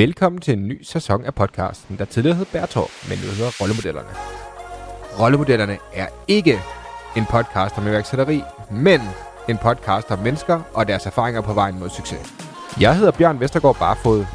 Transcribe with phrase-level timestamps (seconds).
[0.00, 4.08] Velkommen til en ny sæson af podcasten, der tidligere hed Bærtorp, men nu hedder Rollemodellerne.
[5.20, 6.58] Rollemodellerne er ikke
[7.16, 9.00] en podcast om iværksætteri, men
[9.48, 12.34] en podcast om mennesker og deres erfaringer på vejen mod succes.
[12.80, 14.26] Jeg hedder Bjørn Vestergaard Barfod,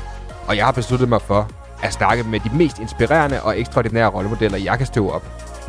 [0.48, 1.50] og jeg har besluttet mig for
[1.84, 5.26] at snakke med de mest inspirerende og ekstraordinære rollemodeller, jeg kan støve op.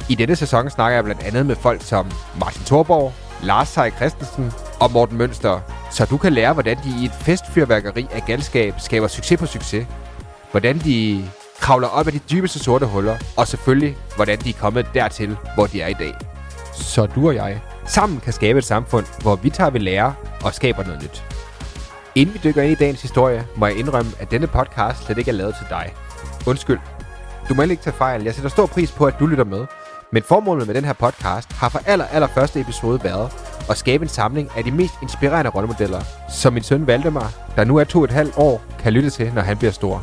[0.09, 2.11] I denne sæson snakker jeg blandt andet med folk som
[2.41, 3.13] Martin Thorborg,
[3.43, 5.61] Lars Seier Christensen og Morten Mønster,
[5.91, 9.87] så du kan lære, hvordan de i et festfyrværkeri af galskab skaber succes på succes.
[10.51, 11.25] Hvordan de
[11.61, 15.67] kravler op af de dybeste sorte huller, og selvfølgelig, hvordan de er kommet dertil, hvor
[15.67, 16.15] de er i dag.
[16.75, 20.55] Så du og jeg sammen kan skabe et samfund, hvor vi tager ved lære og
[20.55, 21.25] skaber noget nyt.
[22.15, 25.31] Inden vi dykker ind i dagens historie, må jeg indrømme, at denne podcast slet ikke
[25.31, 25.95] er lavet til dig.
[26.47, 26.79] Undskyld.
[27.49, 28.23] Du må ikke tage fejl.
[28.23, 29.67] Jeg sætter stor pris på, at du lytter med.
[30.13, 33.33] Men formålet med den her podcast har fra aller, aller første episode været
[33.71, 37.77] at skabe en samling af de mest inspirerende rollemodeller, som min søn Valdemar, der nu
[37.77, 40.03] er to og et halvt år, kan lytte til, når han bliver stor.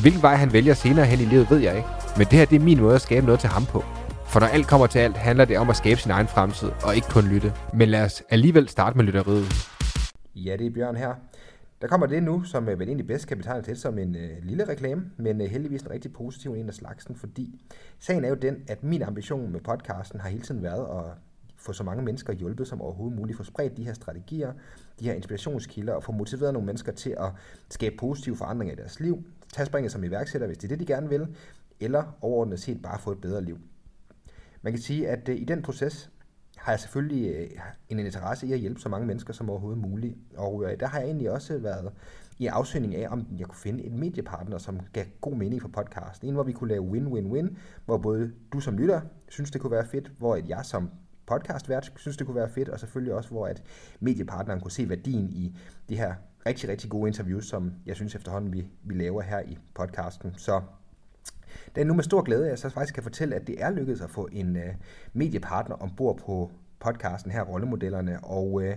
[0.00, 1.88] Hvilken vej han vælger senere hen i livet, ved jeg ikke.
[2.16, 3.84] Men det her det er min måde at skabe noget til ham på.
[4.26, 6.96] For når alt kommer til alt, handler det om at skabe sin egen fremtid, og
[6.96, 7.52] ikke kun lytte.
[7.72, 9.68] Men lad os alligevel starte med lytteriet.
[10.34, 11.14] Ja, det er Bjørn her.
[11.80, 14.42] Der kommer det nu, som øh, vel egentlig bedst kan betegnes til som en øh,
[14.42, 17.60] lille reklame, men øh, heldigvis en rigtig positiv en af slagsen, fordi
[17.98, 21.12] sagen er jo den, at min ambition med podcasten har hele tiden været at
[21.56, 24.52] få så mange mennesker hjulpet som overhovedet muligt, få spredt de her strategier,
[25.00, 27.32] de her inspirationskilder, og få motiveret nogle mennesker til at
[27.70, 30.92] skabe positive forandringer i deres liv, tage springet som iværksætter, hvis det er det, de
[30.92, 31.26] gerne vil,
[31.80, 33.58] eller overordnet set bare få et bedre liv.
[34.62, 36.10] Man kan sige, at øh, i den proces
[36.66, 37.50] har jeg selvfølgelig øh,
[37.88, 40.16] en interesse i at hjælpe så mange mennesker som overhovedet muligt.
[40.36, 41.92] Og øh, der har jeg egentlig også været
[42.38, 46.28] i afsøgning af, om jeg kunne finde en mediepartner, som gav god mening for podcasten.
[46.28, 49.86] En, hvor vi kunne lave win-win-win, hvor både du som lytter synes, det kunne være
[49.86, 50.90] fedt, hvor jeg som
[51.26, 53.62] podcastvært synes, det kunne være fedt, og selvfølgelig også, hvor at
[54.00, 55.58] mediepartneren kunne se værdien i
[55.88, 56.14] de her
[56.46, 60.34] rigtig, rigtig gode interviews, som jeg synes efterhånden, vi, vi laver her i podcasten.
[60.36, 60.60] Så
[61.76, 63.70] det er nu med stor glæde, at jeg så faktisk kan fortælle, at det er
[63.70, 64.74] lykkedes at få en øh,
[65.12, 66.50] mediepartner ombord på
[66.80, 68.76] podcasten her, Rollemodellerne, og øh,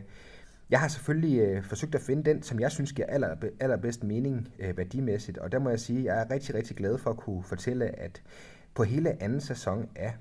[0.69, 4.47] jeg har selvfølgelig øh, forsøgt at finde den, som jeg synes giver aller, allerbedst mening
[4.59, 7.17] øh, værdimæssigt, og der må jeg sige, at jeg er rigtig, rigtig glad for at
[7.17, 8.21] kunne fortælle, at
[8.75, 10.13] på hele anden sæson af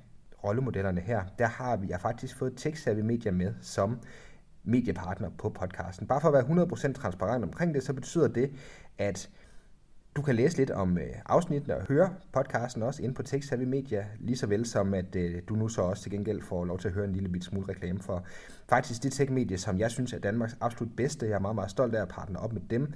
[0.44, 3.98] rollemodellerne her, der har vi jeg faktisk fået TechSavvy Media med som
[4.64, 6.06] mediepartner på podcasten.
[6.06, 8.50] Bare for at være 100% transparent omkring det, så betyder det,
[8.98, 9.30] at
[10.18, 14.06] du kan læse lidt om øh, afsnittene og høre podcasten også inde på Tech Media,
[14.20, 16.88] lige så vel som at øh, du nu så også til gengæld får lov til
[16.88, 18.24] at høre en lille bit smule reklame for
[18.68, 21.26] faktisk det tech-medie, som jeg synes er Danmarks absolut bedste.
[21.26, 22.92] Jeg er meget, meget stolt af at partner op med dem.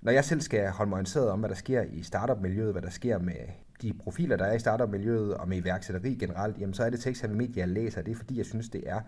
[0.00, 2.90] Når jeg selv skal holde mig orienteret om, hvad der sker i startup-miljøet, hvad der
[2.90, 3.34] sker med
[3.82, 7.30] de profiler, der er i startup-miljøet og med iværksætteri generelt, jamen så er det Tech
[7.30, 8.02] Media, jeg læser.
[8.02, 9.00] Det er fordi, jeg synes, det er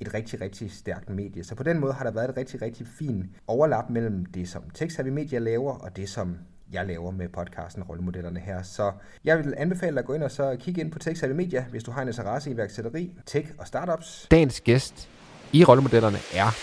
[0.00, 1.44] et rigtig, rigtig stærkt medie.
[1.44, 4.62] Så på den måde har der været et rigtig, rigtig fint overlap mellem det, som
[4.74, 6.36] Tech Media laver, og det, som
[6.72, 8.62] jeg laver med podcasten Rollemodellerne her.
[8.62, 8.92] Så
[9.24, 11.64] jeg vil anbefale dig at gå ind og så kigge ind på Tech Savvy Media,
[11.70, 14.26] hvis du har en interesse i iværksætteri, tech og startups.
[14.30, 15.08] Dagens gæst
[15.52, 16.56] i Rollemodellerne er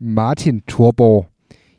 [0.00, 1.26] Martin Thorborg.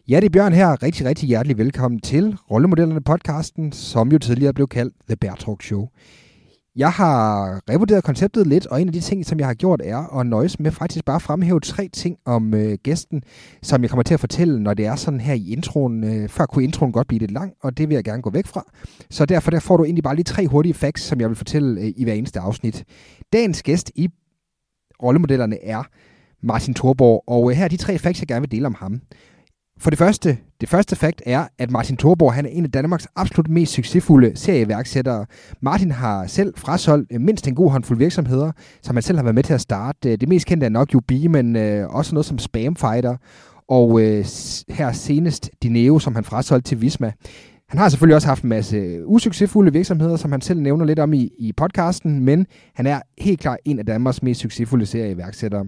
[0.08, 0.84] Ja, det er Bjørn her.
[0.84, 5.64] Rigtig, rigtig hjertelig velkommen til Rollemodellerne podcasten, som jo tidligere blev kaldt The Bear Talk
[5.64, 5.90] Show.
[6.78, 10.20] Jeg har revurderet konceptet lidt, og en af de ting, som jeg har gjort, er
[10.20, 13.24] at nøjes med faktisk bare at fremhæve tre ting om øh, gæsten,
[13.62, 16.04] som jeg kommer til at fortælle, når det er sådan her i introen.
[16.04, 18.48] Øh, før kunne introen godt blive lidt lang, og det vil jeg gerne gå væk
[18.48, 18.64] fra.
[19.10, 21.82] Så derfor der får du egentlig bare lige tre hurtige facts, som jeg vil fortælle
[21.82, 22.84] øh, i hver eneste afsnit.
[23.34, 24.10] Dagens gæst i
[25.04, 25.84] rollemodellerne er
[26.44, 29.02] Martin Thorborg, og øh, her er de tre facts, jeg gerne vil dele om ham.
[29.80, 33.08] For det første, det første fakt er, at Martin Thorborg han er en af Danmarks
[33.16, 35.26] absolut mest succesfulde serieværksættere.
[35.62, 39.36] Martin har selv frasoldt øh, mindst en god håndfuld virksomheder, som han selv har været
[39.36, 40.12] med til at starte.
[40.12, 43.18] Øh, det mest kendte er nok UB, men øh, også noget som Spamfighter,
[43.70, 44.26] og øh,
[44.70, 47.12] her senest Dineo, som han frasolgte til Visma.
[47.70, 51.14] Han har selvfølgelig også haft en masse usuccesfulde virksomheder, som han selv nævner lidt om
[51.14, 55.66] i, i podcasten, men han er helt klart en af Danmarks mest succesfulde serieværksættere.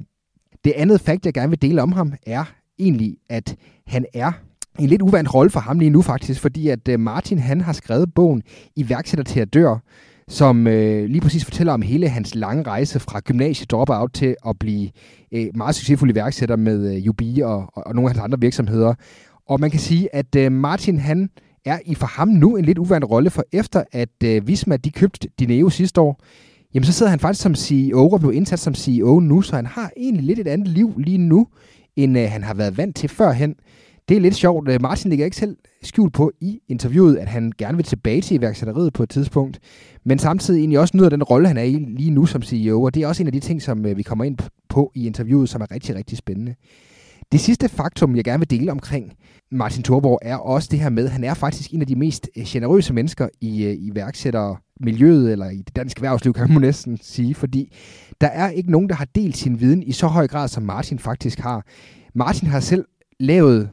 [0.63, 2.43] Det andet fakt, jeg gerne vil dele om ham, er,
[2.79, 3.55] egentlig, at
[3.87, 4.31] han er
[4.79, 7.73] en lidt uvandt rolle for ham lige nu faktisk, fordi at øh, Martin han har
[7.73, 8.43] skrevet bogen
[8.75, 9.77] Iværksætter til at dør,
[10.27, 14.59] som øh, lige præcis fortæller om hele hans lange rejse fra gymnasiet dropout til at
[14.59, 14.89] blive
[15.31, 18.93] øh, meget succesfuld iværksætter med øh, UB og, og, og nogle af hans andre virksomheder.
[19.47, 21.29] Og man kan sige, at øh, Martin han
[21.65, 24.91] er i for ham nu en lidt uvandt rolle, for efter at øh, Visma de
[24.91, 26.21] købte Dineo sidste år,
[26.73, 29.65] jamen så sidder han faktisk som CEO og blev indsat som CEO nu, så han
[29.65, 31.47] har egentlig lidt et andet liv lige nu,
[31.97, 33.55] end øh, han har været vant til førhen.
[34.09, 34.69] Det er lidt sjovt.
[34.69, 38.37] Øh, Martin ligger ikke selv skjult på i interviewet, at han gerne vil tilbage til
[38.37, 39.59] iværksætteriet på et tidspunkt,
[40.05, 42.95] men samtidig egentlig også nyder den rolle, han er i lige nu som CEO, og
[42.95, 44.37] det er også en af de ting, som øh, vi kommer ind
[44.69, 46.55] på i interviewet, som er rigtig, rigtig spændende.
[47.31, 49.13] Det sidste faktum, jeg gerne vil dele omkring
[49.51, 52.29] Martin Thorborg, er også det her med, at han er faktisk en af de mest
[52.37, 53.87] øh, generøse mennesker i øh,
[54.79, 57.75] miljøet eller i det danske erhvervsliv, kan man næsten sige, fordi
[58.21, 60.99] der er ikke nogen, der har delt sin viden i så høj grad, som Martin
[60.99, 61.65] faktisk har.
[62.15, 62.85] Martin har selv
[63.19, 63.69] lavet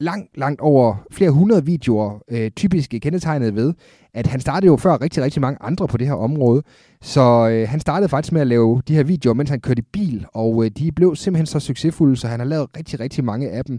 [0.00, 3.74] langt, langt over flere hundrede videoer, øh, typisk kendetegnet ved,
[4.14, 6.62] at han startede jo før rigtig, rigtig mange andre på det her område.
[7.02, 9.86] Så øh, han startede faktisk med at lave de her videoer, mens han kørte i
[9.92, 13.50] bil, og øh, de blev simpelthen så succesfulde, så han har lavet rigtig, rigtig mange
[13.50, 13.78] af dem.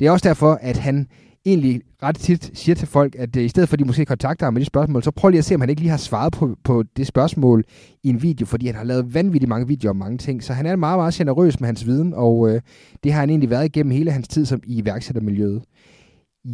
[0.00, 1.06] Det er også derfor, at han
[1.48, 4.46] egentlig ret tit siger til folk, at øh, i stedet for at de måske kontakter
[4.46, 6.32] ham med de spørgsmål, så prøv lige at se, om han ikke lige har svaret
[6.32, 7.64] på, på det spørgsmål
[8.02, 10.42] i en video, fordi han har lavet vanvittigt mange videoer om mange ting.
[10.42, 12.60] Så han er meget, meget generøs med hans viden, og øh,
[13.04, 15.62] det har han egentlig været igennem hele hans tid som i iværksættermiljøet.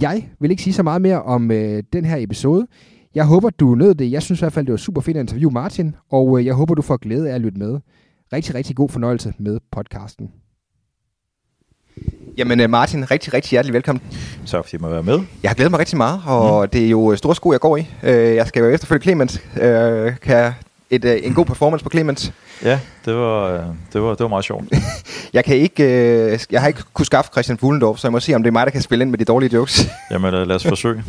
[0.01, 2.67] Jeg vil ikke sige så meget mere om øh, den her episode.
[3.15, 4.11] Jeg håber, du nød det.
[4.11, 6.55] Jeg synes i hvert fald, det var super fedt at interviewe Martin, og øh, jeg
[6.55, 7.81] håber, du får glæde af at lytte med.
[8.33, 10.44] Rigtig, rigtig god fornøjelse med podcasten.
[12.37, 14.03] Jamen øh, Martin, rigtig, rigtig hjertelig velkommen.
[14.45, 15.21] Så fordi jeg må være med.
[15.43, 16.69] Jeg har glædet mig rigtig meget, og mm.
[16.69, 17.89] det er jo store sko, jeg går i.
[18.03, 19.41] Øh, jeg skal jo efterfølge Clemens.
[20.23, 20.53] Kan
[20.91, 22.33] et, øh, en god performance på Clemens.
[22.63, 23.61] Ja, det var, øh,
[23.93, 24.65] det var, det var meget sjovt.
[25.33, 28.35] jeg, kan ikke, øh, jeg har ikke kunne skaffe Christian Fuglendorf, så jeg må se,
[28.35, 29.89] om det er mig, der kan spille ind med de dårlige jokes.
[30.11, 31.05] Jamen lad os forsøge.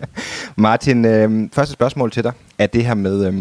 [0.56, 3.26] Martin, øh, første spørgsmål til dig er det her med...
[3.26, 3.34] Øh,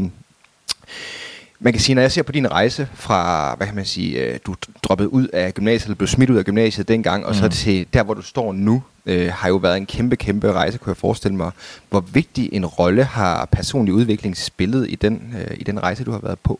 [1.59, 4.39] man kan sige, når jeg ser på din rejse fra, hvad kan man sige, øh,
[4.45, 7.37] du droppede ud af gymnasiet, eller blev smidt ud af gymnasiet dengang, og mm.
[7.37, 10.77] så til der, hvor du står nu, øh, har jo været en kæmpe, kæmpe rejse,
[10.77, 11.51] kunne jeg forestille mig.
[11.89, 16.11] Hvor vigtig en rolle har personlig udvikling spillet i den, øh, i den rejse, du
[16.11, 16.59] har været på?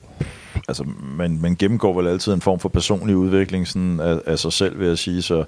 [0.70, 0.84] Altså,
[1.18, 4.80] man, man gennemgår vel altid en form for personlig udvikling sådan af, af sig selv,
[4.80, 5.44] vil jeg sige, så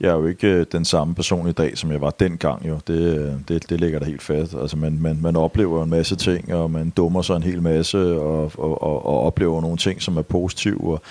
[0.00, 2.78] jeg er jo ikke øh, den samme person i dag, som jeg var dengang jo.
[2.86, 4.54] Det, øh, det, det ligger der helt fast.
[4.60, 7.98] Altså, man, man, man oplever en masse ting, og man dummer sig en hel masse,
[8.20, 11.02] og, og, og, og oplever nogle ting, som er positive, og,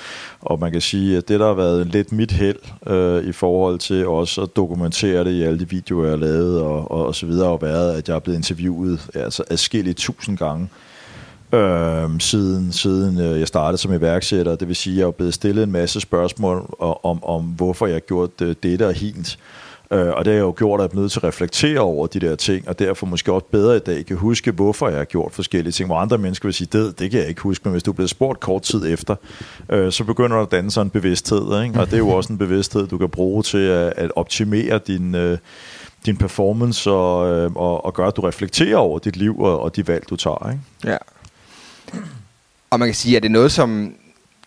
[0.41, 3.79] og man kan sige, at det, der har været lidt mit held øh, i forhold
[3.79, 7.15] til også at dokumentere det i alle de videoer, jeg har lavet, og, og, og
[7.15, 10.69] så videre, har været, at jeg er blevet interviewet altså, adskillige tusind gange,
[11.53, 14.55] øh, siden, siden øh, jeg startede som iværksætter.
[14.55, 17.95] Det vil sige, at jeg er blevet stillet en masse spørgsmål om, om hvorfor jeg
[17.95, 19.37] har gjort det, dette og hint.
[19.91, 22.07] Øh, og det har jeg jo gjort, at jeg er nødt til at reflektere over
[22.07, 25.05] de der ting, og derfor måske også bedre i dag kan huske, hvorfor jeg har
[25.05, 27.71] gjort forskellige ting, hvor andre mennesker vil sige, det, det kan jeg ikke huske, men
[27.71, 29.15] hvis du bliver spurgt kort tid efter,
[29.69, 31.79] øh, så begynder der at danne sig en bevidsthed, ikke?
[31.79, 35.15] og det er jo også en bevidsthed, du kan bruge til at, at optimere din...
[35.15, 35.37] Øh,
[36.05, 39.75] din performance og, øh, og, og gøre, at du reflekterer over dit liv og, og
[39.75, 40.49] de valg, du tager.
[40.51, 40.91] Ikke?
[40.91, 40.97] Ja,
[42.69, 43.93] og man kan sige, at det er noget, som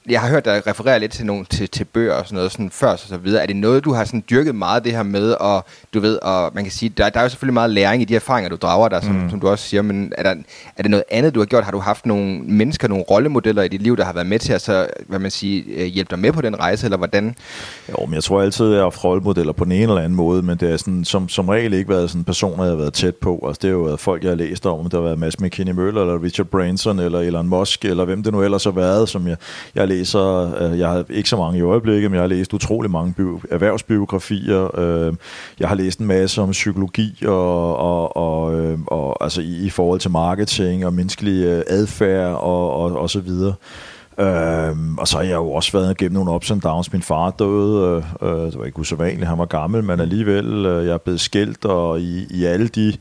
[0.09, 2.71] jeg har hørt dig referere lidt til nogle til, til bøger og sådan noget sådan
[2.71, 3.43] før og så videre.
[3.43, 5.65] Er det noget, du har sådan dyrket meget det her med, og
[5.95, 8.17] du ved, og man kan sige, der, der er jo selvfølgelig meget læring i de
[8.17, 9.31] erfaringer, du drager der, som, mm.
[9.31, 10.35] som du også siger, men er, der,
[10.77, 11.65] er det noget andet, du har gjort?
[11.65, 14.53] Har du haft nogle mennesker, nogle rollemodeller i dit liv, der har været med til
[14.53, 17.35] at så, hvad man siger, øh, hjælpe dig med på den rejse, eller hvordan?
[17.89, 20.43] Jo, men jeg tror altid, at jeg har haft rollemodeller på en eller anden måde,
[20.43, 23.17] men det er sådan, som, som regel ikke været sådan personer, jeg har været tæt
[23.17, 23.45] på.
[23.47, 25.73] Altså, det har jo været folk, jeg har læst om, det har været Mads McKinney
[25.73, 29.29] Møller, eller Richard Branson, eller Elon Musk, eller hvem det nu ellers har været, som
[29.29, 29.37] jeg,
[29.75, 32.91] jeg læser øh, jeg har ikke så mange i øjeblikket, men jeg har læst utrolig
[32.91, 34.81] mange bio, erhvervsbiografier.
[34.81, 35.15] Øh,
[35.61, 39.71] jeg har læst en masse om psykologi og, og, og, øh, og altså i, i
[39.71, 43.55] forhold til marketing og menneskelig øh, adfærd og, og, og så videre.
[44.19, 46.93] Øhm, og så har jeg jo også været igennem nogle ups and downs.
[46.93, 50.87] Min far døde, øh, øh, det var ikke usædvanligt, han var gammel, men alligevel, øh,
[50.87, 52.93] jeg er blevet skilt, og i, i alle de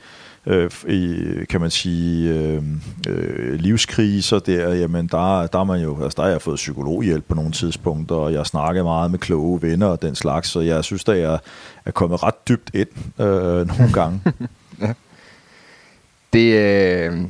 [0.46, 2.64] øh, i, kan man sige, øh,
[3.08, 7.26] øh, livskriser der, jamen der, der, er man jo, altså der har jeg fået psykologhjælp
[7.28, 10.84] på nogle tidspunkter, og jeg snakker meget med kloge venner og den slags, så jeg
[10.84, 11.40] synes, at jeg
[11.86, 12.90] er kommet ret dybt ind
[13.20, 14.22] øh, nogle gange.
[14.82, 14.94] ja.
[16.34, 17.22] Det, øh,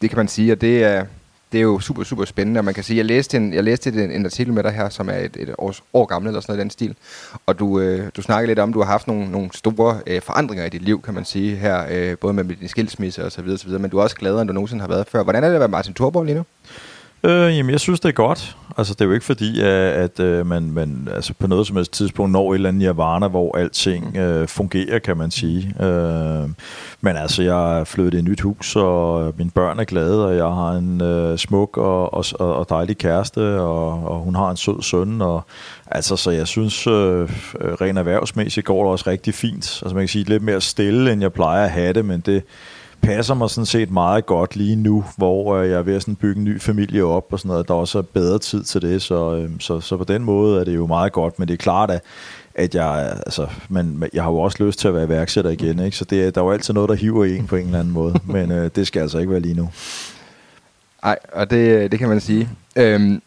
[0.00, 1.04] det kan man sige, og det er,
[1.52, 4.04] det er jo super, super spændende, og man kan sige, jeg læste en, jeg læste
[4.04, 6.52] en, en artikel med dig her, som er et, et års, år gammel eller sådan
[6.52, 6.94] noget i den stil,
[7.46, 10.22] og du, øh, du snakkede lidt om, at du har haft nogle, nogle store øh,
[10.22, 13.42] forandringer i dit liv, kan man sige, her, øh, både med din skilsmisse og så
[13.42, 15.22] videre, så videre, men du er også gladere, end du nogensinde har været før.
[15.22, 16.44] Hvordan er det at være Martin Thorborg lige nu?
[17.24, 18.56] Øh, jamen, jeg synes, det er godt.
[18.78, 21.76] Altså, det er jo ikke fordi, at, at øh, man, man altså, på noget som
[21.76, 25.74] helst tidspunkt når et eller andet nirvana, hvor alting øh, fungerer, kan man sige.
[25.84, 26.48] Øh,
[27.00, 30.36] men altså, jeg er flyttet i et nyt hus, og mine børn er glade, og
[30.36, 34.56] jeg har en øh, smuk og, og, og dejlig kæreste, og, og hun har en
[34.56, 35.22] sød søn.
[35.22, 35.42] Og,
[35.86, 37.28] altså, så jeg synes, øh,
[37.80, 39.80] rent erhvervsmæssigt går det også rigtig fint.
[39.82, 42.42] Altså, man kan sige lidt mere stille, end jeg plejer at have det, men det
[43.02, 46.16] passer mig sådan set meget godt lige nu, hvor øh, jeg er ved at sådan
[46.16, 47.68] bygge en ny familie op og sådan noget.
[47.68, 50.64] Der er også bedre tid til det, så, øh, så, så på den måde er
[50.64, 51.38] det jo meget godt.
[51.38, 52.02] Men det er klart, at,
[52.54, 55.96] at jeg, altså, men, jeg har jo også lyst til at være iværksætter igen, ikke?
[55.96, 58.20] så det, der er jo altid noget, der hiver en på en eller anden måde.
[58.34, 59.70] Men øh, det skal altså ikke være lige nu.
[61.04, 62.48] Nej, og det, det kan man sige.
[62.76, 63.22] Øhm,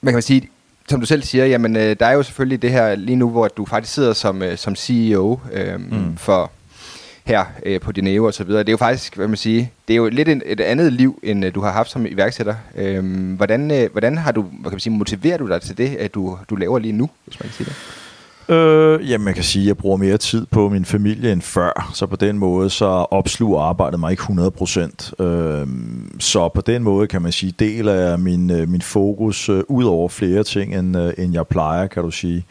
[0.00, 0.48] man kan sige,
[0.88, 3.48] som du selv siger, jamen, øh, der er jo selvfølgelig det her lige nu, hvor
[3.48, 6.16] du faktisk sidder som, øh, som CEO øh, mm.
[6.16, 6.50] for
[7.24, 8.60] her øh, på Dineo og så videre.
[8.60, 11.18] Det er jo faktisk, hvad man siger, det er jo lidt en, et andet liv,
[11.22, 12.54] end øh, du har haft som iværksætter.
[12.76, 15.96] Øhm, hvordan, øh, hvordan har du, hvad kan man sige, motiverer du dig til det,
[15.96, 17.76] at du, du laver lige nu, hvis man kan sige det?
[18.50, 21.90] Øh, jamen, man kan sige, at jeg bruger mere tid på min familie end før,
[21.94, 25.24] så på den måde så opsluger arbejdet mig ikke 100%.
[25.24, 25.66] Øh,
[26.18, 29.84] så på den måde kan man sige, deler jeg min, øh, min fokus øh, ud
[29.84, 32.44] over flere ting, end, øh, end jeg plejer, kan du sige.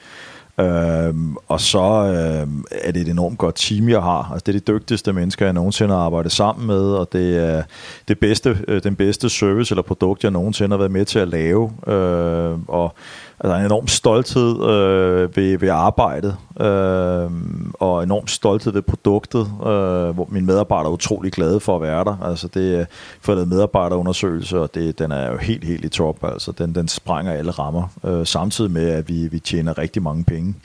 [0.59, 4.29] Øhm, og så øhm, er det et enormt godt team, jeg har.
[4.31, 7.63] Altså, det er de dygtigste mennesker, jeg nogensinde har arbejdet sammen med, og det er
[8.07, 11.27] det bedste, øh, den bedste service eller produkt, jeg nogensinde har været med til at
[11.27, 11.71] lave.
[11.87, 12.93] Øh, og
[13.39, 17.31] altså en enorm stolthed øh, ved, ved arbejdet, øh,
[17.73, 22.03] og enorm stolthed ved produktet, øh, hvor mine medarbejdere er utrolig glade for at være
[22.03, 22.17] der.
[22.23, 22.85] Altså det er
[23.21, 26.23] for lavet medarbejderundersøgelse, og det, den er jo helt, helt i top.
[26.23, 30.23] Altså den, den sprænger alle rammer, øh, samtidig med, at vi, vi tjener rigtig mange
[30.23, 30.55] penge.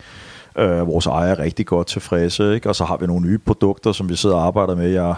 [0.58, 2.68] Øh, vores ejere er rigtig godt tilfredse, ikke?
[2.68, 4.88] og så har vi nogle nye produkter, som vi sidder og arbejder med.
[4.90, 5.14] Jeg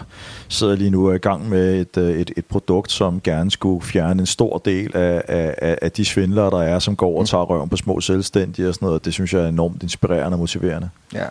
[0.49, 4.19] sidder lige nu i gang med et, øh, et, et produkt, som gerne skulle fjerne
[4.19, 7.69] en stor del af, af, af de svindlere, der er, som går og tager røven
[7.69, 9.05] på små selvstændige og sådan noget.
[9.05, 10.89] Det synes jeg er enormt inspirerende og motiverende.
[11.13, 11.25] Ja.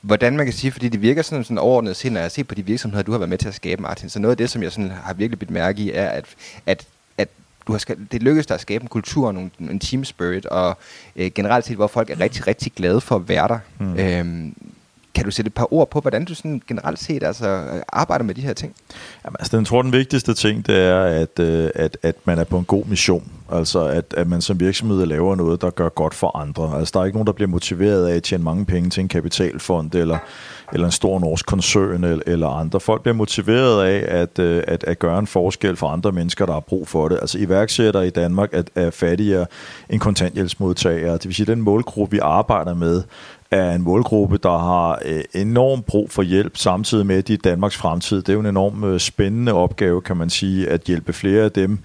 [0.00, 2.54] Hvordan man kan sige, fordi det virker sådan, sådan overordnet set, når jeg ser på
[2.54, 4.62] de virksomheder, du har været med til at skabe, Martin, så noget af det, som
[4.62, 6.24] jeg sådan har virkelig bidt mærke i, er, at,
[6.66, 6.86] at
[7.70, 10.78] du har det lykkedes dig at skabe en kultur og en team spirit, og
[11.16, 13.58] øh, generelt set, hvor folk er rigtig, rigtig glade for at være der.
[13.78, 13.98] Mm.
[13.98, 14.54] Øhm,
[15.14, 18.34] kan du sætte et par ord på, hvordan du sådan generelt set altså, arbejder med
[18.34, 18.74] de her ting?
[19.24, 22.44] Jamen, altså, den tror, den vigtigste ting, det er, at, øh, at, at man er
[22.44, 23.30] på en god mission.
[23.52, 26.78] Altså, at, at man som virksomhed laver noget, der gør godt for andre.
[26.78, 29.08] Altså, der er ikke nogen, der bliver motiveret af at tjene mange penge til en
[29.08, 30.18] kapitalfond, eller,
[30.72, 32.80] eller en stor norsk koncern, eller, eller andre.
[32.80, 36.52] Folk bliver motiveret af at, øh, at, at gøre en forskel for andre mennesker, der
[36.52, 37.18] har brug for det.
[37.20, 39.46] Altså, iværksættere i Danmark er, er fattigere
[39.90, 41.12] end kontanthjælpsmodtagere.
[41.12, 43.02] Det vil sige, at den målgruppe, vi arbejder med,
[43.50, 47.38] er en målgruppe, der har øh, enormt brug for hjælp, samtidig med, at de er
[47.38, 48.16] Danmarks fremtid.
[48.16, 51.52] Det er jo en enorm øh, spændende opgave, kan man sige, at hjælpe flere af
[51.52, 51.78] dem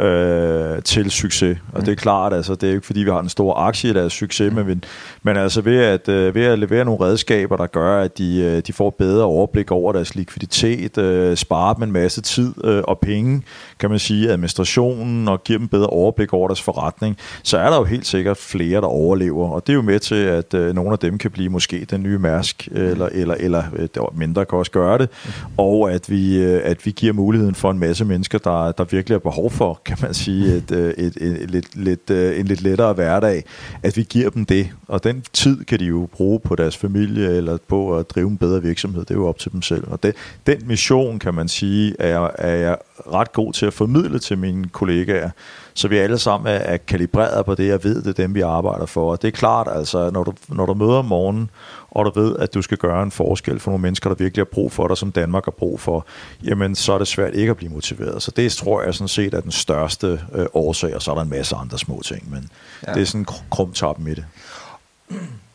[0.00, 1.58] øh, til succes.
[1.72, 1.84] Og mm.
[1.84, 4.12] det er klart, altså, det er ikke fordi, vi har en stor aktie i deres
[4.12, 4.66] succes, mm.
[4.66, 4.84] men,
[5.22, 8.62] men altså ved at, øh, ved at levere nogle redskaber, der gør, at de, øh,
[8.66, 12.98] de får bedre overblik over deres likviditet, øh, sparer dem en masse tid øh, og
[12.98, 13.42] penge,
[13.78, 17.76] kan man sige, administrationen, og giver dem bedre overblik over deres forretning, så er der
[17.76, 19.48] jo helt sikkert flere, der overlever.
[19.48, 22.02] Og det er jo med til, at øh, nogle af dem kan blive måske den
[22.02, 25.30] nye Mærsk, eller, eller, eller øh, mindre kan også gøre det, mm.
[25.56, 29.14] og at vi, øh, at vi giver muligheden for en masse mennesker, der, der virkelig
[29.14, 32.46] har behov for kan man sige, et, øh, et, et, et, lidt, lidt, øh, en
[32.46, 33.44] lidt lettere hverdag,
[33.82, 34.70] at vi giver dem det.
[34.88, 38.36] Og den tid kan de jo bruge på deres familie, eller på at drive en
[38.36, 39.00] bedre virksomhed.
[39.00, 39.84] Det er jo op til dem selv.
[39.86, 40.14] Og det,
[40.46, 42.76] den mission, kan man sige, er, er jeg
[43.12, 45.30] ret god til at formidle til mine kollegaer,
[45.78, 48.86] så vi alle sammen er, er kalibreret på det, jeg ved, det dem, vi arbejder
[48.86, 49.10] for.
[49.10, 51.50] Og det er klart, altså, når du, når du møder om morgenen,
[51.90, 54.48] og du ved, at du skal gøre en forskel for nogle mennesker, der virkelig har
[54.52, 56.06] brug for dig, som Danmark har brug for,
[56.44, 58.22] jamen så er det svært ikke at blive motiveret.
[58.22, 61.22] Så det tror jeg sådan set er den største øh, årsag, og så er der
[61.22, 62.50] en masse andre små ting, men
[62.86, 62.92] ja.
[62.92, 64.24] det er sådan krumtappen i det.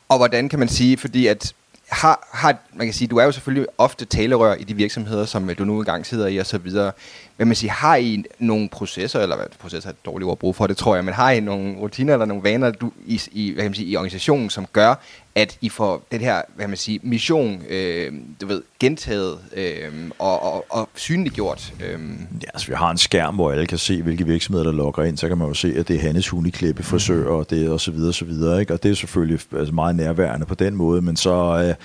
[0.10, 1.54] Og hvordan kan man sige, fordi at
[1.94, 5.50] har, har, man kan sige, du er jo selvfølgelig ofte talerør i de virksomheder, som
[5.50, 6.92] øh, du nu engang sidder i og så videre.
[7.38, 10.40] Men man siger, har I nogle processer, eller hvad processer er et dårligt ord at
[10.40, 13.22] bruge for det, tror jeg, men har I nogle rutiner eller nogle vaner du, i,
[13.32, 14.96] i, hvad kan man sige, i organisationen, som gør,
[15.36, 20.54] at I får den her, hvad man sige, mission, øh, du ved, gentaget øh, og,
[20.54, 21.74] og, og synliggjort?
[21.80, 22.00] Øh.
[22.42, 25.18] Ja, altså vi har en skærm, hvor alle kan se, hvilke virksomheder, der logger ind,
[25.18, 27.92] så kan man jo se, at det er Hannes Huniklippe, frisør, og det og så
[27.92, 28.74] videre, og så videre, ikke?
[28.74, 31.76] og det er selvfølgelig altså meget nærværende på den måde, men så øh,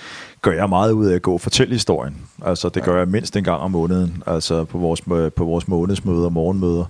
[0.41, 2.15] gør jeg meget ud af at gå og fortælle historien.
[2.45, 5.01] Altså det gør jeg mindst en gang om måneden, altså på vores,
[5.35, 6.85] på vores månedsmøder og morgenmøder.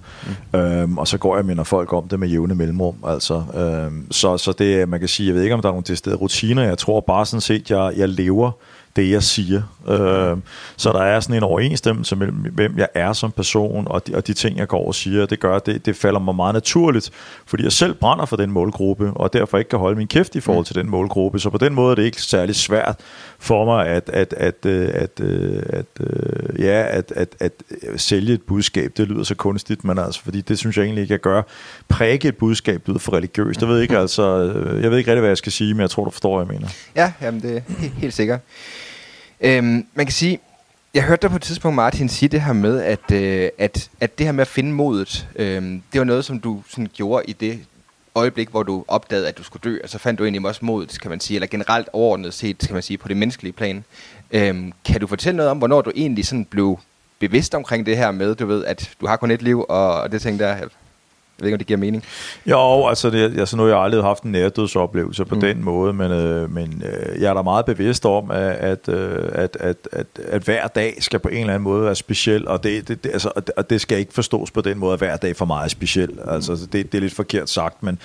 [0.53, 0.60] Mm.
[0.60, 2.96] Øhm, og så går jeg og minder folk om det med jævne mellemrum.
[3.08, 5.96] Altså, øhm, så, så det man kan sige, jeg ved ikke om der er nogle
[5.96, 8.51] steder rutiner, jeg tror bare sådan set, jeg, jeg lever
[8.96, 9.62] det, jeg siger.
[9.88, 10.38] Øh,
[10.77, 14.27] så der er sådan en overensstemmelse mellem, hvem jeg er som person, og de, og
[14.27, 15.25] de ting, jeg går og siger.
[15.25, 17.12] Det gør, det, det falder mig meget naturligt,
[17.46, 20.39] fordi jeg selv brænder for den målgruppe, og derfor ikke kan holde min kæft i
[20.39, 21.39] forhold til den målgruppe.
[21.39, 23.00] Så på den måde er det ikke særlig svært
[23.41, 27.51] for mig at, at, at, øh, at, øh, at, at, ja, at, at, at
[27.98, 28.91] sælge et budskab.
[28.98, 31.41] Det lyder så kunstigt, men altså, fordi det synes jeg egentlig ikke, jeg gør.
[31.88, 33.62] Præge et budskab lyder for religiøst.
[33.62, 34.38] Jeg ved ikke, altså,
[34.81, 36.62] jeg ved ikke rigtig, hvad jeg skal sige, men jeg tror, du forstår, hvad jeg
[36.62, 36.74] mener.
[36.96, 37.62] Ja, jamen det er
[38.01, 38.39] helt sikkert.
[39.41, 40.39] Øhm, man kan sige,
[40.93, 44.17] jeg hørte dig på et tidspunkt, Martin, sige det her med, at, øh, at, at
[44.17, 45.62] det her med at finde modet, øh,
[45.93, 47.60] det var noget, som du sådan gjorde i det
[48.20, 51.02] øjeblik, hvor du opdagede, at du skulle dø, og så fandt du egentlig også modet,
[51.02, 53.84] kan man sige, eller generelt overordnet set, kan man sige, på det menneskelige plan.
[54.32, 56.80] Øhm, kan du fortælle noget om, hvornår du egentlig sådan blev
[57.20, 60.12] bevidst omkring det her med, du ved, at du har kun et liv, og, og
[60.12, 60.68] det ting der?
[61.41, 62.03] Ved ikke, om det giver mening.
[62.46, 65.41] Jo, altså, det, altså nu har jeg aldrig haft en nærdødsoplevelse på mm.
[65.41, 69.29] den måde, men, øh, men øh, jeg er da meget bevidst om, at, at, øh,
[69.31, 72.63] at, at, at, at hver dag skal på en eller anden måde være speciel, og
[72.63, 75.36] det, det, det, altså, og det skal ikke forstås på den måde, at hver dag
[75.36, 76.19] for mig er speciel.
[76.27, 78.00] Altså, det, det er lidt forkert sagt, men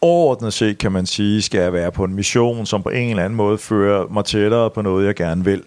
[0.00, 3.24] overordnet set kan man sige, skal jeg være på en mission, som på en eller
[3.24, 5.62] anden måde fører mig tættere på noget, jeg gerne vil.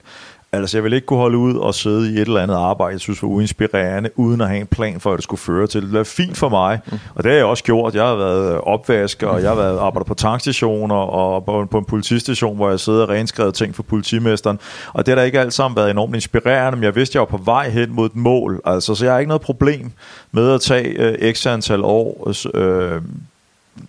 [0.53, 2.99] Altså, jeg vil ikke kunne holde ud og sidde i et eller andet arbejde, jeg
[2.99, 5.91] synes var uinspirerende, uden at have en plan for, at det skulle føre til.
[5.91, 6.79] Det er fint for mig,
[7.15, 7.95] og det har jeg også gjort.
[7.95, 11.85] Jeg har været opvasker, og jeg har været arbejdet på tankstationer, og på, på en
[11.85, 14.59] politistation, hvor jeg sidder og renskrevet ting for politimesteren.
[14.93, 17.21] Og det har da ikke alt sammen været enormt inspirerende, men jeg vidste, at jeg
[17.31, 18.61] var på vej hen mod et mål.
[18.65, 19.91] Altså, så jeg har ikke noget problem
[20.31, 23.01] med at tage øh, x antal år Øh,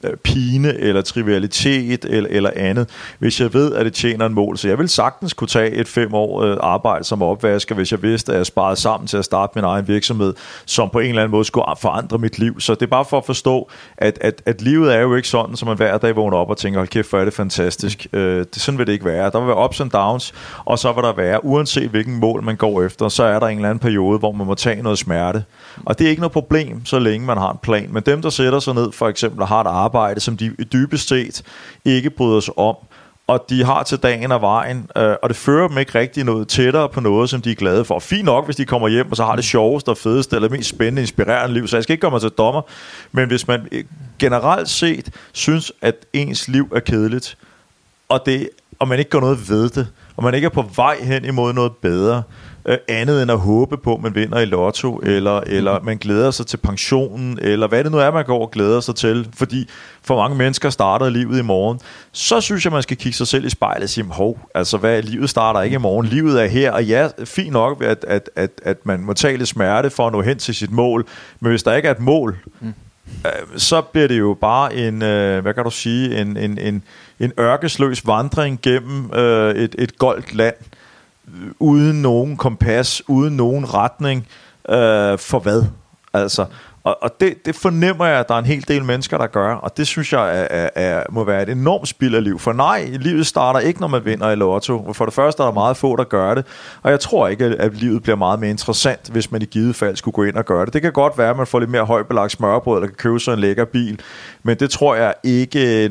[0.05, 2.89] Øh, pine eller trivialitet eller, eller andet,
[3.19, 4.59] hvis jeg ved, at det tjener en mål.
[4.59, 8.03] Så jeg vil sagtens kunne tage et fem år øh, arbejde som opvasker, hvis jeg
[8.03, 10.35] vidste, at jeg sparede sammen til at starte min egen virksomhed,
[10.67, 12.61] som på en eller anden måde skulle forandre mit liv.
[12.61, 15.57] Så det er bare for at forstå, at, at, at livet er jo ikke sådan,
[15.57, 18.07] som man hver dag vågner op og tænker, hold kæft, hvor er det fantastisk.
[18.13, 19.31] Øh, det, sådan vil det ikke være.
[19.31, 22.57] Der vil være ups and downs, og så vil der være, uanset hvilken mål man
[22.57, 25.45] går efter, så er der en eller anden periode, hvor man må tage noget smerte.
[25.85, 27.89] Og det er ikke noget problem, så længe man har en plan.
[27.91, 31.09] Men dem, der sætter sig ned for eksempel og har et arbejde, som de dybest
[31.09, 31.43] set
[31.85, 32.77] ikke bryder sig om,
[33.27, 36.49] og de har til dagen og vejen, øh, og det fører dem ikke rigtig noget
[36.49, 37.99] tættere på noget, som de er glade for.
[37.99, 40.69] Fint nok, hvis de kommer hjem, og så har det sjoveste og fedeste, eller mest
[40.69, 42.63] spændende, inspirerende liv, så jeg skal ikke gøre mig til dommer,
[43.13, 43.85] men hvis man øh,
[44.19, 47.37] generelt set synes, at ens liv er kedeligt,
[48.09, 50.97] og, det, og man ikke gør noget ved det, og man ikke er på vej
[51.03, 52.23] hen imod noget bedre,
[52.67, 56.31] øh, andet end at håbe på, at man vinder i lotto, eller, eller man glæder
[56.31, 59.69] sig til pensionen, eller hvad det nu er, man går og glæder sig til, fordi
[60.03, 61.81] for mange mennesker starter livet i morgen,
[62.13, 65.03] så synes jeg, man skal kigge sig selv i spejlet og sige, hov, altså hvad,
[65.03, 68.51] livet starter ikke i morgen, livet er her, og ja, fint nok, at, at, at,
[68.63, 71.07] at man må tage lidt smerte for at nå hen til sit mål,
[71.41, 72.75] men hvis der ikke er et mål, mm.
[73.27, 76.83] øh, så bliver det jo bare en, øh, hvad kan du sige, en, en, en,
[77.21, 80.55] en ørkesløs vandring gennem øh, et, et goldt land,
[81.59, 84.27] uden nogen kompas, uden nogen retning,
[84.69, 85.65] øh, for hvad?
[86.13, 86.47] Altså,
[86.85, 89.55] og, og det, det fornemmer jeg, at der er en hel del mennesker, der gør,
[89.55, 92.39] og det synes jeg er, er, er, må være et enormt spild af liv.
[92.39, 94.93] For nej, livet starter ikke, når man vinder i lotto.
[94.93, 96.47] For det første er der meget få, der gør det,
[96.83, 99.97] og jeg tror ikke, at livet bliver meget mere interessant, hvis man i givet fald
[99.97, 100.73] skulle gå ind og gøre det.
[100.73, 103.33] Det kan godt være, at man får lidt mere højbelagt smørbrød, eller kan købe sig
[103.33, 104.01] en lækker bil,
[104.43, 105.91] men det tror jeg ikke øh,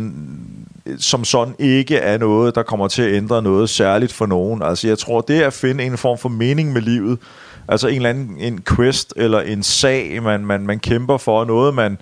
[0.97, 4.61] som sådan ikke er noget, der kommer til at ændre noget særligt for nogen.
[4.61, 7.19] Altså jeg tror, det er at finde en form for mening med livet,
[7.67, 11.73] altså en eller anden en quest eller en sag, man, man, man kæmper for, noget
[11.73, 11.97] man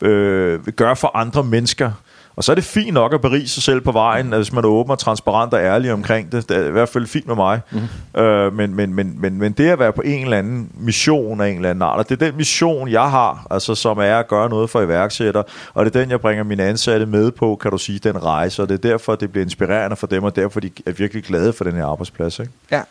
[0.00, 1.92] øh, gør for andre mennesker,
[2.36, 4.68] og så er det fint nok at berige sig selv på vejen, hvis man er
[4.68, 6.48] åben og transparent og ærlig omkring det.
[6.48, 7.60] Det er i hvert fald fint med mig.
[7.70, 8.20] Mm.
[8.20, 11.48] Øh, men, men, men, men, men det at være på en eller anden mission af
[11.48, 14.28] en eller anden art, og det er den mission, jeg har, altså som er at
[14.28, 15.42] gøre noget for iværksætter,
[15.74, 18.62] og det er den, jeg bringer mine ansatte med på, kan du sige, den rejse,
[18.62, 21.52] og det er derfor, det bliver inspirerende for dem, og derfor de er virkelig glade
[21.52, 22.38] for den her arbejdsplads.
[22.38, 22.52] Ikke?
[22.70, 22.82] Ja,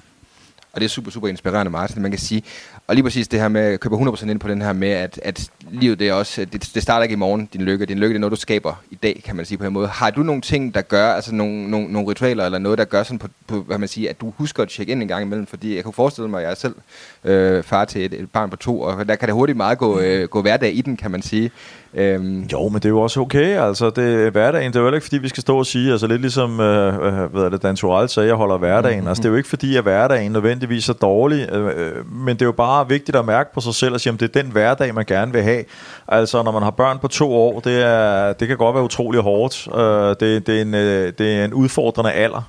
[0.73, 2.01] og det er super, super inspirerende, Martin.
[2.01, 2.43] Man kan sige,
[2.87, 5.19] og lige præcis det her med, at købe 100% ind på den her med, at,
[5.23, 7.85] at livet det er også, det, det starter ikke i morgen, din lykke.
[7.85, 9.87] Din lykke det er noget, du skaber i dag, kan man sige på en måde.
[9.87, 13.03] Har du nogle ting, der gør, altså nogle, nogle, nogle ritualer eller noget, der gør
[13.03, 15.45] sådan på, på, hvad man siger, at du husker at tjekke ind en gang imellem?
[15.45, 16.75] Fordi jeg kan forestille mig, at jeg er selv
[17.23, 19.99] øh, far til et, et barn på to, og der kan det hurtigt meget gå,
[19.99, 21.51] øh, gå hverdag i den, kan man sige.
[21.95, 22.41] Øhm.
[22.41, 23.57] Jo, men det er jo også okay.
[23.57, 24.73] Altså, det er hverdagen.
[24.73, 27.31] Det er jo ikke, fordi vi skal stå og sige, altså lidt ligesom, øh, øh
[27.31, 28.95] hvad er det, Dan Torell sagde, jeg holder hverdagen.
[28.95, 29.07] Mm-hmm.
[29.07, 32.41] Altså, det er jo ikke, fordi at hverdagen nødvendigvis er dårlig, øh, øh, men det
[32.41, 34.51] er jo bare vigtigt at mærke på sig selv og sige, om det er den
[34.51, 35.63] hverdag, man gerne vil have.
[36.07, 39.21] Altså, når man har børn på to år, det, er, det kan godt være utrolig
[39.21, 39.67] hårdt.
[39.75, 42.41] Øh, det, det, er en, øh, det er en udfordrende alder.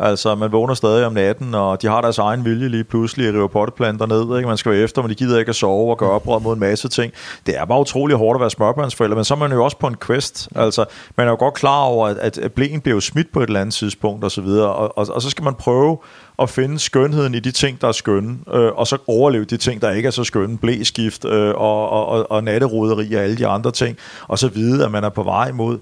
[0.00, 3.34] Altså, man vågner stadig om natten, og de har deres egen vilje lige pludselig at
[3.34, 4.36] rive potteplanter ned.
[4.36, 4.48] Ikke?
[4.48, 6.60] Man skal være efter, men de gider ikke at sove og gøre oprør mod en
[6.60, 7.12] masse ting.
[7.46, 9.86] Det er bare utrolig hårdt at være smørbørnsforælder, men så er man jo også på
[9.86, 10.48] en quest.
[10.54, 10.84] Altså,
[11.16, 13.60] man er jo godt klar over, at, at blæen bliver jo smidt på et eller
[13.60, 14.68] andet tidspunkt, og så videre.
[14.68, 15.98] Og, og, og så skal man prøve
[16.38, 19.82] at finde skønheden i de ting, der er skønne, øh, og så overleve de ting,
[19.82, 23.46] der ikke er så skønne, blæskift øh, og, og, og, og natteroderi og alle de
[23.46, 23.96] andre ting,
[24.28, 25.78] og så vide, at man er på vej mod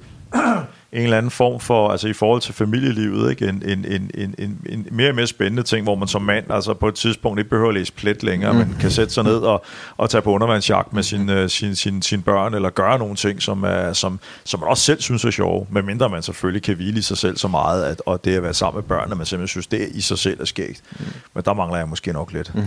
[0.97, 3.49] en eller anden form for, altså i forhold til familielivet, ikke?
[3.49, 6.51] En, en, en, en, en, en mere og mere spændende ting, hvor man som mand
[6.51, 8.59] altså på et tidspunkt ikke behøver at læse plet længere, mm.
[8.59, 9.65] men kan sætte sig ned og,
[9.97, 13.43] og tage på undervandsjagt med sin, uh, sin, sin, sin børn, eller gøre nogle ting,
[13.43, 16.99] som, er, som, som man også selv synes er sjove, medmindre man selvfølgelig kan hvile
[16.99, 19.49] i sig selv så meget, at, og det at være sammen med børnene, man simpelthen
[19.49, 20.83] synes, det i sig selv er skægt.
[20.93, 21.07] Mm.
[21.35, 22.55] Men der mangler jeg måske nok lidt.
[22.55, 22.63] Mm.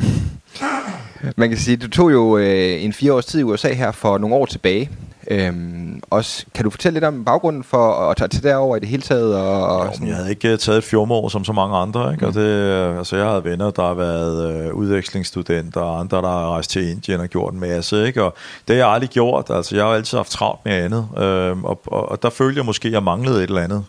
[1.38, 4.18] Man kan sige, du tog jo øh, en fire års tid i USA her for
[4.18, 4.90] nogle år tilbage,
[5.32, 8.88] Øhm, også, kan du fortælle lidt om baggrunden for at tage til derover i det
[8.88, 9.36] hele taget?
[9.36, 12.12] Og, og jo, jeg havde ikke taget et fjormål som så mange andre.
[12.12, 12.26] Ikke?
[12.26, 12.28] Mm.
[12.28, 16.50] Og det, altså, jeg havde venner, der har været øh, udvekslingsstudenter, og andre, der har
[16.50, 18.08] rejst til Indien og gjort en masse.
[18.08, 18.24] Ikke?
[18.24, 18.34] Og
[18.68, 19.50] det har jeg aldrig gjort.
[19.50, 21.08] Altså, jeg har altid haft travlt med andet.
[21.18, 23.86] Øhm, og, og, og der følte jeg måske, at jeg manglede et eller andet.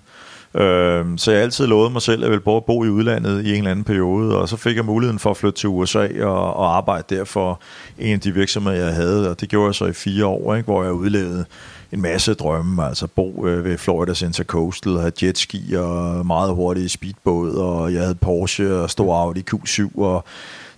[0.55, 3.51] Øh, så jeg altid lovede mig selv, at jeg ville bo, bo i udlandet i
[3.51, 6.55] en eller anden periode, og så fik jeg muligheden for at flytte til USA og,
[6.55, 7.61] og arbejde der for
[7.99, 10.65] en af de virksomheder, jeg havde, og det gjorde jeg så i fire år, ikke,
[10.65, 11.45] hvor jeg udlevede
[11.93, 16.89] en masse drømme, altså bo øh, ved Florida Center Coastal, have jetski og meget hurtige
[16.89, 20.25] speedbåd, og jeg havde Porsche og stor Audi Q7, og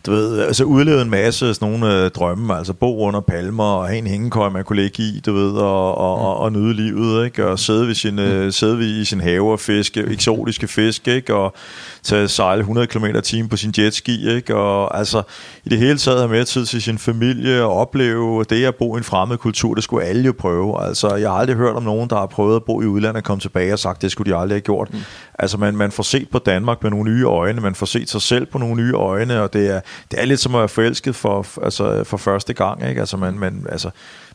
[0.06, 3.86] du ved, altså udlevede en masse sådan nogle øh, drømme, altså bo under palmer og
[3.86, 7.24] have en hængekøj, man kunne ligge i, du ved, og, og, og, og nyde livet,
[7.24, 7.46] ikke?
[7.46, 11.34] Og sidde, ved sin, øh, sidde ved i sin have og fiske, eksotiske fisk, ikke?
[11.34, 11.54] Og
[12.02, 14.56] tage sejle 100 km i timen på sin jetski, ikke?
[14.56, 15.22] Og altså,
[15.64, 18.96] i det hele taget have mere tid til sin familie og opleve det at bo
[18.96, 20.84] i en fremmed kultur, det skulle alle jo prøve.
[20.86, 23.24] Altså, jeg har aldrig hørt om nogen, der har prøvet at bo i udlandet og
[23.24, 24.88] komme tilbage og sagt, det skulle de aldrig have gjort.
[24.92, 24.98] Mm.
[25.38, 28.22] Altså, man, man får set på Danmark med nogle nye øjne, man får set sig
[28.22, 31.16] selv på nogle nye øjne, og det er, det er lidt som at være forelsket
[31.16, 33.00] for, altså, for første gang, ikke?
[33.00, 33.90] Altså, man, man, altså,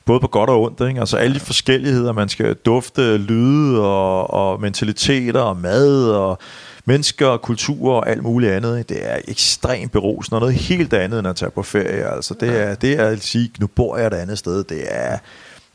[0.06, 1.00] både på godt og ondt, ikke?
[1.00, 6.40] Altså alle de forskelligheder, man skal dufte, lyde og, og mentaliteter og mad og
[6.86, 8.78] mennesker, kultur og alt muligt andet.
[8.78, 8.90] Ikke?
[8.90, 12.16] Det er ekstremt berusende og noget helt andet end at tage på ferie.
[12.16, 14.64] Altså det er, det er at sige, nu bor jeg et andet sted.
[14.64, 15.18] Det er,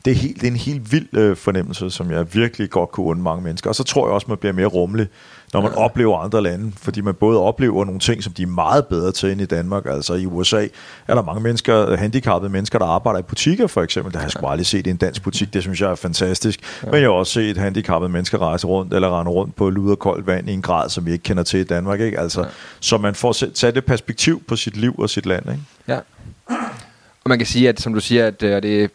[0.05, 3.05] det er, helt, det er en helt vild øh, fornemmelse, som jeg virkelig godt kunne
[3.05, 3.69] undre mange mennesker.
[3.69, 5.07] Og så tror jeg også, man bliver mere rummelig
[5.53, 5.77] når man ja.
[5.77, 9.31] oplever andre lande, fordi man både oplever nogle ting, som de er meget bedre til
[9.31, 9.85] end i Danmark.
[9.85, 10.67] Altså i USA
[11.07, 14.13] er der mange mennesker, handicappede mennesker, der arbejder i butikker for eksempel.
[14.13, 16.59] Der har jeg sgu aldrig set i en dansk butik, det synes jeg er fantastisk.
[16.83, 16.91] Ja.
[16.91, 19.99] Men jeg har også set handicappede mennesker rejse rundt, eller rende rundt på lud og
[19.99, 21.99] koldt vand i en grad, som vi ikke kender til i Danmark.
[21.99, 22.19] Ikke?
[22.19, 22.47] Altså, ja.
[22.79, 25.49] Så man får sat det perspektiv på sit liv og sit land.
[25.51, 25.63] Ikke?
[25.87, 25.99] Ja.
[27.23, 28.91] Og man kan sige, at som du siger, at øh, det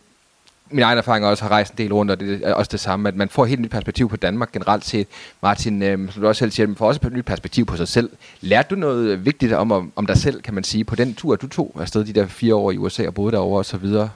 [0.71, 3.09] min egen erfaring også har rejst en del rundt, og det er også det samme,
[3.09, 5.07] at man får et helt nyt perspektiv på Danmark generelt set.
[5.43, 7.89] Martin, øh, som du også selv siger, man får også et nyt perspektiv på sig
[7.89, 8.11] selv.
[8.41, 11.49] Lærte du noget vigtigt om, om, dig selv, kan man sige, på den tur, du
[11.49, 14.11] tog afsted de der fire år i USA og boede derovre og så videre?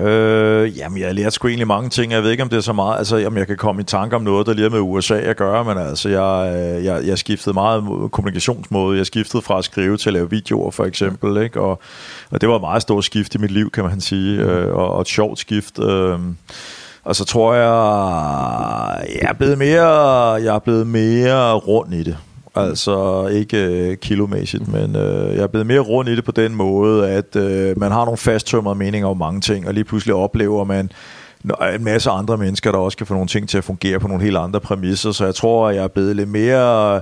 [0.00, 2.12] Øh, jamen, jeg lærte sgu egentlig mange ting.
[2.12, 2.98] Jeg ved ikke, om det er så meget.
[2.98, 5.64] Altså, jamen, jeg kan komme i tanke om noget, der lige med USA at gøre,
[5.64, 8.98] men altså, jeg, øh, jeg, jeg skiftede meget kommunikationsmåde.
[8.98, 11.60] Jeg skiftede fra at skrive til at lave videoer, for eksempel, ikke?
[11.60, 11.80] Og,
[12.30, 14.92] og det var et meget stort skift i mit liv, kan man sige, øh, og,
[14.92, 15.78] og et sjovt skift.
[15.78, 16.18] Øh,
[17.04, 19.88] og så tror jeg, jeg er blevet mere,
[20.32, 22.16] jeg er blevet mere rund i det.
[22.56, 22.62] Mm.
[22.62, 26.54] Altså ikke øh, kilomæssigt, men øh, jeg er blevet mere rundt i det på den
[26.54, 30.64] måde, at øh, man har nogle fasttømrede meninger om mange ting, og lige pludselig oplever
[30.64, 30.90] man
[31.74, 34.24] en masse andre mennesker, der også kan få nogle ting til at fungere på nogle
[34.24, 35.12] helt andre præmisser.
[35.12, 36.96] Så jeg tror, at jeg er blevet lidt mere...
[36.96, 37.00] Øh,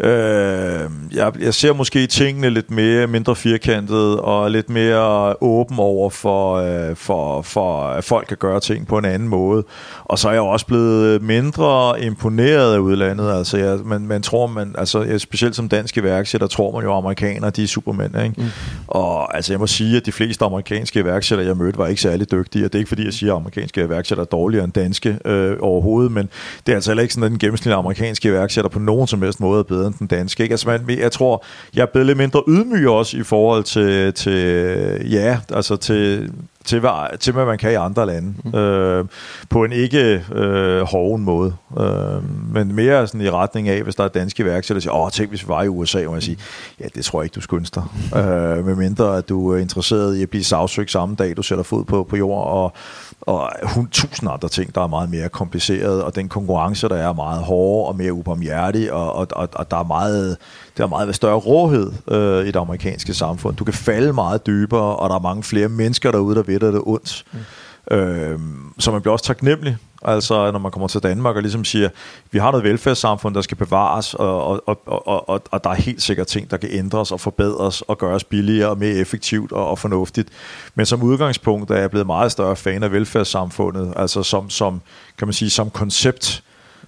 [0.00, 6.54] jeg, jeg ser måske tingene lidt mere mindre firkantet og lidt mere åben over for,
[6.54, 9.64] øh, for, for, at folk kan gøre ting på en anden måde.
[10.04, 13.32] Og så er jeg også blevet mindre imponeret af udlandet.
[13.32, 16.98] Altså, jeg, man, man tror, man, altså, specielt som dansk iværksætter, tror man jo, at
[16.98, 18.22] amerikanere de er supermænd.
[18.22, 18.34] Ikke?
[18.36, 18.44] Mm.
[18.86, 22.30] Og altså, jeg må sige, at de fleste amerikanske iværksættere, jeg mødte, var ikke særlig
[22.30, 22.64] dygtige.
[22.64, 25.56] Og det er ikke fordi, jeg siger, at amerikanske iværksættere er dårligere end danske øh,
[25.60, 26.28] overhovedet, men
[26.66, 29.40] det er altså heller ikke sådan, at den gennemsnitlige amerikanske iværksætter på nogen som helst
[29.40, 30.42] måde er bedre end den danske.
[30.42, 30.52] Ikke?
[30.52, 35.10] Altså, man, jeg tror, jeg er blevet lidt mindre ydmyg også i forhold til, til
[35.10, 36.30] ja, altså til
[36.68, 38.34] til hvad, til, hvad man kan i andre lande.
[38.44, 38.58] Mm.
[38.58, 39.04] Øh,
[39.50, 41.54] på en ikke øh, hoven måde.
[41.80, 45.10] Øh, men mere sådan i retning af, hvis der er danske værksætter, der siger, åh,
[45.10, 46.38] tænk hvis vi var i USA, og jeg siger,
[46.80, 47.84] ja, det tror jeg ikke, du ønske dig.
[48.20, 51.64] øh, med mindre, at du er interesseret i at blive sagsøgt samme dag, du sætter
[51.64, 52.72] fod på, på jord, og
[53.20, 53.50] og
[53.90, 57.88] tusind andre ting, der er meget mere kompliceret, og den konkurrence, der er meget hårdere
[57.88, 60.36] og mere ubarmhjertig, og, og, og, og der er meget,
[60.76, 63.56] der er meget større råhed øh, i det amerikanske samfund.
[63.56, 66.82] Du kan falde meget dybere, og der er mange flere mennesker derude, der ved det
[66.84, 67.24] ondt.
[67.32, 67.96] Mm.
[67.96, 68.38] Øh,
[68.78, 71.88] så man bliver også taknemmelig Altså, når man kommer til Danmark og ligesom siger,
[72.30, 75.74] vi har noget velfærdssamfund, der skal bevares, og, og, og, og, og, og der er
[75.74, 79.70] helt sikkert ting, der kan ændres og forbedres og gøres billigere og mere effektivt og,
[79.70, 80.28] og fornuftigt.
[80.74, 84.80] Men som udgangspunkt er jeg blevet meget større fan af velfærdssamfundet, altså som, som
[85.18, 86.42] kan man sige, som koncept,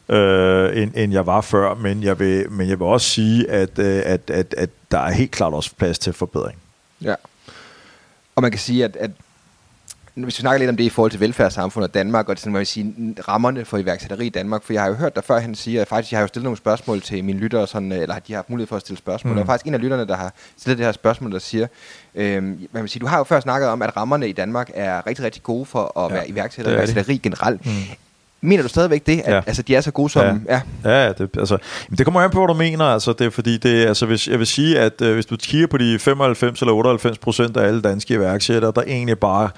[0.08, 1.74] øh, end, end jeg var før.
[1.74, 5.10] Men jeg vil, men jeg vil også sige, at, øh, at, at, at der er
[5.10, 6.58] helt klart også plads til forbedring.
[7.02, 7.14] Ja.
[8.36, 9.10] Og man kan sige, at, at
[10.24, 12.58] hvis vi snakker lidt om det i forhold til velfærdssamfundet Danmark, og det, sådan, man
[12.58, 15.54] vil sige, rammerne for iværksætteri i Danmark, for jeg har jo hørt dig før, han
[15.54, 18.32] siger, at faktisk, jeg har jo stillet nogle spørgsmål til mine lyttere, sådan, eller de
[18.32, 19.40] har haft mulighed for at stille spørgsmål, mm.
[19.40, 21.66] og faktisk en af lytterne, der har stillet det her spørgsmål, der siger,
[22.14, 25.06] øh, man vil sige, du har jo før snakket om, at rammerne i Danmark er
[25.06, 27.66] rigtig, rigtig gode for at ja, være iværksætter og iværksætteri generelt.
[27.66, 27.72] Mm.
[28.42, 29.40] Mener du stadigvæk det, at ja.
[29.46, 30.46] altså, de er så gode som...
[30.48, 31.02] Ja, ja.
[31.02, 31.58] ja det, altså,
[31.98, 32.84] det kommer an på, hvad du mener.
[32.84, 35.66] Altså, det er fordi, det, altså, hvis, jeg vil sige, at øh, hvis du kigger
[35.66, 39.50] på de 95 eller 98 procent af alle danske iværksættere, der egentlig bare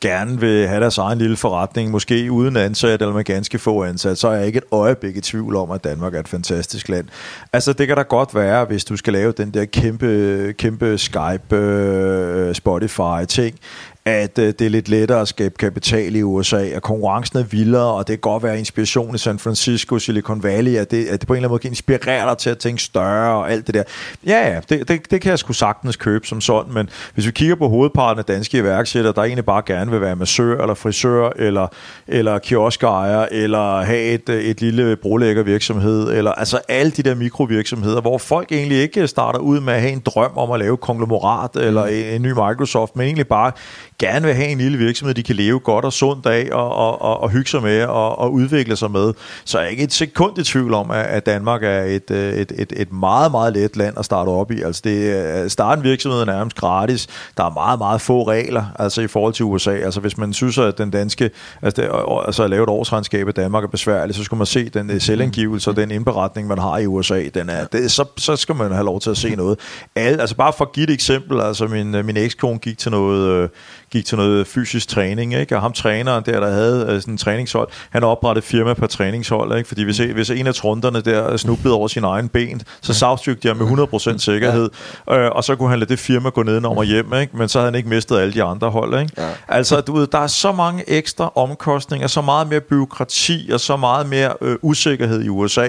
[0.00, 4.18] gerne vil have deres egen lille forretning, måske uden ansat eller med ganske få ansat,
[4.18, 7.06] så er jeg ikke et øjeblik i tvivl om, at Danmark er et fantastisk land.
[7.52, 11.56] Altså det kan da godt være, hvis du skal lave den der kæmpe, kæmpe Skype,
[11.56, 13.58] øh, Spotify ting,
[14.06, 17.92] at øh, det er lidt lettere at skabe kapital i USA, og konkurrencen er vildere,
[17.92, 21.26] og det kan godt være inspiration i San Francisco, Silicon Valley, at det, at det
[21.26, 23.74] på en eller anden måde kan inspirere dig til at tænke større og alt det
[23.74, 23.82] der.
[24.26, 27.30] Ja, ja, det, det, det kan jeg sgu sagtens købe som sådan, men hvis vi
[27.30, 31.30] kigger på hovedparten af danske iværksættere, der egentlig bare gerne vil være massør, eller frisør,
[31.36, 31.66] eller,
[32.06, 38.00] eller kioskejer, eller have et, et lille brolægger virksomhed, eller altså alle de der mikrovirksomheder,
[38.00, 41.56] hvor folk egentlig ikke starter ud med at have en drøm om at lave konglomerat,
[41.56, 43.52] eller en, en ny Microsoft, men egentlig bare
[43.98, 47.02] gerne vil have en lille virksomhed, de kan leve godt og sundt af og, og,
[47.02, 49.12] og, og hygge sig med og, og udvikle sig med.
[49.44, 52.52] Så er jeg ikke et sekund i tvivl om, at Danmark er et, øh, et,
[52.58, 54.62] et, et meget, meget let land at starte op i.
[54.62, 57.06] Altså det, starte en virksomhed er nærmest gratis.
[57.36, 59.70] Der er meget, meget få regler altså i forhold til USA.
[59.70, 61.30] Altså hvis man synes, at den danske,
[61.62, 61.90] altså, det,
[62.26, 65.00] altså at lave et årsregnskab i Danmark er besværligt, så skulle man se den øh,
[65.00, 67.28] selvangivelse og den indberetning, man har i USA.
[67.34, 69.58] Den er, det, så, så skal man have lov til at se noget.
[69.96, 72.90] Alle, altså bare for at give et eksempel, altså min, øh, min ekskone gik til
[72.90, 73.50] noget
[73.96, 75.56] gik til noget fysisk træning, ikke?
[75.56, 79.56] og ham træneren der, der havde øh, sådan en træningshold, han oprettede firma på træningshold,
[79.56, 79.68] ikke?
[79.68, 83.56] fordi hvis, hvis en af trunderne der snublede over sin egen ben, så sagsøgte jeg
[83.56, 83.66] med
[84.14, 84.70] 100% sikkerhed,
[85.10, 87.36] øh, og så kunne han lade det firma gå ned og hjem, ikke?
[87.36, 89.00] men så havde han ikke mistet alle de andre hold.
[89.00, 89.12] Ikke?
[89.18, 89.28] Ja.
[89.48, 93.76] Altså, du ved, der er så mange ekstra omkostninger, så meget mere byråkrati og så
[93.76, 95.68] meget mere øh, usikkerhed i USA,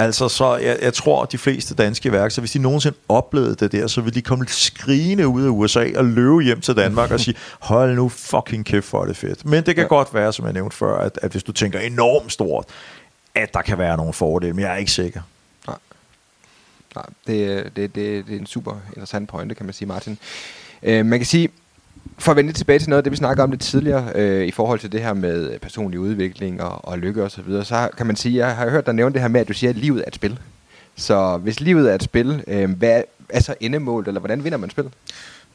[0.00, 3.72] Altså, så jeg, jeg tror, at de fleste danske iværksættere, hvis de nogensinde oplevede det
[3.72, 7.20] der, så vil de komme skrigende ud af USA og løbe hjem til Danmark og
[7.20, 9.44] sige, hold nu fucking kæft for det fedt.
[9.44, 9.88] Men det kan ja.
[9.88, 12.64] godt være, som jeg nævnte før, at, at hvis du tænker enormt stort,
[13.34, 15.20] at der kan være nogle fordele, men jeg er ikke sikker.
[15.66, 15.76] Nej,
[16.94, 20.18] Nej det, det, det, det er en super interessant pointe, kan man sige, Martin.
[20.82, 21.48] Øh, man kan sige,
[22.20, 24.50] for at vende tilbage til noget af det, vi snakker om lidt tidligere, øh, i
[24.50, 28.06] forhold til det her med personlig udvikling og, og lykke osv., så, videre, så kan
[28.06, 30.00] man sige, jeg har hørt dig nævne det her med, at du siger, at livet
[30.00, 30.38] er et spil.
[30.96, 34.70] Så hvis livet er et spil, øh, hvad er så endemålet, eller hvordan vinder man
[34.70, 34.84] spil?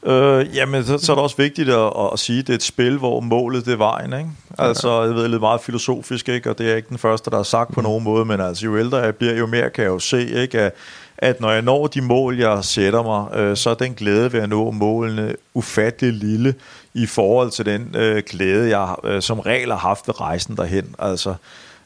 [0.06, 2.62] Øh, jamen, så, så er det også vigtigt at, at sige, at det er et
[2.62, 4.30] spil, hvor målet det er vejen, ikke?
[4.58, 6.50] Altså, jeg ved, det er lidt meget filosofisk, ikke?
[6.50, 7.84] Og det er ikke den første, der har sagt på mm.
[7.84, 10.60] nogen måde, men altså, jo ældre jeg bliver, jo mere kan jeg jo se, ikke?
[10.60, 10.74] At
[11.18, 14.40] at når jeg når de mål, jeg sætter mig, øh, så er den glæde ved
[14.40, 16.54] at nå målene ufattelig lille
[16.94, 20.94] i forhold til den øh, glæde, jeg øh, som regel har haft ved rejsen derhen.
[20.98, 21.34] Altså,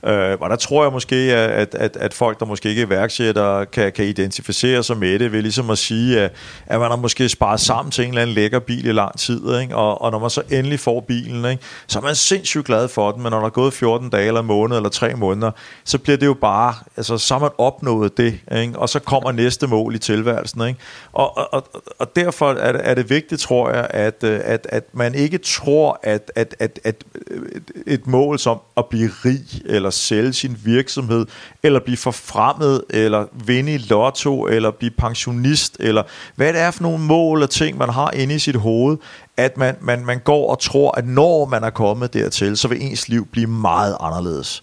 [0.06, 3.66] Øh, og der tror jeg måske, at, at, at folk, der måske ikke er iværksættere,
[3.66, 6.32] kan, kan identificere sig med det, ved ligesom at sige, at,
[6.66, 9.60] at man har måske sparet sammen til en eller anden lækker bil i lang tid,
[9.60, 9.76] ikke?
[9.76, 11.62] Og, og når man så endelig får bilen, ikke?
[11.86, 14.40] så er man sindssygt glad for den, men når der er gået 14 dage, eller
[14.40, 15.50] en måned, eller tre måneder,
[15.84, 18.78] så bliver det jo bare, altså så har man opnået det, ikke?
[18.78, 20.68] og så kommer næste mål i tilværelsen.
[20.68, 20.80] Ikke?
[21.12, 21.64] Og, og, og,
[21.98, 25.38] og derfor er det, er det vigtigt, tror jeg, at, øh, at, at man ikke
[25.38, 27.42] tror, at, at, at, at øh,
[27.86, 31.26] et mål som at blive rig, eller eller sælge sin virksomhed,
[31.62, 36.02] eller blive forfremmet, eller vinde i lotto, eller blive pensionist, eller
[36.36, 38.96] hvad det er for nogle mål og ting, man har inde i sit hoved,
[39.36, 42.82] at man, man, man går og tror, at når man er kommet dertil, så vil
[42.82, 44.62] ens liv blive meget anderledes.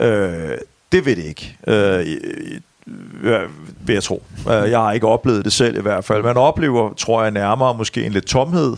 [0.00, 0.06] Ja.
[0.06, 0.58] Øh,
[0.92, 1.56] det ved det ikke.
[1.66, 2.06] Øh,
[3.80, 4.22] vil jeg tro.
[4.50, 6.22] Øh, jeg har ikke oplevet det selv i hvert fald.
[6.22, 8.76] Man oplever, tror jeg, nærmere måske en lidt tomhed,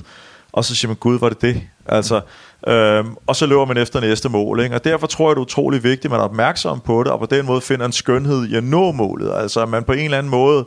[0.52, 1.62] og så siger man, gud, var det det?
[1.86, 2.20] Altså,
[2.68, 4.60] Øhm, og så løber man efter næste mål.
[4.60, 4.74] Ikke?
[4.74, 7.18] Og derfor tror jeg, det er utrolig vigtigt, at man er opmærksom på det, og
[7.18, 9.32] på den måde finder en skønhed i at nå målet.
[9.34, 10.64] Altså at man på en eller anden måde,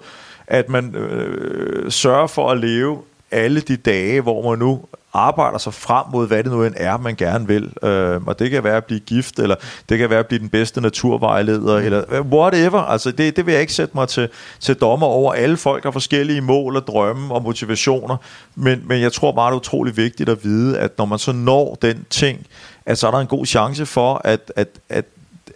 [0.47, 2.97] at man øh, sørger for at leve
[3.31, 4.81] alle de dage, hvor man nu
[5.13, 7.73] arbejder sig frem mod, hvad det nu end er, man gerne vil.
[7.83, 9.55] Øh, og det kan være at blive gift, eller
[9.89, 11.85] det kan være at blive den bedste naturvejleder, mm.
[11.85, 12.79] eller whatever.
[12.79, 15.33] Altså det, det vil jeg ikke sætte mig til, til dommer over.
[15.33, 18.17] Alle folk har forskellige mål og drømme og motivationer,
[18.55, 21.31] men, men jeg tror bare, det er utrolig vigtigt at vide, at når man så
[21.31, 22.47] når den ting,
[22.85, 25.05] at så er der en god chance for, at, at, at,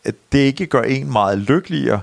[0.04, 2.00] at det ikke gør en meget lykkeligere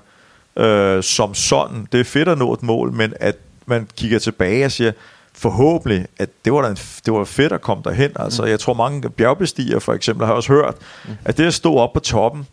[0.57, 1.87] øh, som sådan.
[1.93, 3.37] Det er fedt at nå et mål, men at
[3.67, 4.93] man kigger tilbage og siger,
[5.35, 8.11] forhåbentlig, at det var, en, det var fedt at komme derhen.
[8.17, 8.49] Altså, mm.
[8.49, 11.11] Jeg tror, mange bjergbestiger for eksempel har også hørt, mm.
[11.25, 12.47] at det at stå op på toppen,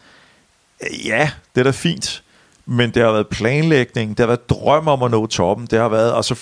[1.06, 2.24] ja, det er da fint,
[2.66, 5.90] men det har været planlægning, det har været drøm om at nå toppen, det har
[5.90, 6.36] været, altså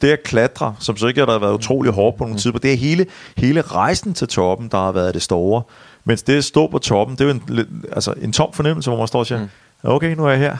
[0.00, 2.38] det at klatre, som så ikke har været utrolig hårdt på nogle mm.
[2.38, 3.06] tidspunkt, det er hele,
[3.36, 5.62] hele rejsen til toppen, der har været det store.
[6.04, 8.98] Mens det at stå på toppen, det er jo en, altså en tom fornemmelse, hvor
[8.98, 9.48] man står og siger, mm
[9.82, 10.56] okay, nu er jeg her.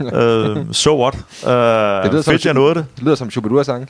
[0.00, 1.14] uh, so what?
[1.14, 2.86] Uh, det lyder fedt, som, jeg nåede det.
[2.96, 3.88] Det lyder som Shubidua-sang.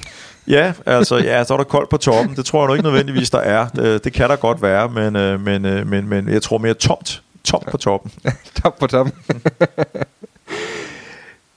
[0.48, 2.36] Ja, altså, ja, så er der koldt på toppen.
[2.36, 3.68] Det tror jeg nu ikke nødvendigvis, der er.
[3.68, 7.22] Det, det kan der godt være, men, uh, men, men, men jeg tror mere tomt.
[7.44, 8.12] Tomt på toppen.
[8.62, 9.12] Tomt på toppen.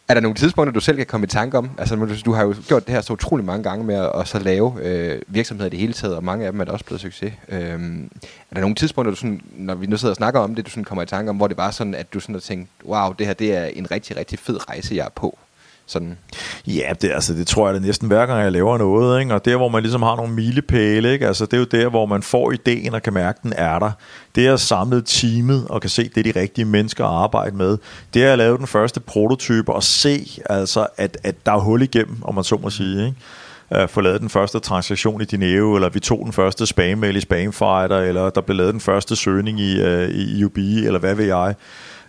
[0.09, 1.69] Er der nogle tidspunkter, du selv kan komme i tanke om?
[1.77, 4.39] Altså, du har jo gjort det her så utrolig mange gange med at, at så
[4.39, 7.01] lave øh, virksomheder i det hele taget, og mange af dem er da også blevet
[7.01, 7.33] succes.
[7.49, 8.11] Øhm,
[8.51, 10.71] er der nogle tidspunkter, du sådan, når vi nu sidder og snakker om det, du
[10.71, 13.13] sådan kommer i tanke om, hvor det var sådan, at du sådan har tænkt, wow,
[13.13, 15.37] det her det er en rigtig, rigtig fed rejse, jeg er på?
[15.89, 16.17] Sådan.
[16.67, 19.19] Ja, det, altså, det tror jeg det næsten hver gang, jeg laver noget.
[19.19, 19.33] Ikke?
[19.33, 21.27] Og der, hvor man ligesom har nogle milepæle, ikke?
[21.27, 23.79] Altså, det er jo der, hvor man får ideen og kan mærke, at den er
[23.79, 23.91] der.
[24.35, 27.77] Det er samlet teamet og kan se, det er de rigtige mennesker at arbejde med.
[28.13, 31.81] Det er at lave den første prototype og se, altså, at, at der er hul
[31.81, 33.05] igennem, om man så må sige.
[33.05, 33.83] Ikke?
[33.83, 37.21] Uh, få lavet den første transaktion i Dineo, eller vi tog den første spam-mail i
[37.21, 41.25] Spamfighter, eller der blev lavet den første søgning i, uh, i UB, eller hvad ved
[41.25, 41.55] jeg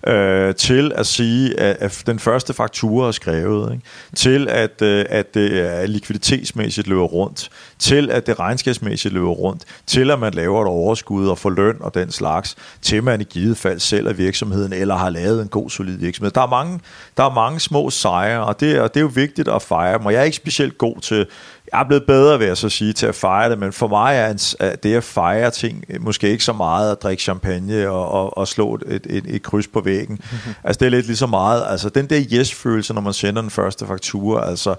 [0.07, 3.85] øh, til at sige, at, at den første faktura er skrevet, ikke?
[4.17, 9.63] til at, øh, at det er likviditetsmæssigt løber rundt, til at det regnskabsmæssigt løber rundt,
[9.87, 13.25] til at man laver et overskud og får løn og den slags, til man i
[13.25, 16.31] givet fald selv er virksomheden, eller har lavet en god, solid virksomhed.
[16.31, 16.81] Der er mange,
[17.17, 20.07] der er mange små sejre, og det, og det er jo vigtigt at fejre dem,
[20.07, 21.27] og jeg er ikke specielt god til
[21.73, 24.17] jeg er blevet bedre, vil jeg så sige, til at fejre det, men for mig
[24.17, 28.49] er det at fejre ting måske ikke så meget at drikke champagne og, og, og
[28.49, 30.21] slå et, et, et kryds på væggen.
[30.65, 33.51] altså det er lidt lige så meget, altså den der yes-følelse, når man sender den
[33.51, 34.75] første faktura, altså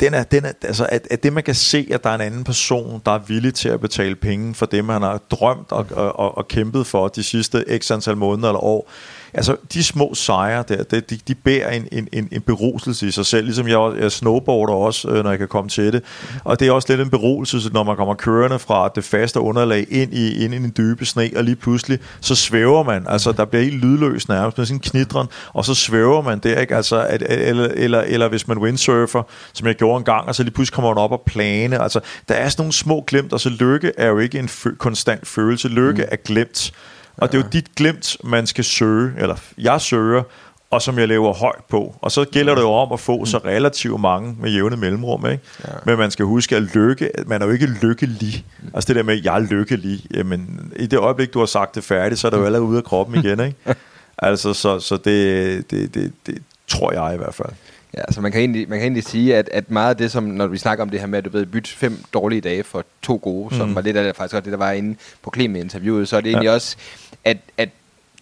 [0.00, 2.20] den er, den er, altså at, at det man kan se, at der er en
[2.20, 5.86] anden person, der er villig til at betale penge for det, man har drømt og,
[5.90, 8.90] og, og, og kæmpet for de sidste x antal måneder eller år,
[9.34, 13.10] altså de små sejre der, de, de, de bærer en, en, en, en beruselse i
[13.10, 16.02] sig selv, ligesom jeg, jeg snowboarder også, øh, når jeg kan komme til det.
[16.44, 19.86] Og det er også lidt en beruselse, når man kommer kørende fra det faste underlag
[19.90, 23.44] ind i, ind i en dybe sne, og lige pludselig, så svæver man, altså der
[23.44, 26.76] bliver helt lydløs nærmest med sådan en knitren, og så svæver man der, ikke?
[26.76, 30.42] Altså, at, eller, eller, eller hvis man windsurfer, som jeg gjorde en gang, og så
[30.42, 33.40] lige pludselig kommer man op og plane, altså der er sådan nogle små glemt, og
[33.40, 36.08] så lykke er jo ikke en fø- konstant følelse, lykke mm.
[36.12, 36.72] er glemt.
[37.16, 40.22] Og det er jo dit glemt, man skal søge, eller jeg søger,
[40.70, 41.96] og som jeg lever højt på.
[42.00, 45.26] Og så gælder det jo om at få så relativt mange med jævne mellemrum.
[45.26, 45.42] Ikke?
[45.64, 45.72] Ja.
[45.86, 48.44] Men man skal huske, at lykke, man er jo ikke lykkelig.
[48.74, 51.74] Altså det der med, at jeg er lykkelig, jamen i det øjeblik, du har sagt
[51.74, 53.40] det færdigt, så er det jo allerede ude af kroppen igen.
[53.40, 53.56] Ikke?
[54.18, 57.50] altså så, så det, det, det, det tror jeg i hvert fald.
[57.96, 60.24] Ja, så man kan egentlig, man kan egentlig sige, at, at meget af det, som
[60.24, 62.84] når vi snakker om det her med, at du ved, bytte fem dårlige dage for
[63.02, 63.58] to gode, mm.
[63.58, 66.30] som var lidt af det, faktisk det, der var inde på Klima-interviewet, så er det
[66.30, 66.32] ja.
[66.32, 66.76] egentlig også,
[67.24, 67.68] at, at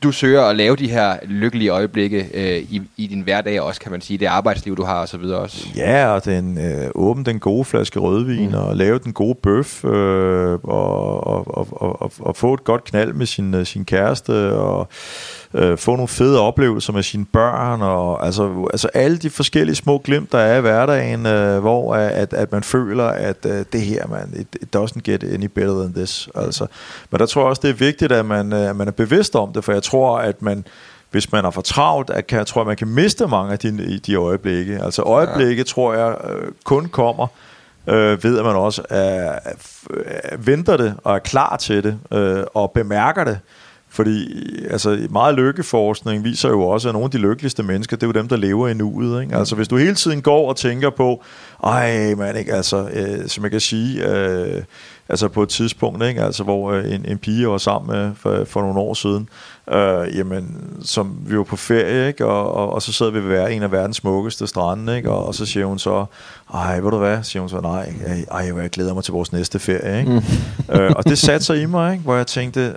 [0.02, 3.92] du søger at lave de her lykkelige øjeblikke øh, i, i din hverdag også, kan
[3.92, 4.18] man sige.
[4.18, 5.66] Det arbejdsliv, du har og så videre også.
[5.76, 8.54] Ja, og den, øh, åbne den gode flaske rødvin, mm.
[8.54, 13.12] og lave den gode bøf, øh, og, og, og, og, og få et godt knald
[13.12, 14.88] med sin, øh, sin kæreste, og
[15.54, 19.98] øh, få nogle fede oplevelser med sine børn, og altså, altså alle de forskellige små
[19.98, 24.06] glimt, der er i hverdagen, øh, hvor at, at man føler, at øh, det her,
[24.06, 26.28] man, it, it doesn't get any better than this.
[26.34, 26.66] Altså.
[27.10, 29.36] Men der tror jeg også, det er vigtigt, at man, øh, at man er bevidst
[29.36, 30.64] om det, for jeg tror, at man
[31.10, 33.58] hvis man er for travlt, at kan, jeg tror, at man kan miste mange af
[33.58, 34.80] de, de øjeblikke.
[34.84, 35.64] Altså øjeblikke, ja.
[35.64, 37.26] tror jeg, øh, kun kommer,
[37.86, 42.44] øh, ved at man også er, er, venter det og er klar til det øh,
[42.54, 43.38] og bemærker det.
[43.90, 44.28] Fordi
[44.70, 48.12] altså, meget lykkeforskning viser jo også, at nogle af de lykkeligste mennesker, det er jo
[48.12, 49.22] dem, der lever i nuet.
[49.22, 49.36] Ikke?
[49.36, 51.22] Altså hvis du hele tiden går og tænker på,
[51.64, 52.54] ej man, ikke?
[52.54, 54.62] Altså, øh, som jeg kan sige, øh,
[55.08, 56.22] altså på et tidspunkt, ikke?
[56.22, 59.28] Altså, hvor øh, en, en pige var sammen med for, for nogle år siden,
[59.72, 62.26] øh, jamen, som vi var på ferie, ikke?
[62.26, 65.10] Og, og, og så sidder vi ved en af verdens smukkeste strande, ikke?
[65.10, 66.04] Og, og så siger hun så,
[66.54, 67.22] ej, ved du hvad?
[67.22, 67.92] Siger hun så, nej,
[68.30, 70.22] ej, jeg glæder mig til vores næste ferie, ikke?
[70.68, 70.74] Mm.
[70.74, 72.04] øh, og det satte sig i mig, ikke?
[72.04, 72.76] Hvor jeg tænkte,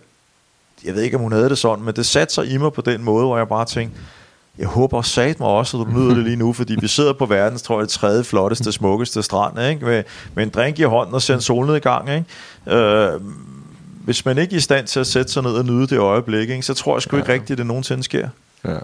[0.85, 2.81] jeg ved ikke, om hun havde det sådan, men det satte sig i mig på
[2.81, 3.99] den måde, hvor jeg bare tænkte,
[4.57, 7.25] jeg håber sat mig også, at du nyder det lige nu, fordi vi sidder på
[7.25, 9.85] verdens, tror jeg, tredje flotteste, smukkeste strand, ikke?
[9.85, 10.03] Med,
[10.35, 12.09] med en drink i hånden og ser en solnedgang.
[12.09, 12.77] Ikke?
[12.77, 13.21] Øh,
[14.05, 16.49] hvis man ikke er i stand til at sætte sig ned og nyde det øjeblik,
[16.49, 16.63] ikke?
[16.63, 17.21] så tror jeg sgu ja.
[17.21, 18.29] ikke rigtigt, at det nogensinde sker.
[18.65, 18.77] Ja.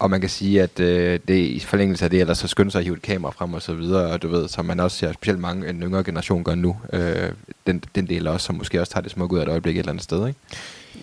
[0.00, 2.78] Og man kan sige, at øh, det i forlængelse af det, eller så skynder sig
[2.78, 5.12] at hive et kamera frem og så videre, og du ved, som man også ser
[5.12, 7.32] specielt mange en yngre generation gør nu, øh,
[7.66, 9.78] den, den del også, som måske også tager det smukke ud af et øjeblik et
[9.78, 10.38] eller andet sted, ikke?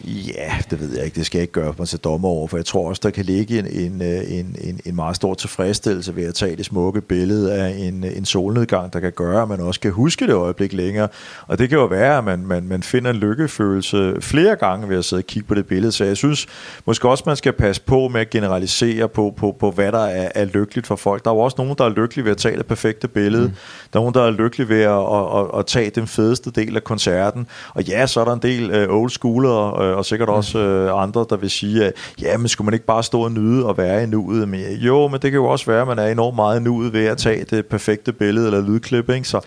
[0.05, 1.15] Ja, det ved jeg ikke.
[1.15, 3.25] Det skal jeg ikke gøre mig til dommer over, for jeg tror også, der kan
[3.25, 7.53] ligge en, en, en, en, en meget stor tilfredsstillelse ved at tage det smukke billede
[7.53, 11.07] af en, en solnedgang, der kan gøre, at man også kan huske det øjeblik længere.
[11.47, 14.97] Og det kan jo være, at man, man, man finder en lykkefølelse flere gange ved
[14.97, 15.91] at sidde og kigge på det billede.
[15.91, 16.47] Så jeg synes
[16.85, 20.31] måske også, man skal passe på med at generalisere på, på, på hvad der er,
[20.35, 21.25] er lykkeligt for folk.
[21.25, 23.47] Der er jo også nogen, der er lykkelige ved at tage det perfekte billede.
[23.47, 23.53] Mm.
[23.93, 26.75] Der er nogen, der er lykkelige ved at, at, at, at tage den fedeste del
[26.75, 27.47] af koncerten.
[27.73, 31.01] Og ja, så er der en del uh, old schooler øh, og sikkert også øh,
[31.01, 33.77] andre, der vil sige, at ja, men skulle man ikke bare stå og nyde og
[33.77, 34.49] være i nuet?
[34.49, 36.93] Men, jo, men det kan jo også være, at man er enormt meget i nuet
[36.93, 39.27] ved at tage det perfekte billede eller lydklip, ikke?
[39.27, 39.41] Så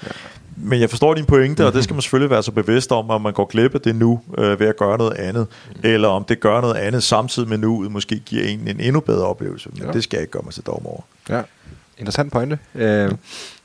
[0.63, 3.23] men jeg forstår din pointe, og det skal man selvfølgelig være så bevidst om, om
[3.23, 5.47] man går glip af det nu øh, ved at gøre noget andet,
[5.83, 9.27] eller om det gør noget andet samtidig med nuet, måske giver en en endnu bedre
[9.27, 9.69] oplevelse.
[9.73, 9.93] Men ja.
[9.93, 11.01] det skal jeg ikke gøre mig til dom over.
[11.29, 11.43] Ja,
[11.99, 12.59] interessant pointe.
[12.75, 13.11] Øh,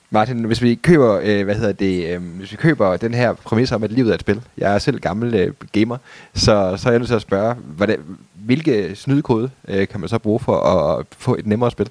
[0.09, 3.71] Martin, hvis vi køber, øh, hvad hedder det, øh, hvis vi køber den her præmis
[3.71, 4.41] om, at livet er et spil.
[4.57, 5.97] Jeg er selv gammel øh, gamer,
[6.33, 7.99] så, så er jeg nødt til at spørge, hvordan,
[8.33, 11.89] hvilke snydekode øh, kan man så bruge for at få et nemmere spil?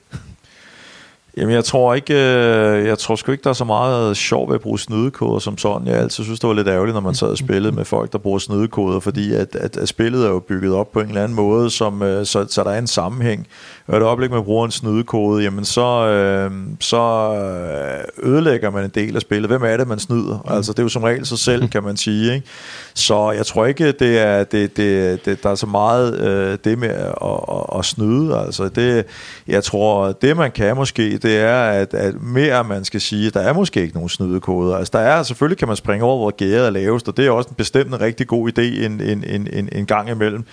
[1.36, 4.54] Jamen, jeg tror ikke, øh, jeg tror sgu ikke, der er så meget sjov ved
[4.54, 5.88] at bruge snydekoder som sådan.
[5.88, 8.18] Jeg altid synes, det var lidt ærgerligt, når man sad og spillede med folk, der
[8.18, 11.36] bruger snydekoder, fordi at, at, at spillet er jo bygget op på en eller anden
[11.36, 13.46] måde, som, øh, så, så der er en sammenhæng.
[13.86, 16.98] Og et øjeblik, man bruger en snydekode, jamen så, øh, så
[17.34, 19.50] øh, ødelægger man en del af spillet.
[19.50, 20.38] Hvem er det, man snyder?
[20.44, 20.54] Mm.
[20.54, 22.34] Altså, det er jo som regel sig selv, kan man sige.
[22.34, 22.46] Ikke?
[22.94, 26.78] Så jeg tror ikke, det er, det, det, det, der er så meget øh, det
[26.78, 28.38] med at, at, at snyde.
[28.38, 29.04] Altså, det,
[29.48, 33.40] jeg tror, det man kan måske, det er, at, at mere man skal sige, der
[33.40, 34.76] er måske ikke nogen snydekoder.
[34.76, 37.30] Altså, der er, selvfølgelig kan man springe over, hvor gæret er lavest, og det er
[37.30, 40.44] også en bestemt en rigtig god idé en, en, en, en, en gang imellem.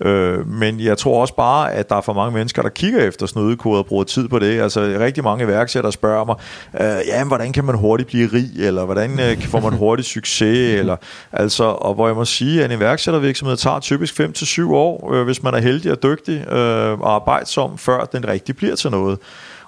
[0.00, 3.26] Øh, men jeg tror også bare, at der er for mange mennesker, der kigger efter
[3.26, 4.60] snydekoder og bruger tid på det.
[4.60, 6.36] Altså rigtig mange iværksættere spørger mig,
[6.80, 10.78] øh, ja, hvordan kan man hurtigt blive rig, eller hvordan øh, får man hurtigt succes,
[10.78, 10.96] eller
[11.32, 15.42] altså, og hvor jeg må sige, at en iværksættervirksomhed tager typisk 5-7 år, øh, hvis
[15.42, 19.18] man er heldig og dygtig øh, og arbejdsom, før den rigtig bliver til noget.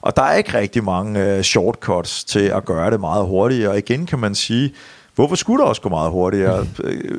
[0.02, 3.70] Og der er ikke rigtig mange øh, shortcuts til at gøre det meget hurtigere.
[3.70, 4.74] Og igen kan man sige,
[5.14, 6.66] Hvorfor skulle det også gå meget hurtigere?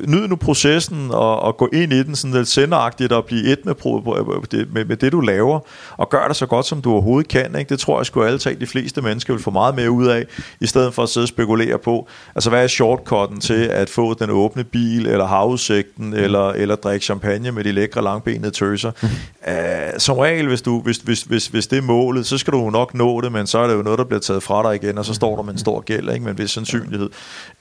[0.08, 3.58] Nyd nu processen og, og gå ind i den sådan lidt senderagtigt og blive et
[3.64, 5.60] med, med, med det, du laver,
[5.96, 7.58] og gør det så godt, som du overhovedet kan.
[7.58, 7.68] Ikke?
[7.68, 10.24] Det tror jeg skulle alle talt de fleste mennesker vil få meget mere ud af,
[10.60, 14.14] i stedet for at sidde og spekulere på, altså hvad er shortcutten til at få
[14.14, 16.14] den åbne bil, eller havudsigten, mm.
[16.14, 18.90] eller, eller drikke champagne med de lækre langbenede tøser.
[19.02, 19.52] Uh,
[19.98, 22.94] som regel, hvis, du, hvis, hvis, hvis, hvis det er målet, så skal du nok
[22.94, 25.04] nå det, men så er det jo noget, der bliver taget fra dig igen, og
[25.04, 26.24] så står der med en stor gæld, ikke?
[26.24, 27.10] med en vis sandsynlighed.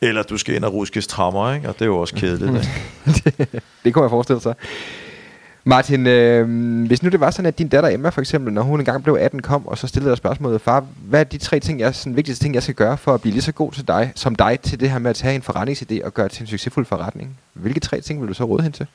[0.01, 1.69] Eller at du skal ind og ruske strammer, ikke?
[1.69, 2.51] og det er jo også kedeligt.
[3.05, 4.55] det, det kunne jeg forestille sig.
[5.65, 8.79] Martin, øh, hvis nu det var sådan, at din datter Emma for eksempel, når hun
[8.79, 11.79] engang blev 18, kom og så stillede dig spørgsmålet, far, hvad er de tre ting,
[11.79, 14.11] jeg, sådan, vigtigste ting, jeg skal gøre for at blive lige så god til dig,
[14.15, 16.47] som dig til det her med at tage en forretningsidé og gøre det til en
[16.47, 17.37] succesfuld forretning?
[17.53, 18.87] Hvilke tre ting vil du så råde hende til?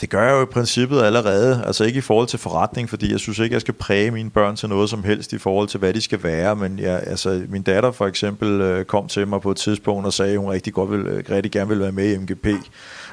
[0.00, 3.20] Det gør jeg jo i princippet allerede, altså ikke i forhold til forretning, fordi jeg
[3.20, 5.94] synes ikke, jeg skal præge mine børn til noget som helst i forhold til, hvad
[5.94, 9.50] de skal være, men jeg, altså, min datter for eksempel øh, kom til mig på
[9.50, 12.14] et tidspunkt og sagde, at hun rigtig, godt vil, øh, rigtig gerne ville være med
[12.14, 12.46] i MGP,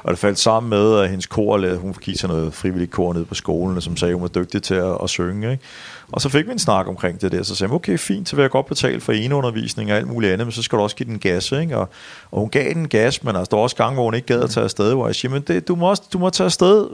[0.04, 3.26] og det faldt sammen med, at hendes kor, hun gik til noget frivilligt kor nede
[3.26, 5.64] på skolen, som sagde, at hun var dygtig til at, at synge, ikke?
[6.12, 8.36] Og så fik vi en snak omkring det der, så sagde hun, okay, fint, så
[8.36, 10.96] vil jeg godt betale for eneundervisning og alt muligt andet, men så skal du også
[10.96, 11.78] give den gas, ikke?
[11.78, 11.90] Og,
[12.32, 14.42] og hun gav den gas, men altså, der var også gange, hvor hun ikke gad
[14.42, 16.88] at tage afsted, hvor jeg siger, men det, du, må også, du må tage afsted,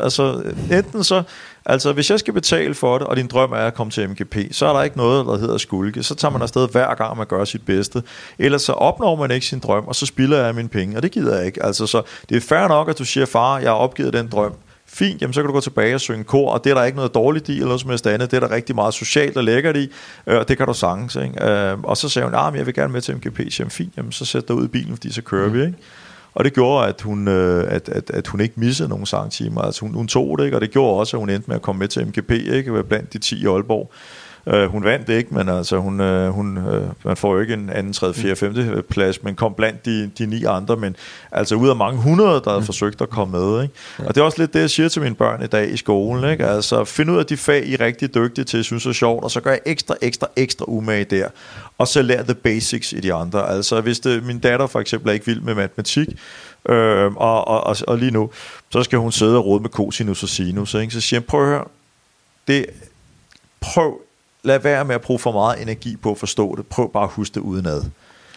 [0.00, 1.22] altså enten så,
[1.64, 4.36] altså hvis jeg skal betale for det, og din drøm er at komme til MGP,
[4.50, 7.26] så er der ikke noget, der hedder skulke, så tager man afsted hver gang, man
[7.26, 8.02] gør sit bedste,
[8.38, 11.10] ellers så opnår man ikke sin drøm, og så spilder jeg mine penge, og det
[11.10, 13.76] gider jeg ikke, altså så det er fair nok, at du siger, far, jeg har
[13.76, 14.52] opgivet den drøm,
[14.92, 16.96] fint, jamen så kan du gå tilbage og synge kor, og det er der ikke
[16.96, 19.44] noget dårligt i, eller noget som helst andet, det er der rigtig meget socialt og
[19.44, 19.90] lækkert i,
[20.26, 21.44] øh, og det kan du sagtens, ikke?
[21.44, 23.96] Øh, og så sagde hun, ah, men jeg vil gerne med til MGP, jamen fint,
[23.96, 25.54] jamen så sæt dig ud i bilen, fordi så kører mm.
[25.54, 25.78] vi, ikke?
[26.34, 29.80] Og det gjorde, at hun, øh, at, at, at hun ikke missede nogen sangtimer, altså
[29.80, 30.56] hun, hun tog det, ikke?
[30.56, 32.82] og det gjorde også, at hun endte med at komme med til MGP, ikke?
[32.82, 33.90] blandt de 10 i Aalborg.
[34.46, 37.70] Øh, hun vandt ikke, men altså hun, øh, hun, øh, man får jo ikke en
[37.70, 40.96] anden, tredje, fjerde, femte plads, men kom blandt de, de ni andre, men
[41.32, 42.66] altså ud af mange hundrede, der havde mm.
[42.66, 43.62] forsøgt at komme med.
[43.62, 43.74] Ikke?
[43.98, 44.04] Ja.
[44.04, 46.30] Og det er også lidt det, jeg siger til mine børn i dag i skolen.
[46.30, 46.46] Ikke?
[46.46, 49.30] Altså find ud af de fag, I er rigtig dygtige til, synes er sjovt, og
[49.30, 51.28] så gør jeg ekstra, ekstra, ekstra umage der.
[51.78, 53.48] Og så lær the basics i de andre.
[53.48, 56.08] Altså hvis det, min datter for eksempel er ikke vild med matematik,
[56.68, 58.30] øh, og, og, og, og lige nu,
[58.70, 60.74] så skal hun sidde og rode med cosinus og sinus.
[60.74, 60.92] Ikke?
[60.92, 61.64] Så siger jeg, prøv at høre,
[62.48, 62.66] det,
[63.60, 64.00] prøv
[64.44, 66.66] lad være med at bruge for meget energi på at forstå det.
[66.66, 67.82] Prøv bare at huske det udenad.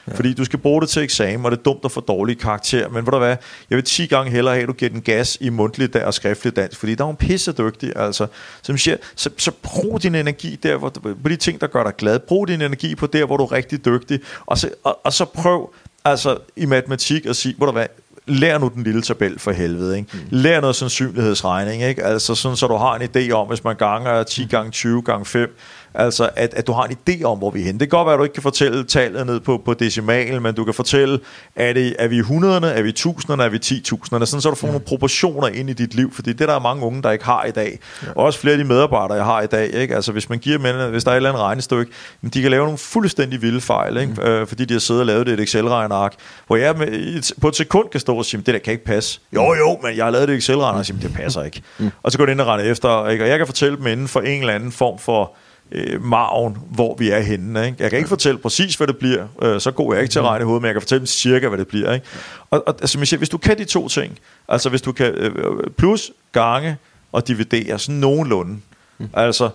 [0.07, 0.13] Ja.
[0.15, 2.89] Fordi du skal bruge det til eksamen, og det er dumt at få dårlig karakter.
[2.89, 3.37] Men ved du hvad,
[3.69, 6.55] jeg vil 10 gange hellere have, at du giver den gas i mundtlig og skriftlig
[6.55, 8.27] dansk, fordi der er en pisse dygtig, altså.
[8.61, 10.89] Som siger, så, så brug din energi der, hvor,
[11.23, 12.19] på de ting, der gør dig glad.
[12.19, 15.25] Brug din energi på der, hvor du er rigtig dygtig, og så, og, og så
[15.25, 15.73] prøv
[16.05, 17.85] altså i matematik at sige, ved du hvad,
[18.27, 19.97] lær nu den lille tabel for helvede.
[19.97, 20.09] Ikke?
[20.13, 20.19] Mm.
[20.29, 22.03] Lær noget sandsynlighedsregning, ikke?
[22.03, 25.25] Altså sådan, så du har en idé om, hvis man ganger 10 gange 20 gange
[25.25, 25.57] 5,
[25.95, 27.79] Altså, at, at du har en idé om, hvor vi er henne.
[27.79, 30.55] Det kan godt være, at du ikke kan fortælle tallet ned på, på decimal, men
[30.55, 31.19] du kan fortælle,
[31.55, 34.41] er, det, er vi i hundrederne, er vi i tusinderne, er vi i titusinderne, sådan
[34.41, 34.71] så du får ja.
[34.71, 37.43] nogle proportioner ind i dit liv, fordi det der er mange unge, der ikke har
[37.43, 37.79] i dag.
[38.03, 38.07] Ja.
[38.15, 39.73] Og også flere af de medarbejdere, jeg har i dag.
[39.73, 39.95] Ikke?
[39.95, 41.91] Altså, hvis man giver dem, hvis der er et eller andet regnestykke,
[42.21, 44.13] men de kan lave nogle fuldstændig vilde fejl, ikke?
[44.13, 44.23] Mm.
[44.23, 46.13] Øh, fordi de har siddet og lavet det et Excel-regneark,
[46.47, 49.19] hvor jeg med, på et sekund kan stå og sige, det der kan ikke passe.
[49.35, 51.61] Jo, jo, men jeg har lavet det Excel-regneark, og siger, det passer ikke.
[51.79, 51.91] Mm.
[52.03, 53.23] Og så går det ind og rende efter, ikke?
[53.23, 55.35] og jeg kan fortælle dem inden for en eller anden form for
[55.71, 57.65] øh, maven, hvor vi er henne.
[57.65, 57.77] Ikke?
[57.79, 59.27] Jeg kan ikke fortælle præcis, hvad det bliver.
[59.41, 60.29] Øh, så går jeg ikke til at mhm.
[60.29, 61.93] regne i hovedet, men jeg kan fortælle cirka, hvad det bliver.
[61.93, 62.05] Ikke?
[62.49, 65.31] Og, og altså, Michel, hvis du kan de to ting, altså hvis du kan øh,
[65.77, 66.77] plus, gange
[67.11, 68.59] og dividere sådan nogenlunde,
[68.97, 69.09] mm.
[69.13, 69.49] altså,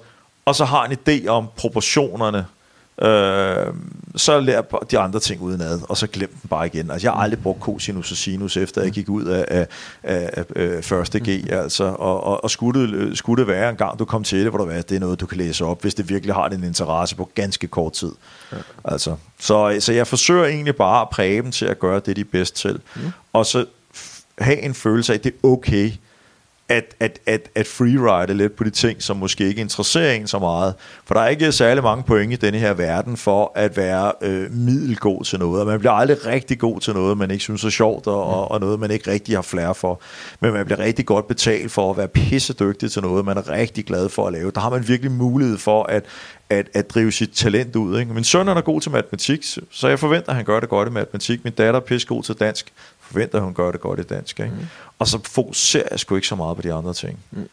[0.44, 2.46] og så har en idé om proportionerne,
[3.02, 3.66] Øh,
[4.16, 6.90] så lær de andre ting udenad, og så glem den bare igen.
[6.90, 9.66] Altså, jeg har aldrig brugt cosinus og sinus, efter jeg gik ud af, af,
[10.02, 11.42] af, af første G.
[11.42, 11.48] Mm.
[11.50, 14.48] Altså, og, og, og skulle, det, skulle det være en gang, du kom til det,
[14.48, 16.64] hvor du var, det er noget, du kan læse op, hvis det virkelig har din
[16.64, 18.12] interesse på ganske kort tid.
[18.52, 18.56] Ja.
[18.84, 22.20] Altså, så, så jeg forsøger egentlig bare at præge dem til at gøre det, de
[22.20, 22.80] er bedst til.
[22.96, 23.02] Mm.
[23.32, 23.66] Og så
[24.38, 25.92] have en følelse af, at det er okay,
[26.70, 30.38] at, at, at, at freeride lidt på de ting, som måske ikke interesserer en så
[30.38, 30.74] meget.
[31.04, 34.52] For der er ikke særlig mange point i denne her verden for at være øh,
[34.52, 35.60] middelgod til noget.
[35.60, 38.50] Og man bliver aldrig rigtig god til noget, man ikke synes er sjovt, og, og,
[38.50, 40.00] og noget, man ikke rigtig har flere for.
[40.40, 43.84] Men man bliver rigtig godt betalt for at være pissedygtig til noget, man er rigtig
[43.84, 44.50] glad for at lave.
[44.50, 46.04] Der har man virkelig mulighed for at,
[46.50, 47.98] at, at drive sit talent ud.
[47.98, 48.14] Ikke?
[48.14, 50.92] Min søn er god til matematik, så jeg forventer, at han gør det godt i
[50.92, 51.44] matematik.
[51.44, 52.72] Min datter er pissegod til dansk
[53.10, 54.40] forventer, at hun gør det godt i dansk.
[54.40, 54.52] Ikke?
[54.52, 54.66] Mm.
[54.98, 57.18] Og så fokuserer jeg sgu ikke så meget på de andre ting.
[57.30, 57.48] Mm.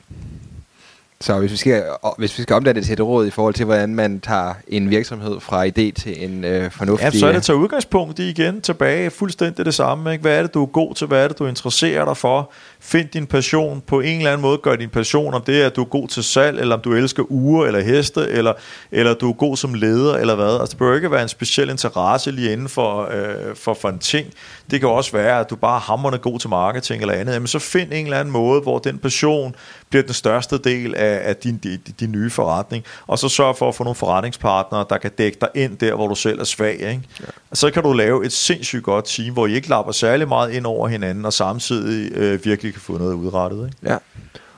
[1.21, 1.83] Så hvis vi, skal,
[2.17, 4.89] hvis vi skal omdanne det til et råd i forhold til, hvordan man tager en
[4.89, 7.13] virksomhed fra idé til en øh, fornuftig...
[7.13, 10.11] Ja, så er det at tage udgangspunkt i igen tilbage, fuldstændig det samme.
[10.11, 10.21] Ikke?
[10.21, 11.07] Hvad er det, du er god til?
[11.07, 12.51] Hvad er det, du interesserer dig for?
[12.79, 14.57] Find din passion på en eller anden måde.
[14.57, 16.93] Gør din passion, om det er, at du er god til salg, eller om du
[16.93, 18.53] elsker uger eller heste, eller,
[18.91, 20.59] eller du er god som leder, eller hvad.
[20.59, 23.99] Altså, det bør ikke være en speciel interesse lige inden for, øh, for, for en
[23.99, 24.27] ting.
[24.71, 27.33] Det kan også være, at du bare er hammerende god til marketing eller andet.
[27.33, 29.55] Jamen, så find en eller anden måde, hvor den passion
[29.89, 32.83] bliver den største del af, af din, din, din nye forretning.
[33.07, 36.07] Og så sørg for at få nogle forretningspartnere, der kan dække dig ind der, hvor
[36.07, 36.73] du selv er svag.
[36.73, 37.01] Ikke?
[37.19, 37.25] Ja.
[37.53, 40.65] Så kan du lave et sindssygt godt team, hvor I ikke lapper særlig meget ind
[40.65, 43.65] over hinanden, og samtidig øh, virkelig kan få noget udrettet.
[43.65, 43.93] Ikke?
[43.93, 43.97] Ja.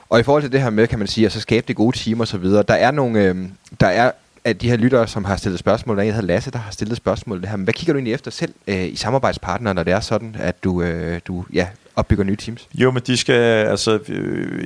[0.08, 2.26] Og i forhold til det her med, kan man sige, at så skabe det gode
[2.26, 3.36] så videre, der er nogle, øh,
[3.80, 4.10] der er
[4.44, 6.58] at de her lyttere, som har stillet spørgsmål, der er en, der hedder Lasse, der
[6.58, 9.74] har stillet spørgsmål, det her, men hvad kigger du egentlig efter selv øh, i samarbejdspartnere,
[9.74, 11.66] når det er sådan, at du, øh, du ja,
[11.96, 12.68] opbygger nye teams?
[12.74, 13.34] Jo, men de skal,
[13.66, 14.64] altså, øh,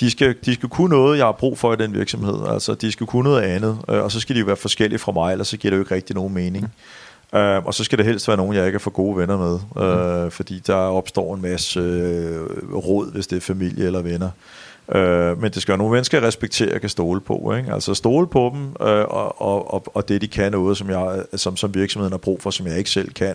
[0.00, 2.48] de skal, de skal kunne noget, jeg har brug for i den virksomhed.
[2.48, 5.12] Altså, de skal kunne noget andet, øh, og så skal de jo være forskellige fra
[5.12, 6.64] mig, ellers så giver det jo ikke rigtig nogen mening.
[6.64, 6.70] Mm.
[7.32, 9.58] Uh, og så skal det helst være nogen, jeg ikke er for gode venner med,
[9.76, 10.30] uh, mm.
[10.30, 14.30] fordi der opstår en masse uh, råd, hvis det er familie eller venner.
[14.88, 17.54] Uh, men det skal være nogle mennesker, jeg respekterer og kan stole på.
[17.56, 17.72] Ikke?
[17.72, 21.56] Altså stole på dem, og, og, og, og det de kan noget, som, jeg, som,
[21.56, 23.34] som virksomheden har brug for, som jeg ikke selv kan.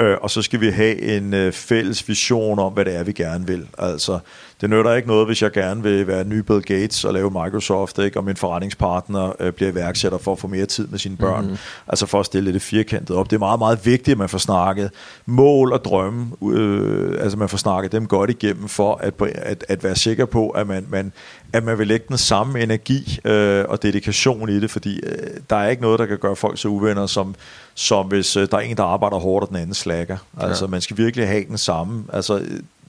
[0.00, 3.12] Øh, og så skal vi have en øh, fælles vision om, hvad det er, vi
[3.12, 3.68] gerne vil.
[3.78, 4.18] Altså,
[4.60, 7.98] det nytter ikke noget, hvis jeg gerne vil være ny Bill Gates og lave Microsoft,
[7.98, 8.18] ikke?
[8.18, 11.44] og min forretningspartner øh, bliver iværksætter for at få mere tid med sine børn.
[11.44, 11.58] Mm-hmm.
[11.88, 13.30] Altså for at stille det firkantet op.
[13.30, 14.90] Det er meget, meget vigtigt, at man får snakket
[15.26, 19.84] mål og drømme, øh, altså man får snakket dem godt igennem, for at, at, at
[19.84, 21.12] være sikker på, at man, man,
[21.52, 25.12] at man vil lægge den samme energi øh, og dedikation i det, fordi øh,
[25.50, 27.34] der er ikke noget, der kan gøre folk så uvenner, som,
[27.74, 30.16] som hvis øh, der er en, der arbejder hårdt, og den anden slækker.
[30.40, 30.70] Altså ja.
[30.70, 32.42] man skal virkelig have den samme, altså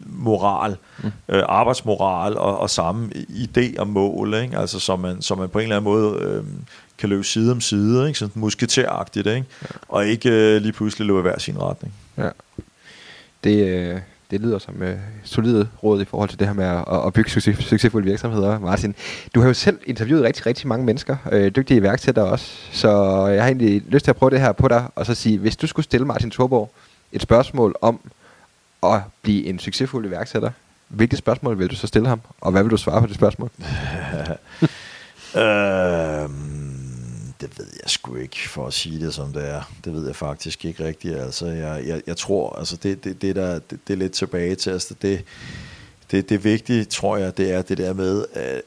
[0.06, 1.12] moral, mm.
[1.30, 4.58] øh, arbejdsmoral og, og samme idé og mål, ikke?
[4.58, 6.43] Altså, så, man, så man på en eller anden måde øh,
[6.97, 8.20] kan løbe side om side, ikke?
[8.20, 9.45] sådan musketæragtigt, ikke?
[9.62, 9.68] Ja.
[9.88, 11.93] og ikke øh, lige pludselig løbe hver sin retning.
[12.18, 12.30] Ja.
[13.43, 13.99] Det, øh,
[14.32, 17.30] det lyder som øh, solide råd i forhold til det her med at, at bygge
[17.30, 18.95] succes, succesfulde virksomheder, Martin.
[19.36, 22.89] Du har jo selv interviewet rigtig, rigtig mange mennesker, øh, dygtige iværksættere også, så
[23.28, 25.58] jeg har egentlig lyst til at prøve det her på dig, og så sige, hvis
[25.58, 26.72] du skulle stille Martin Thorborg
[27.12, 27.99] et spørgsmål om,
[28.84, 30.51] at blive en succesfuld iværksætter,
[30.88, 33.49] hvilke spørgsmål vil du så stille ham, og hvad vil du svare på det spørgsmål?
[35.43, 36.71] øhm,
[37.41, 39.71] det ved jeg sgu ikke, for at sige det som det er.
[39.86, 41.15] Det ved jeg faktisk ikke rigtigt.
[41.17, 44.55] Altså, jeg, jeg, jeg tror, altså det, det, det, der, det, det er lidt tilbage
[44.55, 45.23] til, altså det,
[46.11, 48.61] det, det vigtige, tror jeg, det er det der med, at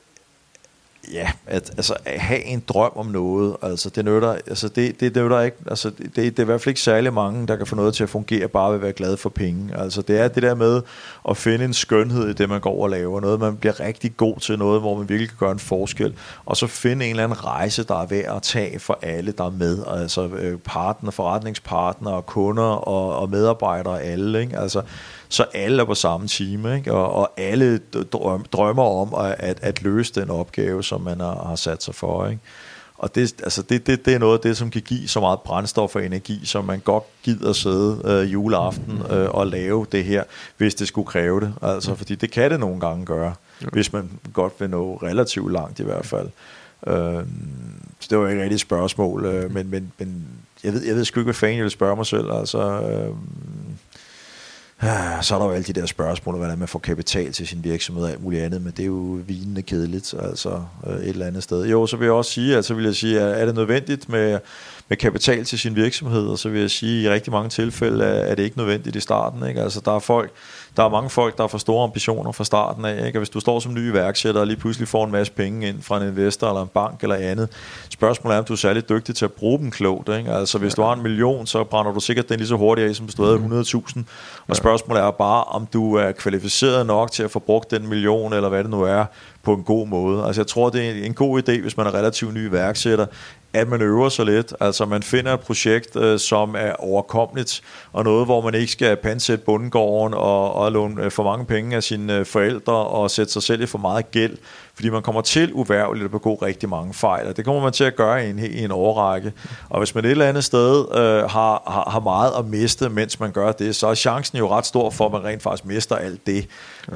[1.12, 5.14] ja, at, altså, at have en drøm om noget, altså det nytter, altså det, det,
[5.14, 7.66] det nytter ikke, altså det, det er i hvert fald ikke særlig mange, der kan
[7.66, 9.76] få noget til at fungere, bare ved at være glad for penge.
[9.76, 10.82] Altså det er det der med
[11.28, 14.36] at finde en skønhed i det, man går og laver, noget man bliver rigtig god
[14.36, 16.14] til, noget hvor man virkelig kan gøre en forskel,
[16.46, 19.44] og så finde en eller anden rejse, der er værd at tage for alle, der
[19.44, 24.58] er med, altså øh, partner, forretningspartner, kunder og, og medarbejdere, alle, ikke?
[24.58, 24.82] altså
[25.34, 26.92] så alle er på samme time, ikke?
[26.92, 27.80] Og, og alle
[28.52, 32.26] drømmer om at, at, at løse den opgave, som man har, har sat sig for.
[32.26, 32.40] Ikke?
[32.98, 35.40] Og det, altså det, det, det er noget af det, som kan give så meget
[35.40, 40.24] brændstof og energi, som man godt gider sidde øh, juleaften øh, og lave det her,
[40.56, 41.54] hvis det skulle kræve det.
[41.62, 41.96] Altså, mm.
[41.96, 43.66] fordi det kan det nogle gange gøre, ja.
[43.72, 46.28] hvis man godt vil nå relativt langt i hvert fald.
[46.86, 47.24] Øh,
[48.00, 50.26] så det var ikke rigtig et spørgsmål, øh, men, men, men
[50.64, 52.32] jeg, ved, jeg ved sgu ikke, hvad fanden jeg vil spørge mig selv.
[52.32, 53.14] Altså, øh,
[54.80, 57.64] Ah, så er der jo alle de der spørgsmål, hvordan man får kapital til sin
[57.64, 61.26] virksomhed og alt muligt andet, men det er jo vinende kedeligt, altså øh, et eller
[61.26, 61.66] andet sted.
[61.66, 64.38] Jo, så vil jeg også sige, altså vil jeg sige, er det nødvendigt med,
[64.88, 68.04] med kapital til sin virksomhed, og så vil jeg sige, at i rigtig mange tilfælde
[68.04, 69.48] er det ikke nødvendigt i starten.
[69.48, 69.60] Ikke?
[69.60, 70.30] Altså, der er folk,
[70.76, 73.06] der er mange folk, der får store ambitioner fra starten af.
[73.06, 73.18] Ikke?
[73.18, 75.82] Og hvis du står som ny iværksætter og lige pludselig får en masse penge ind
[75.82, 77.48] fra en investor eller en bank eller andet,
[77.90, 80.08] spørgsmålet er, om du er særlig dygtig til at bruge dem klogt.
[80.08, 80.30] Ikke?
[80.30, 82.94] Altså hvis du har en million, så brænder du sikkert den lige så hurtigt af,
[82.94, 84.02] som hvis du havde 100.000.
[84.48, 88.32] Og spørgsmålet er bare, om du er kvalificeret nok til at få brugt den million,
[88.32, 89.04] eller hvad det nu er,
[89.42, 90.24] på en god måde.
[90.24, 93.06] Altså jeg tror, det er en god idé, hvis man er relativt ny iværksætter,
[93.54, 94.54] at man øver sig lidt.
[94.60, 98.96] Altså man finder et projekt, øh, som er overkommeligt, og noget, hvor man ikke skal
[98.96, 103.32] pansætte bundegården og, og låne øh, for mange penge af sine øh, forældre og sætte
[103.32, 104.36] sig selv i for meget gæld,
[104.74, 107.84] fordi man kommer til uværligt at begå rigtig mange fejl, og det kommer man til
[107.84, 109.32] at gøre i en, i en overrække.
[109.68, 113.20] Og hvis man et eller andet sted øh, har, har, har meget at miste, mens
[113.20, 115.96] man gør det, så er chancen jo ret stor for, at man rent faktisk mister
[115.96, 116.48] alt det.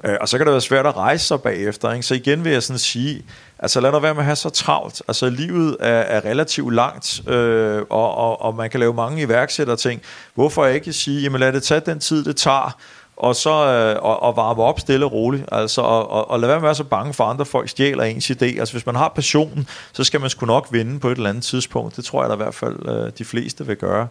[0.05, 1.93] Øh, og så kan det være svært at rejse sig bagefter.
[1.93, 2.07] Ikke?
[2.07, 3.22] Så igen vil jeg sådan sige,
[3.59, 5.03] altså lad nu være med at have så travlt.
[5.09, 10.03] Altså livet er, er relativt langt, øh, og, og, og man kan lave mange iværksætterting.
[10.34, 12.76] Hvorfor ikke sige, jamen lad det tage den tid, det tager,
[13.18, 16.49] og så øh, og, og varme op stille og roligt, altså, og, og, og lad
[16.49, 18.45] være med at være så bange for, andre folk stjæler ens idé.
[18.45, 21.45] Altså, hvis man har passionen, så skal man sgu nok vinde på et eller andet
[21.45, 21.97] tidspunkt.
[21.97, 24.09] Det tror jeg da i hvert fald, øh, de fleste vil gøre.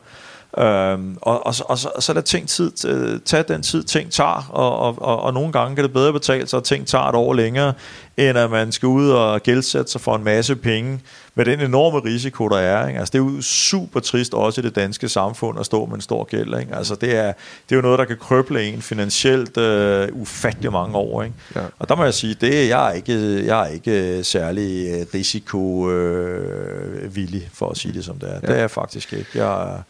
[0.59, 4.11] Øhm, og, og, og, så, og så lad ting tid, øh, tage den tid, ting
[4.11, 7.03] tager, og, og, og, og nogle gange kan det bedre betale sig, at ting tager
[7.03, 7.73] et år længere,
[8.17, 10.99] end at man skal ud og gældsætte sig for en masse penge,
[11.35, 12.87] med den enorme risiko, der er.
[12.87, 12.99] Ikke?
[12.99, 16.01] Altså, det er jo super trist også i det danske samfund at stå med en
[16.01, 16.59] stor gæld.
[16.59, 16.75] Ikke?
[16.75, 17.33] Altså, det, er,
[17.69, 21.23] det er jo noget, der kan krøble en finansielt øh, ufattelig mange år.
[21.23, 21.35] Ikke?
[21.55, 21.61] Ja.
[21.79, 27.49] Og der må jeg sige, det jeg er ikke, jeg er ikke særlig risikovillig, øh,
[27.53, 28.33] for at sige det som det er.
[28.33, 28.39] Ja.
[28.39, 29.29] Det er jeg faktisk ikke.
[29.35, 29.81] Jeg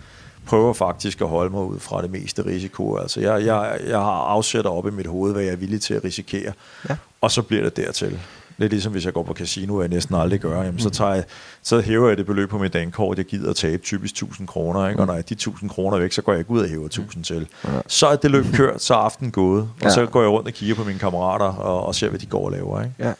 [0.47, 2.97] prøver faktisk at holde mig ud fra det meste risiko.
[2.97, 5.93] Altså, jeg, jeg, jeg har afsætter op i mit hoved, hvad jeg er villig til
[5.93, 6.53] at risikere.
[6.89, 6.95] Ja.
[7.21, 8.19] Og så bliver det dertil.
[8.59, 11.13] Lidt ligesom hvis jeg går på casino, og jeg næsten aldrig gør, jamen, så, tager
[11.13, 11.23] jeg,
[11.61, 14.87] så hæver jeg det beløb på mit dankort, jeg gider at tabe typisk 1000 kroner,
[14.87, 15.01] ikke?
[15.01, 17.23] og når jeg de 1000 kroner væk, så går jeg ikke ud og hæver 1000
[17.23, 17.47] til.
[17.87, 20.53] Så er det løb kørt, så er aftenen gået, og så går jeg rundt og
[20.53, 22.81] kigger på mine kammerater og, og ser, hvad de går og laver.
[22.81, 22.93] Ikke?
[22.99, 23.13] Ja.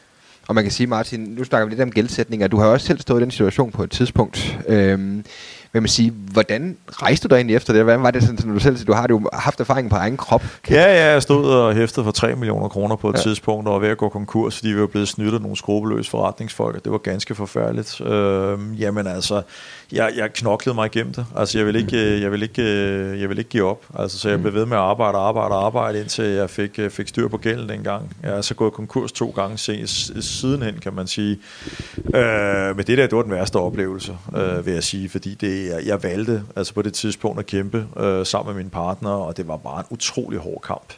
[0.48, 2.86] Og man kan sige, Martin, nu snakker vi lidt om gældsætning, og du har også
[2.86, 4.58] selv stået i den situation på et tidspunkt.
[4.68, 5.24] Øhm,
[5.72, 7.82] vil man sige, hvordan rejste du dig egentlig efter det?
[7.82, 10.16] Hvordan var det sådan, som du selv siger, du har jo haft erfaring på egen
[10.16, 10.44] krop?
[10.70, 13.22] Ja, ja, jeg stod og hæftede for 3 millioner kroner på et ja.
[13.22, 16.10] tidspunkt, og var ved at gå konkurs, fordi vi var blevet snydt af nogle skrupelløse
[16.10, 18.00] forretningsfolk, og det var ganske forfærdeligt.
[18.00, 19.42] Øh, jamen altså,
[19.92, 21.26] jeg, jeg knoklede mig igennem det.
[21.36, 22.62] Altså, jeg vil ikke, jeg vil ikke,
[23.20, 23.84] jeg vil ikke give op.
[23.98, 27.28] Altså, så jeg blev ved med at arbejde, arbejde, arbejde, indtil jeg fik, fik styr
[27.28, 28.16] på gælden dengang.
[28.22, 29.58] Jeg er så gået konkurs to gange
[30.20, 31.38] sidenhen, kan man sige.
[32.14, 35.66] Øh, men det der, det var den værste oplevelse, øh, vil jeg sige, fordi det,
[35.66, 39.36] jeg, jeg valgte altså på det tidspunkt at kæmpe øh, sammen med min partner, og
[39.36, 40.92] det var bare en utrolig hård kamp.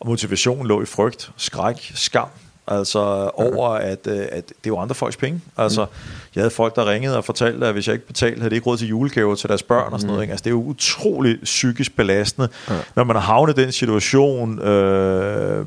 [0.00, 2.28] Og motivationen lå i frygt, skræk, skam,
[2.68, 5.40] Altså over, at, øh, at det var andre folks penge.
[5.56, 5.90] Altså, mm.
[6.34, 8.66] jeg havde folk, der ringede og fortalte, at hvis jeg ikke betalte, havde de ikke
[8.66, 10.12] råd til julegaver til deres børn og sådan mm.
[10.12, 10.22] noget.
[10.22, 10.32] Ikke?
[10.32, 12.74] Altså, det er jo utroligt psykisk belastende, ja.
[12.96, 15.66] når man har havnet i den situation, øh,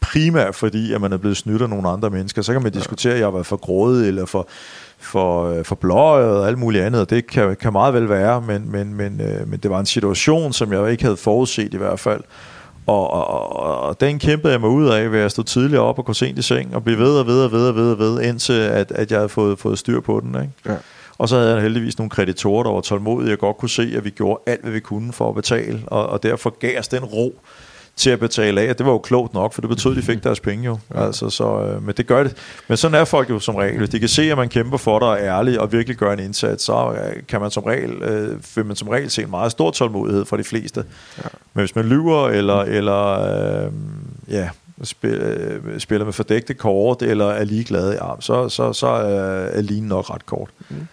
[0.00, 2.42] primært fordi, at man er blevet snydt af nogle andre mennesker.
[2.42, 4.48] Så kan man diskutere, at jeg har været for grådig eller for
[5.00, 8.40] for, øh, for blåøjet og alt muligt andet, og det kan, kan meget vel være,
[8.40, 11.76] men, men, men, øh, men det var en situation, som jeg ikke havde forudset i
[11.76, 12.20] hvert fald.
[12.86, 13.52] Og, og,
[13.82, 16.38] og den kæmpede jeg mig ud af ved at stå tidligere op og gå sent
[16.38, 18.92] i seng og blive ved og ved og ved og ved, og ved indtil at,
[18.92, 20.34] at jeg havde fået, fået styr på den.
[20.34, 20.52] Ikke?
[20.66, 20.76] Ja.
[21.18, 23.30] Og så havde jeg heldigvis nogle kreditorer, der var tålmodige.
[23.30, 26.06] Jeg godt kunne se, at vi gjorde alt, hvad vi kunne for at betale, og,
[26.06, 27.40] og derfor gav os den ro,
[28.00, 30.24] til at betale af, det var jo klogt nok, for det betød, at de fik
[30.24, 30.78] deres penge jo.
[30.94, 32.36] Altså, så, øh, men det gør det.
[32.68, 33.78] Men sådan er folk jo som regel.
[33.78, 36.12] Hvis de kan se, at man kæmper for dig og er ærlig og virkelig gør
[36.12, 39.30] en indsats, så øh, kan man som regel, øh, vil man som regel se en
[39.30, 40.84] meget stor tålmodighed for de fleste.
[41.18, 41.28] Ja.
[41.54, 43.08] Men hvis man lyver, eller, eller
[43.64, 43.72] øh,
[44.28, 44.48] ja,
[45.02, 50.10] øh, spiller med fordækte kort, eller er ligeglad, ja, så, så, så er linen nok
[50.10, 50.48] ret kort.
[50.68, 50.86] Mm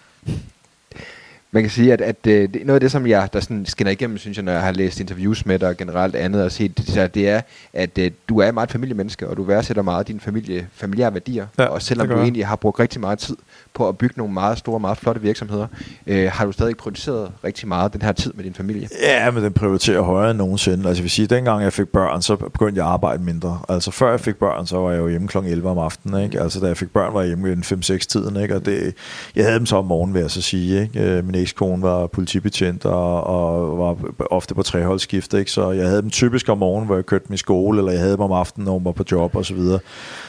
[1.52, 4.18] man kan sige, at, at, øh, noget af det, som jeg der sådan skinner igennem,
[4.18, 7.16] synes jeg, når jeg har læst interviews med dig og generelt andet og set, det,
[7.16, 7.42] det er,
[7.74, 11.48] at, øh, du er meget familiemenneske, og du værdsætter meget dine familie, familiære værdier.
[11.60, 13.36] Ja, og selvom du egentlig har brugt rigtig meget tid
[13.74, 15.68] på at bygge nogle meget store, meget flotte virksomheder,
[16.08, 18.90] øh, har du stadig prioriteret rigtig meget den her tid med din familie?
[19.02, 20.88] Ja, men den prioriterer højere end nogensinde.
[20.88, 23.60] Altså jeg vil sige, at dengang jeg fik børn, så begyndte jeg at arbejde mindre.
[23.70, 25.38] Altså før jeg fik børn, så var jeg jo hjemme kl.
[25.38, 26.24] 11 om aftenen.
[26.24, 26.42] Ikke?
[26.42, 28.36] Altså da jeg fik børn, var jeg hjemme i 5-6 tiden.
[28.42, 28.56] Ikke?
[28.56, 28.94] Og det,
[29.36, 30.82] jeg havde dem så om morgenen, vil jeg så sige.
[30.82, 31.00] Ikke?
[31.00, 33.98] Øh, min ekskone var politibetjent og, og var
[34.32, 35.34] ofte på treholdsskift.
[35.34, 35.52] Ikke?
[35.52, 38.02] Så jeg havde dem typisk om morgenen, hvor jeg kørte dem i skole, eller jeg
[38.02, 39.80] havde dem om aftenen, når jeg var på job og så videre.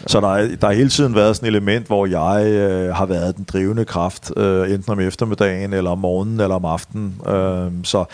[0.07, 3.37] Så der, der har hele tiden været sådan et element, hvor jeg øh, har været
[3.37, 7.21] den drivende kraft, øh, enten om eftermiddagen, eller om morgenen, eller om aftenen.
[7.29, 8.05] Øh, så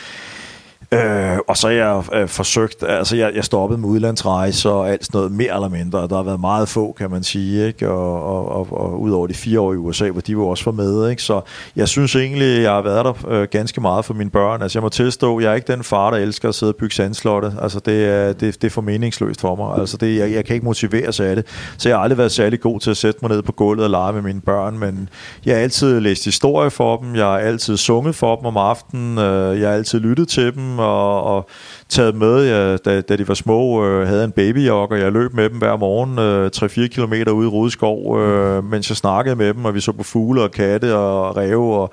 [0.93, 5.05] Øh, og så har jeg øh, forsøgt, altså jeg, jeg stoppede med udlandsrejser og alt
[5.05, 6.09] sådan noget mere eller mindre.
[6.09, 7.91] Der har været meget få, kan man sige, ikke?
[7.91, 10.65] Og, og, og, og ud over de fire år i USA, hvor de jo også
[10.65, 11.11] var med.
[11.11, 11.23] Ikke?
[11.23, 11.41] Så
[11.77, 14.63] jeg synes egentlig, jeg har været der øh, ganske meget for mine børn.
[14.63, 16.95] Altså jeg må tilstå, jeg er ikke den far, der elsker at sidde og bygge
[16.95, 17.53] sandslotte.
[17.63, 19.79] Altså det er, det, det er for meningsløst for mig.
[19.81, 21.47] Altså det, jeg, jeg kan ikke motivere sig af det.
[21.79, 23.91] Så jeg har aldrig været særlig god til at sætte mig ned på gulvet og
[23.91, 25.09] lege med mine børn, men
[25.47, 29.19] jeg har altid læst historie for dem, jeg har altid sunget for dem om aftenen,
[29.19, 31.49] øh, jeg har altid lyttet til dem og, og
[31.89, 35.35] taget med, jeg, da, da de var små, øh, havde en babyjog, og jeg løb
[35.35, 39.55] med dem hver morgen øh, 3-4 km ude i Rudeskov, øh, mens jeg snakkede med
[39.55, 41.93] dem, og vi så på fugle og katte og ræve og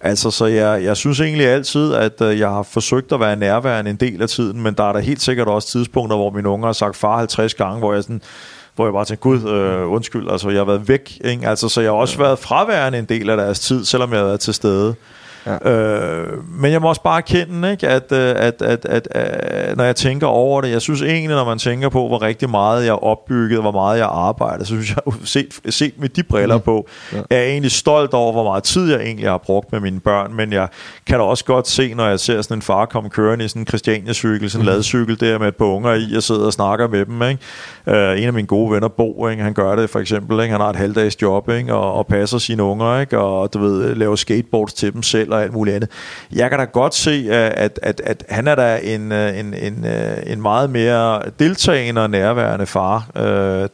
[0.00, 3.90] Altså, så jeg, jeg synes egentlig altid, at øh, jeg har forsøgt at være nærværende
[3.90, 6.66] en del af tiden, men der er der helt sikkert også tidspunkter, hvor mine unger
[6.66, 8.22] har sagt far 50 gange, hvor jeg sådan,
[8.74, 11.48] hvor jeg bare tænkte, gud, øh, undskyld, altså jeg har været væk, ikke?
[11.48, 14.26] Altså, så jeg har også været fraværende en del af deres tid, selvom jeg har
[14.26, 14.94] været til stede.
[15.46, 15.70] Ja.
[15.70, 19.84] Øh, men jeg må også bare erkende, ikke, at, øh, at, at, at, at når
[19.84, 22.92] jeg tænker over det, jeg synes egentlig, når man tænker på, hvor rigtig meget jeg
[22.92, 26.62] har opbygget, hvor meget jeg arbejder, så synes jeg, set, set med de briller mm.
[26.62, 27.18] på, ja.
[27.30, 30.34] er jeg egentlig stolt over, hvor meget tid jeg egentlig har brugt med mine børn,
[30.34, 30.68] men jeg
[31.06, 33.62] kan da også godt se, når jeg ser sådan en far komme kørende i sådan
[33.62, 34.74] en Christiania-cykel, sådan en mm.
[34.74, 37.42] ladcykel der med et par unger i, og sidder og snakker med dem, ikke?
[37.86, 39.42] Uh, en af mine gode venner, Bo, ikke?
[39.42, 40.52] han gør det for eksempel, ikke?
[40.52, 41.74] han har et halvdags job, ikke?
[41.74, 43.18] Og, og passer sine unger, ikke?
[43.18, 45.90] og du ved, laver skateboards til dem selv, og alt muligt andet.
[46.32, 49.54] Jeg kan da godt se, øh, at, at, at han er da en, øh, en,
[49.54, 53.10] en, øh, en meget mere deltagende og nærværende far.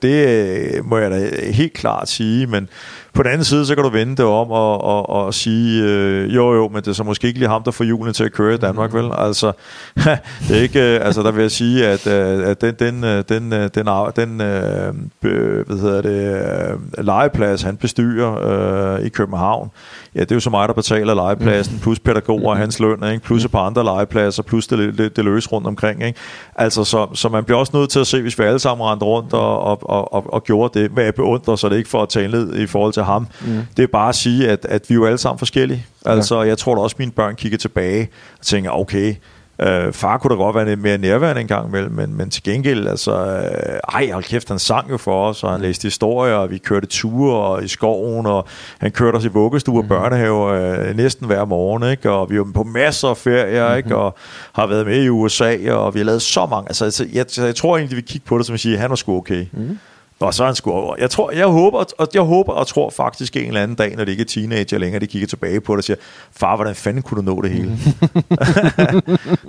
[0.02, 2.68] Det må jeg da helt klart sige, men
[3.14, 6.34] på den anden side, så kan du vende det om og, og, og sige, øh,
[6.34, 8.32] jo jo, men det er så måske ikke lige ham, der får julen til at
[8.32, 9.10] køre i Danmark, vel?
[9.14, 9.52] Altså,
[10.48, 13.24] det er ikke, øh, altså der vil jeg sige, at, øh, at den, den, øh,
[13.28, 13.86] den, den, den,
[14.16, 19.70] den øh, hvad hedder det, øh, legeplads, han bestyrer øh, i København,
[20.14, 23.24] ja, det er jo så mig, der betaler legepladsen, plus pædagoger og hans løn, ikke?
[23.24, 26.02] plus et par andre legepladser, plus det, det, det løs rundt omkring.
[26.04, 26.18] Ikke?
[26.54, 29.06] Altså, så, så man bliver også nødt til at se, hvis vi alle sammen rendte
[29.06, 31.90] rundt og, og, og, og, og gjorde det, hvad jeg beundrer, så det er ikke
[31.90, 33.26] for at tale ned i forhold til ham.
[33.40, 33.60] Mm.
[33.76, 35.86] Det er bare at sige, at, at vi er jo alle sammen forskellige.
[36.06, 36.48] Altså, ja.
[36.48, 39.14] jeg tror da også, at mine børn kigger tilbage og tænker, okay,
[39.60, 42.42] Øh, far kunne da godt være lidt mere nærværende en gang imellem, men, men til
[42.42, 46.34] gengæld, altså, øh, ej, hold kæft, han sang jo for os, og han læste historier,
[46.34, 48.46] og vi kørte ture og i skoven, og
[48.78, 49.88] han kørte os i vuggestue og mm-hmm.
[49.88, 52.10] børnehave øh, næsten hver morgen, ikke?
[52.10, 53.78] og vi var på masser af ferier, mm-hmm.
[53.78, 53.96] ikke?
[53.96, 54.14] og
[54.52, 57.54] har været med i USA, og vi har lavet så mange, altså, altså jeg, jeg
[57.54, 59.46] tror egentlig, vi kigger på det som at sige, han var sgu okay.
[59.52, 59.78] Mm-hmm.
[60.22, 60.96] Og så er han sgu over.
[60.98, 64.04] Jeg, tror, jeg, håber, og jeg håber og tror faktisk en eller anden dag, når
[64.04, 65.96] det ikke er teenager længere, de kigger tilbage på det og siger,
[66.36, 67.78] far, hvordan fanden kunne du nå det hele?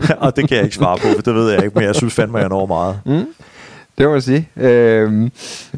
[0.26, 2.14] og det kan jeg ikke svare på, for det ved jeg ikke, men jeg synes
[2.14, 3.00] fandme, jeg når meget.
[3.06, 3.26] Mm.
[3.98, 4.50] Det må man sige.
[4.58, 5.32] Øhm,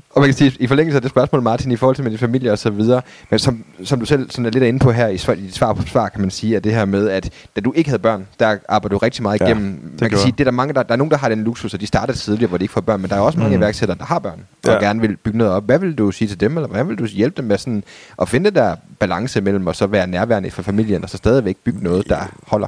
[0.10, 2.20] og man kan sige, i forlængelse af det spørgsmål, Martin, i forhold til med din
[2.20, 5.08] familie og så videre, men som, som du selv sådan er lidt inde på her
[5.08, 7.62] i, svar, i svar på svar, kan man sige, at det her med, at da
[7.62, 9.66] du ikke havde børn, der arbejder du rigtig meget igennem.
[9.68, 11.44] Ja, man kan sige, det er der mange, der, der er nogen, der har den
[11.44, 13.56] luksus, at de startede tidligere, hvor de ikke får børn, men der er også mange
[13.56, 13.62] mm.
[13.62, 14.80] iværksættere, der har børn, og ja.
[14.80, 15.66] gerne vil bygge noget op.
[15.66, 17.84] Hvad vil du sige til dem, eller hvad vil du hjælpe dem med sådan,
[18.22, 21.84] at finde der balance mellem, og så være nærværende for familien, og så stadigvæk bygge
[21.84, 22.68] noget, der holder?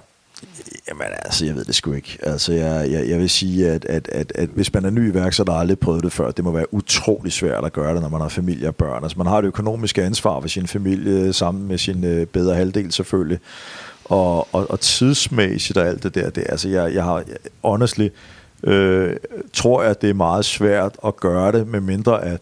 [0.90, 2.18] Jamen altså, jeg ved det sgu ikke.
[2.24, 5.54] Altså, jeg, jeg, jeg vil sige, at, at, at, at hvis man er ny iværksætter
[5.54, 8.22] og aldrig prøvet det før, det må være utrolig svært at gøre det, når man
[8.22, 9.04] har familie og børn.
[9.04, 12.92] Altså, man har det økonomiske ansvar for sin familie, sammen med sin øh, bedre halvdel
[12.92, 13.40] selvfølgelig.
[14.06, 17.24] Og, og, og tidsmæssigt og alt det der, det, altså, jeg, jeg har
[17.64, 18.10] honestly,
[18.64, 19.16] øh,
[19.54, 22.42] tror jeg, at det er meget svært at gøre det, med mindre at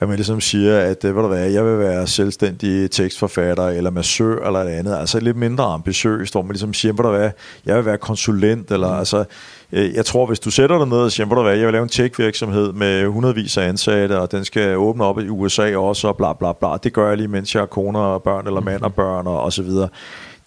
[0.00, 3.90] at man ligesom siger, at øh, ved du hvad, jeg vil være selvstændig tekstforfatter eller
[3.90, 7.30] massør eller et andet, altså lidt mindre ambitiøst, hvor man ligesom siger, ved du hvad,
[7.66, 8.98] jeg vil være konsulent, eller mm.
[8.98, 9.24] altså,
[9.72, 11.72] øh, jeg tror, hvis du sætter dig ned og siger, ved du hvad, jeg vil
[11.72, 16.08] lave en tech-virksomhed med hundredvis af ansatte, og den skal åbne op i USA også,
[16.08, 18.60] og bla bla bla, det gør jeg lige, mens jeg har koner og børn, eller
[18.60, 19.88] mand og børn, og, og så videre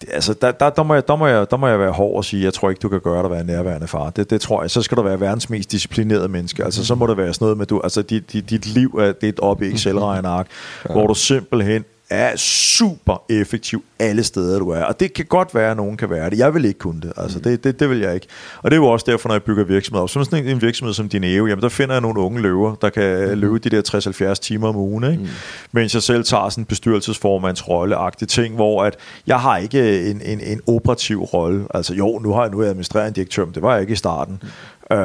[0.08, 2.24] altså, der, der, der, må jeg, der, må jeg, der må jeg være hård og
[2.24, 4.10] sige, jeg tror ikke, du kan gøre det at være nærværende far.
[4.10, 4.70] Det, det tror jeg.
[4.70, 6.64] Så skal du være verdens mest disciplinerede menneske.
[6.64, 9.12] Altså, så må det være sådan noget med, du, altså, dit, dit, dit liv er,
[9.12, 10.46] det er et op i Excel-regneark,
[10.88, 10.92] ja.
[10.92, 14.82] hvor du simpelthen er super effektiv alle steder, du er.
[14.82, 16.38] Og det kan godt være, at nogen kan være det.
[16.38, 17.12] Jeg vil ikke kunne det.
[17.16, 17.42] Altså, mm.
[17.42, 18.26] det, det, det vil jeg ikke.
[18.62, 20.10] Og det er jo også derfor, når jeg bygger virksomheder op.
[20.10, 23.28] Sådan en virksomhed som din Dineo, jamen der finder jeg nogle unge løver, der kan
[23.28, 23.38] mm.
[23.38, 25.04] løbe de der 60-70 timer om ugen.
[25.04, 25.22] Ikke?
[25.22, 25.28] Mm.
[25.72, 27.96] Mens jeg selv tager sådan en bestyrelsesformands rolle
[28.28, 28.96] ting, hvor at
[29.26, 31.66] jeg har ikke en, en, en operativ rolle.
[31.74, 33.96] Altså jo, nu har jeg nu administreret en direktør, men det var jeg ikke i
[33.96, 34.38] starten.
[34.42, 34.48] Mm
[34.92, 34.98] Øh,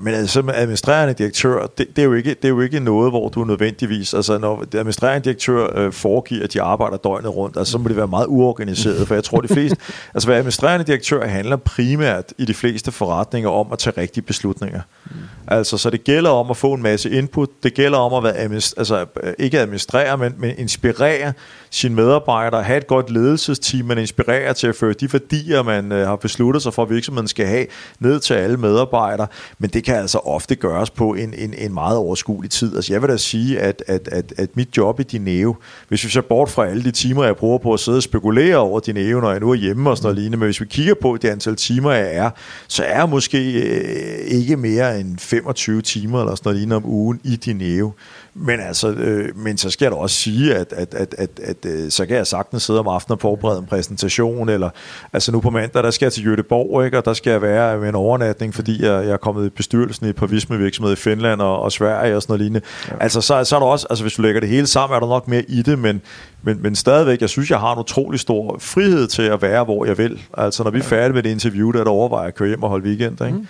[0.00, 3.12] men altså, som administrerende direktør, det, det, er jo ikke, det er jo ikke noget,
[3.12, 7.72] hvor du nødvendigvis, altså når administrerende direktør øh, foregiver, at de arbejder døgnet rundt, altså
[7.72, 9.76] så må det være meget uorganiseret, for jeg tror, de fleste,
[10.14, 14.80] altså hvad administrerende direktør handler primært i de fleste forretninger om at tage rigtige beslutninger.
[15.04, 15.12] Mm.
[15.48, 18.36] Altså, så det gælder om at få en masse input, det gælder om at være,
[18.36, 19.06] altså
[19.38, 21.32] ikke administrere, men, men inspirere
[21.72, 26.06] sine medarbejdere, have et godt ledelsesteam, man inspirerer til at føre de værdier, man øh,
[26.06, 27.66] har besluttet sig for, at virksomheden skal have,
[28.00, 29.26] ned til alle medarbejdere,
[29.58, 32.76] men det kan altså ofte gøres på en, en, en meget overskuelig tid.
[32.76, 35.56] Altså jeg vil da sige, at, at, at, at mit job i Dineo,
[35.88, 38.56] hvis vi ser bort fra alle de timer, jeg bruger på at sidde og spekulere
[38.56, 40.94] over Dineo, når jeg nu er hjemme og sådan noget lignende, men hvis vi kigger
[40.94, 42.30] på det antal timer, jeg er,
[42.68, 46.86] så er jeg måske øh, ikke mere end 25 timer eller sådan noget lignende om
[46.86, 47.92] ugen i Dineo.
[48.34, 51.56] Men altså, øh, men så skal jeg da også sige, at, at, at, at, at
[51.66, 54.70] øh, så kan jeg sagtens sidde om aftenen og forberede en præsentation, eller
[55.12, 57.78] altså nu på mandag, der skal jeg til Göteborg, ikke, og der skal jeg være
[57.78, 61.40] med en overnatning, fordi jeg, jeg er kommet i bestyrelsen i på virksomhed i Finland
[61.40, 62.66] og, og Sverige og sådan noget lignende.
[62.88, 62.94] Ja.
[63.00, 65.08] Altså, så, så er der også, altså hvis du lægger det hele sammen, er der
[65.08, 66.02] nok mere i det, men,
[66.42, 69.84] men, men stadigvæk, jeg synes, jeg har en utrolig stor frihed til at være, hvor
[69.84, 70.22] jeg vil.
[70.38, 72.62] Altså, når vi er færdige med det interview, der er der overvejer at køre hjem
[72.62, 73.38] og holde weekend, ikke?
[73.38, 73.46] Mm.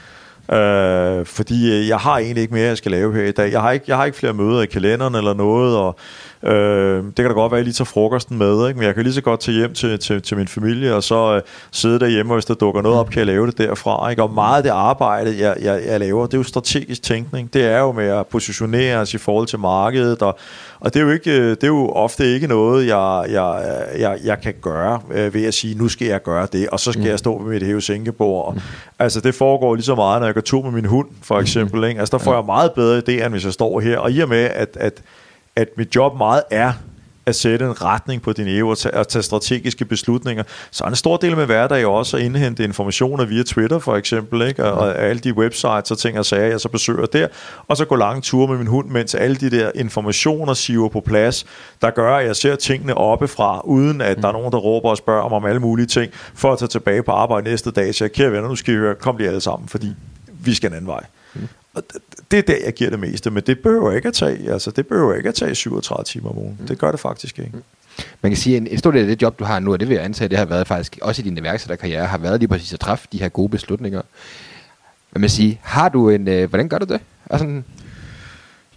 [0.52, 3.52] Øh, fordi øh, jeg har egentlig ikke mere, jeg skal lave her i dag.
[3.52, 5.96] Jeg har ikke, jeg har ikke flere møder i kalenderen eller noget, og
[6.42, 8.78] øh, det kan da godt være, at jeg lige tager frokosten med, ikke?
[8.78, 11.34] men jeg kan lige så godt tage hjem til, til, til min familie, og så
[11.34, 14.10] øh, sidde derhjemme, og hvis der dukker noget op, kan jeg lave det derfra.
[14.10, 14.22] Ikke?
[14.22, 17.52] Og meget af det arbejde, jeg, jeg, jeg laver, det er jo strategisk tænkning.
[17.52, 20.38] Det er jo med at positionere os i forhold til markedet, og,
[20.82, 23.64] og det er jo, ikke, øh, det er jo ofte ikke noget, jeg, jeg,
[23.98, 26.92] jeg, jeg kan gøre øh, ved at sige, nu skal jeg gøre det, og så
[26.92, 27.08] skal mm.
[27.08, 28.54] jeg stå ved mit hæve-sænkebord.
[28.54, 28.60] Mm.
[28.98, 31.84] Altså det foregår lige så meget, når jeg går tur med min hund, for eksempel.
[31.84, 32.00] Ikke?
[32.00, 33.98] Altså der får jeg meget bedre idéer, end hvis jeg står her.
[33.98, 35.02] Og i og med, at, at,
[35.56, 36.72] at mit job meget er
[37.26, 40.42] at sætte en retning på din EU og tage, at tage strategiske beslutninger.
[40.70, 43.96] Så er en stor del af min hverdag også at indhente informationer via Twitter for
[43.96, 44.64] eksempel, ikke?
[44.64, 47.28] Og, og alle de websites og ting og sager, jeg så besøger der,
[47.68, 51.00] og så gå lange ture med min hund, mens alle de der informationer siver på
[51.00, 51.46] plads,
[51.82, 54.96] der gør, at jeg ser tingene oppefra, uden at der er nogen, der råber og
[54.96, 57.94] spørger mig om alle mulige ting, for at tage tilbage på arbejde næste dag.
[57.94, 59.88] Så jeg, kære venner, nu skal I høre, kom lige alle sammen, fordi
[60.28, 61.04] vi skal en anden vej.
[61.74, 61.82] Og
[62.30, 64.86] det er der, jeg giver det meste, men det behøver ikke at tage, altså det
[64.86, 66.56] behøver ikke at tage 37 timer om ugen.
[66.60, 66.66] Mm.
[66.66, 67.50] Det gør det faktisk ikke.
[67.54, 67.62] Mm.
[68.22, 69.80] Man kan sige, at en, en stor del af det job, du har nu, og
[69.80, 72.48] det vil jeg antage, det har været faktisk, også i din iværksætterkarriere, har været lige
[72.48, 74.02] præcis at træffe de her gode beslutninger.
[75.12, 77.00] Men man sige, har du en, øh, hvordan gør du det?
[77.30, 77.62] Altså,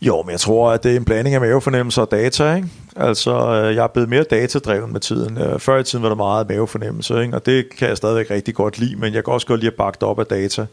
[0.01, 2.67] jo, men jeg tror, at det er en blanding af mavefornemmelse og data, ikke?
[2.95, 5.37] Altså, øh, jeg er blevet mere datadreven med tiden.
[5.37, 7.35] Øh, før i tiden var der meget mavefornemmelse, ikke?
[7.35, 9.77] Og det kan jeg stadigvæk rigtig godt lide, men jeg kan også godt lide at
[9.77, 10.65] bakke op af data.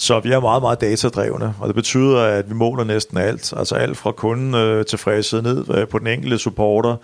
[0.00, 3.52] Så vi er meget, meget datadrevne, og det betyder, at vi måler næsten alt.
[3.56, 6.96] Altså alt fra kunden øh, tilfredshed ned øh, på den enkelte supporter,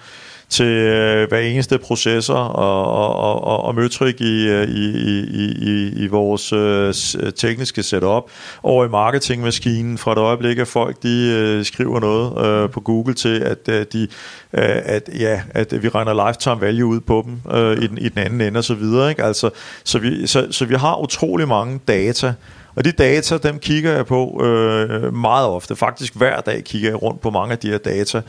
[0.49, 4.95] til øh, hver eneste processor og, og, og, og møtrik i, i,
[5.27, 8.23] i, i, i vores øh, tekniske setup,
[8.63, 13.15] over i marketingmaskinen fra det øjeblik, at folk de øh, skriver noget øh, på Google
[13.15, 14.09] til, at, øh, de, øh,
[14.85, 18.19] at, ja, at vi regner lifetime value ud på dem øh, i, den, i den
[18.19, 19.11] anden ende og så videre.
[19.11, 19.25] Ikke?
[19.25, 19.51] Altså,
[19.85, 22.35] så, vi, så, så vi har utrolig mange data,
[22.77, 25.77] og de data, dem kigger jeg på øh, meget ofte.
[25.77, 28.23] Faktisk hver dag kigger jeg rundt på mange af de her data.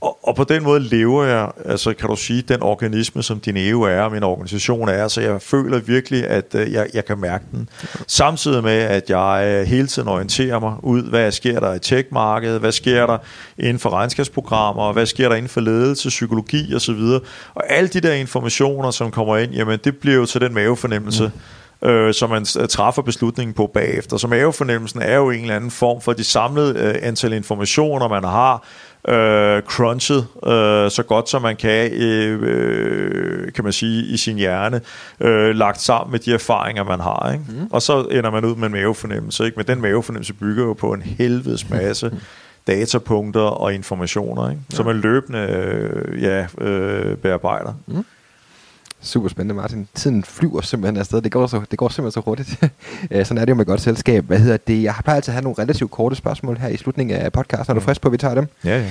[0.00, 3.56] Og, og på den måde lever jeg, altså kan du sige, den organisme, som din
[3.56, 7.44] EU er, min organisation er, så jeg føler virkelig, at øh, jeg, jeg kan mærke
[7.52, 7.68] den.
[8.06, 12.60] Samtidig med, at jeg øh, hele tiden orienterer mig ud, hvad sker der i tech-markedet,
[12.60, 13.18] hvad sker der
[13.58, 17.00] inden for regnskabsprogrammer, hvad sker der inden for ledelse, psykologi osv.
[17.54, 21.24] Og alle de der informationer, som kommer ind, jamen det bliver jo til den mavefornemmelse,
[21.24, 21.40] mm
[21.82, 24.16] øh, som man træffer beslutningen på bagefter.
[24.16, 28.24] Så mavefornemmelsen er jo en eller anden form for de samlede øh, antal informationer, man
[28.24, 28.64] har,
[29.08, 34.36] øh, crunchet øh, så godt som man kan, øh, øh, kan man sige, i sin
[34.36, 34.80] hjerne,
[35.20, 37.32] øh, lagt sammen med de erfaringer, man har.
[37.32, 37.44] Ikke?
[37.48, 37.68] Mm.
[37.70, 39.44] Og så ender man ud med en mavefornemmelse.
[39.44, 39.56] Ikke?
[39.56, 42.12] Men den mavefornemmelse bygger jo på en helvedes masse
[42.66, 44.62] datapunkter og informationer, ikke?
[44.70, 47.72] Som man løbende øh, ja, øh, bearbejder.
[47.86, 48.04] Mm.
[49.00, 49.88] Super spændende, Martin.
[49.94, 51.22] Tiden flyver simpelthen afsted.
[51.22, 52.48] Det går, så, det går simpelthen så hurtigt.
[53.28, 54.24] Sådan er det jo med godt selskab.
[54.24, 54.82] Hvad hedder det?
[54.82, 57.70] Jeg har plejer altid at have nogle relativt korte spørgsmål her i slutningen af podcasten.
[57.70, 57.84] Er du mm.
[57.84, 58.48] frisk på, at vi tager dem?
[58.64, 58.90] Ja, ja.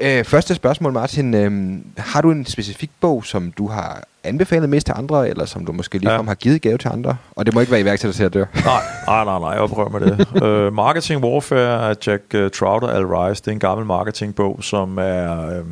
[0.00, 1.34] Øh, første spørgsmål, Martin.
[1.34, 5.66] Øh, har du en specifik bog, som du har anbefalet mest til andre, eller som
[5.66, 6.30] du måske ligefrem ja.
[6.30, 7.16] har givet gave til andre?
[7.36, 8.38] Og det må ikke være iværksætter til at dø.
[8.54, 10.42] nej, nej, nej, nej, jeg prøver med det.
[10.68, 13.42] uh, marketing Warfare af Jack uh, Trout og Al Rice.
[13.42, 15.60] Det er en gammel marketingbog, som er...
[15.60, 15.66] Uh,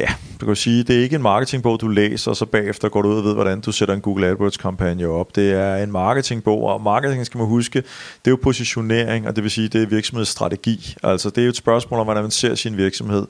[0.00, 0.08] ja,
[0.40, 3.08] du kan sige, det er ikke en marketingbog, du læser, og så bagefter går du
[3.08, 5.36] ud og ved, hvordan du sætter en Google AdWords-kampagne op.
[5.36, 9.44] Det er en marketingbog, og marketing skal man huske, det er jo positionering, og det
[9.44, 10.94] vil sige, det er virksomhedsstrategi.
[11.02, 13.26] Altså det er jo et spørgsmål om, hvordan man ser sin virksomhed.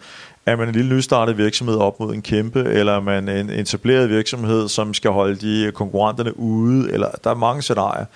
[0.46, 4.10] Er man en lille nystartet virksomhed op mod en kæmpe, eller er man en etableret
[4.10, 8.06] virksomhed, som skal holde de konkurrenterne ude, eller der er mange scenarier.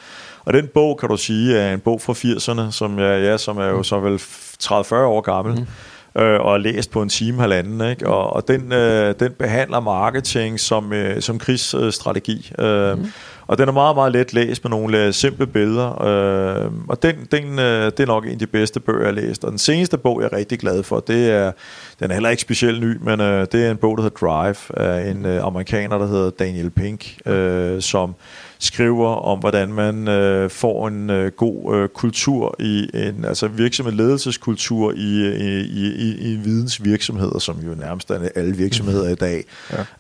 [0.45, 3.59] Og den bog, kan du sige, er en bog fra 80'erne, som, ja, ja, som
[3.59, 4.17] er jo så vel
[4.63, 5.55] 30-40 år gammel.
[5.61, 5.67] Mm
[6.19, 7.91] øh, og læst på en time halvanden.
[7.91, 8.07] Ikke?
[8.07, 12.53] Og, og den, øh, den behandler marketing som, øh, som krigsstrategi.
[12.59, 13.07] Øh, mm.
[13.49, 16.03] Og den er meget, meget let læst med nogle øh, simple billeder.
[16.03, 19.21] Øh, og den, den, øh, det er nok en af de bedste bøger, jeg har
[19.21, 19.45] læst.
[19.45, 21.53] Og den seneste bog, jeg er rigtig glad for, det er,
[22.01, 24.79] den er heller ikke specielt ny, men øh, det er en bog, der hedder Drive,
[24.79, 28.15] af en øh, amerikaner, der hedder Daniel Pink, øh, som
[28.59, 33.93] skriver om, hvordan man øh, får en øh, god øh, kultur i en altså virksomhed
[33.93, 39.45] ledelseskultur i, i, i, i vidensvirksomheder, som jo nærmest er alle virksomheder i dag.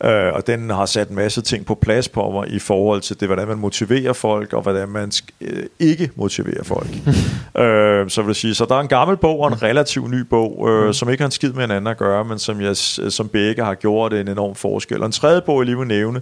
[0.03, 0.27] Ja.
[0.29, 3.21] Øh, og den har sat en masse ting på plads på mig i forhold til
[3.21, 6.89] det, hvordan man motiverer folk, og hvordan man øh, ikke motiverer folk.
[7.63, 10.21] øh, så vil jeg sige, så der er en gammel bog og en relativt ny
[10.21, 10.93] bog, øh, mm.
[10.93, 13.75] som ikke har en skid med hinanden at gøre, men som, jeg, som begge har
[13.75, 15.01] gjort en enorm forskel.
[15.01, 16.21] Og en tredje bog, jeg lige vil nævne,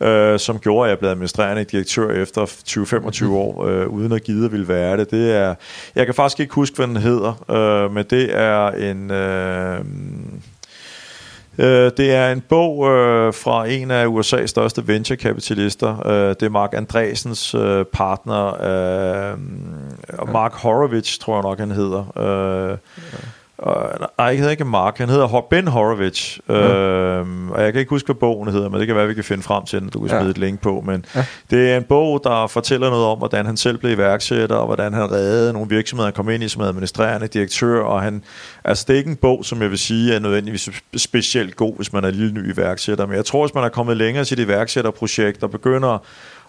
[0.00, 3.32] øh, som gjorde, at jeg blev administrerende direktør efter 20-25 mm.
[3.32, 5.10] år, øh, uden at gide ville være det.
[5.10, 5.54] det er,
[5.94, 9.10] jeg kan faktisk ikke huske, hvad den hedder, øh, men det er en...
[9.10, 9.84] Øh,
[11.60, 16.06] Øh, det er en bog øh, fra en af USA's største venturekapitalister.
[16.06, 19.38] Øh, det er Mark Andresens øh, partner, øh,
[20.32, 22.18] Mark Horowitz, tror jeg nok, han hedder.
[22.18, 22.78] Øh,
[23.66, 23.72] Uh,
[24.18, 26.38] nej, han hedder ikke Mark, han hedder Ben Horowitz.
[26.48, 27.20] Ja.
[27.20, 29.24] Uh, og jeg kan ikke huske, hvad bogen hedder, men det kan være, vi kan
[29.24, 30.30] finde frem til den, du kan smide ja.
[30.30, 30.82] et link på.
[30.86, 31.24] Men ja.
[31.50, 34.92] det er en bog, der fortæller noget om, hvordan han selv blev iværksætter, og hvordan
[34.92, 37.82] han reddede nogle virksomheder, han kom ind i som administrerende direktør.
[37.82, 38.24] Og han,
[38.64, 41.92] altså, det er ikke en bog, som jeg vil sige er nødvendigvis specielt god, hvis
[41.92, 43.06] man er lille ny iværksætter.
[43.06, 45.98] Men jeg tror, hvis man er kommet længere i sit iværksætterprojekt og begynder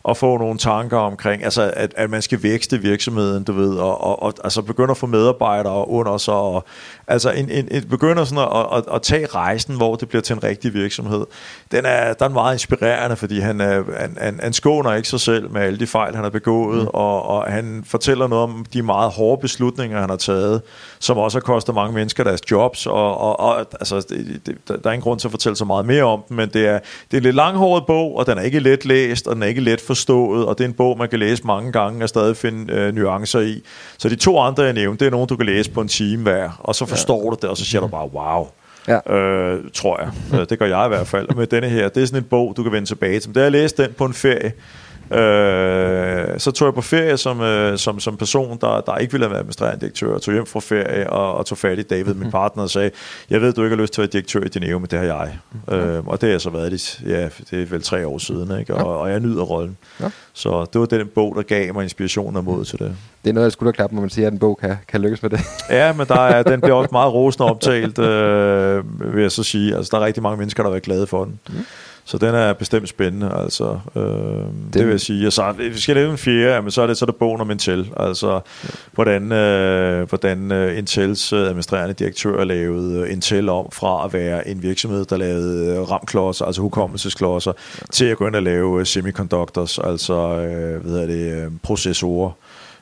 [0.09, 4.03] at få nogle tanker omkring, altså at, at man skal vækste virksomheden, du ved, og,
[4.03, 6.65] og, og altså begynde at få medarbejdere under sig, og
[7.07, 10.33] altså en, en, en begynder sådan at, at, at tage rejsen, hvor det bliver til
[10.33, 11.25] en rigtig virksomhed.
[11.71, 15.19] Den er, den er meget inspirerende, fordi han, er, han, han, han skåner ikke sig
[15.19, 16.87] selv med alle de fejl, han har begået, mm.
[16.93, 20.61] og, og han fortæller noget om de meget hårde beslutninger, han har taget,
[20.99, 24.89] som også har kostet mange mennesker deres jobs, og, og, og altså, det, det, der
[24.89, 26.79] er ingen grund til at fortælle så meget mere om den, men det er,
[27.11, 29.47] det er en lidt langhåret bog, og den er ikke let læst, og den er
[29.47, 32.37] ikke let forstået, og det er en bog, man kan læse mange gange og stadig
[32.37, 33.63] finde øh, nuancer i.
[33.97, 36.23] Så de to andre, jeg nævnte, det er nogle, du kan læse på en time
[36.23, 37.29] hver, og så forstår ja.
[37.29, 38.47] du det, og så siger du bare, wow.
[38.87, 39.13] Ja.
[39.15, 40.39] Øh, tror jeg.
[40.39, 41.35] Øh, det gør jeg i hvert fald.
[41.35, 43.35] med denne her, det er sådan en bog, du kan vende tilbage til.
[43.35, 44.51] Da jeg læste den på en ferie,
[45.11, 49.29] Øh, så tog jeg på ferie som, øh, som, som person, der, der ikke ville
[49.29, 50.11] være administrerende direktør.
[50.11, 52.31] Jeg tog hjem fra ferie og, og tog fat i David, min mhm.
[52.31, 52.91] partner, og sagde,
[53.29, 55.05] jeg ved, du ikke har lyst til at være direktør i Dineo, men det har
[55.05, 55.37] jeg.
[55.67, 55.73] Mm.
[55.73, 58.59] Øh, og det har jeg så været lidt, ja, det er vel tre år siden,
[58.59, 58.75] ikke?
[58.75, 59.77] Og, og jeg nyder rollen.
[60.01, 60.09] Ja.
[60.33, 62.95] Så det var den bog, der gav mig inspiration og mod til det.
[63.23, 65.21] Det er noget, jeg skulle klap, når man siger, at en bog kan, kan lykkes
[65.21, 65.39] med det.
[65.69, 69.75] ja, men der er, den bliver også meget rosende optalt, øh, vil jeg så sige.
[69.75, 71.39] Altså, der er rigtig mange mennesker, der har været glade for den.
[71.49, 71.65] Mm.
[72.09, 73.79] Så den er bestemt spændende, altså.
[73.95, 74.03] Øh,
[74.73, 75.27] det vil jeg sige.
[75.27, 77.15] Og så, hvis vi skal lave en fjerde, jamen, så er det så er det
[77.15, 77.89] bogen om Intel.
[77.97, 78.39] Altså, ja.
[78.91, 84.47] hvordan, øh, hvordan uh, Intels uh, administrerende direktør lavede uh, Intel om fra at være
[84.47, 87.51] en virksomhed, der lavede uh, ramklodser, altså hukommelsesklodser,
[87.81, 87.85] ja.
[87.91, 92.31] til at gå ind og lave uh, semiconductors, altså uh, hvad det, uh, processorer.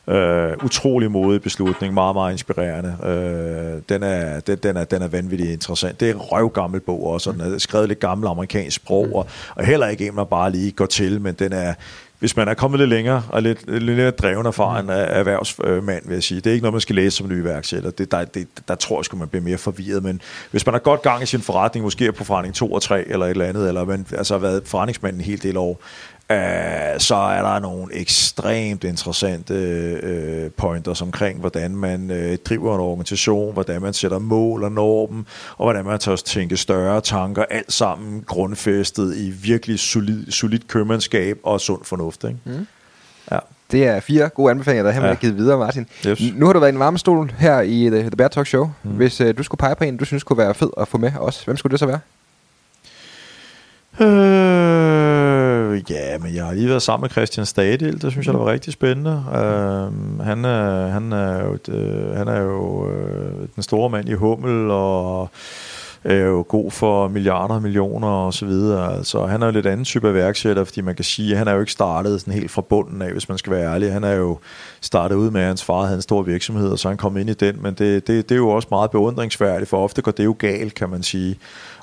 [0.09, 2.97] Øh, utrolig modig beslutning, meget, meget inspirerende.
[3.03, 5.99] Øh, den, er, den, den, er, den er vanvittigt interessant.
[5.99, 9.27] Det er en røvgammel bog også, og den er skrevet lidt gammel amerikansk sprog, og,
[9.55, 11.73] og heller ikke en, man bare lige går til, men den er,
[12.19, 16.13] hvis man er kommet lidt længere og lidt, lidt mere dreven erfaren af erhvervsmand, vil
[16.13, 16.41] jeg sige.
[16.41, 17.91] Det er ikke noget, man skal læse som ny iværksætter.
[17.91, 20.03] Det, der, det, der tror jeg at man bliver mere forvirret.
[20.03, 22.81] Men hvis man har godt gang i sin forretning, måske er på forretning 2 og
[22.81, 25.81] 3 eller et eller andet, eller man altså har været forretningsmand en hel del år,
[26.29, 26.37] Uh,
[26.97, 29.53] så er der nogle ekstremt interessante
[30.03, 35.07] uh, pointers omkring, hvordan man uh, driver en organisation, hvordan man sætter mål og når
[35.07, 35.25] dem,
[35.57, 41.37] og hvordan man tager tænke større tanker, alt sammen grundfæstet i virkelig solid, solid købmandskab
[41.43, 42.23] og sund fornuft.
[42.23, 42.37] Ikke?
[42.45, 42.67] Mm.
[43.31, 43.39] Ja.
[43.71, 45.13] Det er fire gode anbefalinger, der har ja.
[45.13, 45.87] givet videre, Martin.
[46.07, 46.21] Yes.
[46.35, 48.69] Nu har du været i en varmestol her i The, The Bear Talk Show.
[48.83, 48.91] Mm.
[48.91, 51.11] Hvis uh, du skulle pege på en, du synes kunne være fed at få med
[51.19, 51.99] os, hvem skulle det så være?
[54.01, 55.36] Øh,
[55.73, 58.51] ja, men jeg har lige været sammen med Christian Stadil, det synes jeg, der var
[58.51, 59.23] rigtig spændende.
[59.29, 64.13] Øh, han, er, han er jo, øh, han er jo øh, den store mand i
[64.13, 65.29] Hummel, og
[66.03, 68.95] er jo god for milliarder og millioner og så videre.
[68.97, 71.47] Altså, han er jo lidt anden type af værksætter, fordi man kan sige, at han
[71.47, 73.93] er jo ikke startet sådan helt fra bunden af, hvis man skal være ærlig.
[73.93, 74.37] Han er jo
[74.81, 77.29] startet ud med, at hans far havde en stor virksomhed, og så han kom ind
[77.29, 80.25] i den, men det, det, det er jo også meget beundringsværdigt, for ofte går det
[80.25, 81.37] jo galt, kan man sige.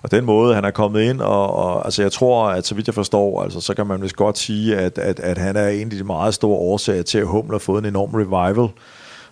[0.04, 2.86] Og den måde, han er kommet ind, og, og altså jeg tror, at så vidt
[2.86, 5.82] jeg forstår, altså, så kan man vist godt sige, at, at, at han er en
[5.82, 8.68] af de meget store årsager til, at Hummel har fået en enorm revival.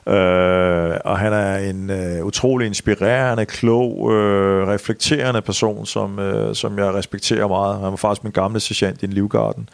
[0.08, 6.78] Øh, og han er en øh, utrolig inspirerende, klog, øh, reflekterende person, som, øh, som
[6.78, 7.74] jeg respekterer meget.
[7.74, 9.68] Han var faktisk min gamle sergeant i en livgarden.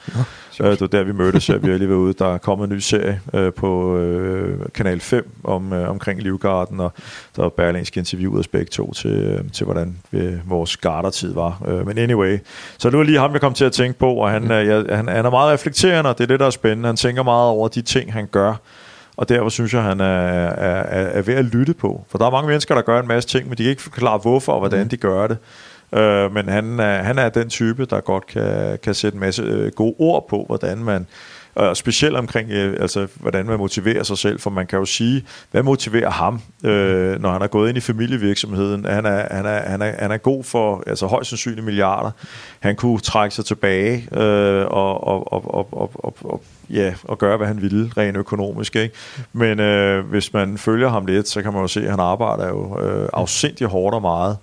[0.61, 1.49] Ja, øh, det var der, vi mødtes.
[1.49, 2.13] Vi har lige været ude.
[2.13, 6.81] Der er kommet en ny serie øh, på øh, Kanal 5 om, øh, omkring livgarden,
[6.81, 6.93] og
[7.37, 11.63] der var berlingske interviewet os begge to til, øh, til hvordan vi, vores gardertid var.
[11.69, 12.39] Øh, men anyway,
[12.79, 14.85] så det var lige ham, jeg kom til at tænke på, og han, øh, jeg,
[14.97, 16.87] han, han er meget reflekterende, og det er det, der er spændende.
[16.87, 18.55] Han tænker meget over de ting, han gør,
[19.19, 20.83] og derfor synes jeg, han er, er,
[21.19, 22.05] er, ved at lytte på.
[22.09, 24.19] For der er mange mennesker, der gør en masse ting, men de kan ikke forklare,
[24.19, 24.89] hvorfor og hvordan mm.
[24.89, 25.39] de gør det.
[25.93, 29.43] Øh, men han er, han er den type, der godt kan, kan sætte en masse
[29.43, 31.07] øh, gode ord på, hvordan man
[31.59, 35.25] og specielt omkring, øh, altså, hvordan man motiverer sig selv, for man kan jo sige,
[35.51, 38.85] hvad motiverer ham, øh, når han er gået ind i familievirksomheden?
[38.85, 42.11] Han er, han er, han er, han er god for altså, højst sandsynligt milliarder.
[42.61, 47.19] Han kunne trække sig tilbage øh, og, og, og, og, og, og, og ja, og
[47.19, 48.77] gøre, hvad han ville, rent økonomisk.
[48.77, 48.95] Ikke?
[49.33, 52.49] Men øh, hvis man følger ham lidt, så kan man jo se, at han arbejder
[52.49, 54.37] jo øh, afsindig hårdt og meget.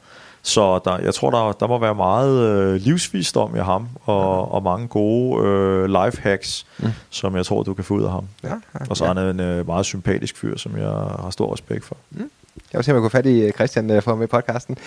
[0.46, 4.64] Så der, jeg tror, der, der må være meget øh, livsvisdom i ham, og, og
[4.64, 6.90] mange gode øh, life hacks, mm.
[7.10, 8.28] som jeg tror, du kan få ud af ham.
[8.44, 11.54] Ja, ja, og så er han en øh, meget sympatisk fyr, som jeg har stor
[11.54, 11.98] respekt for.
[12.12, 12.30] Mm.
[12.74, 14.78] Jeg vil se, om jeg kunne fat i øh, Christian øh, for med podcasten.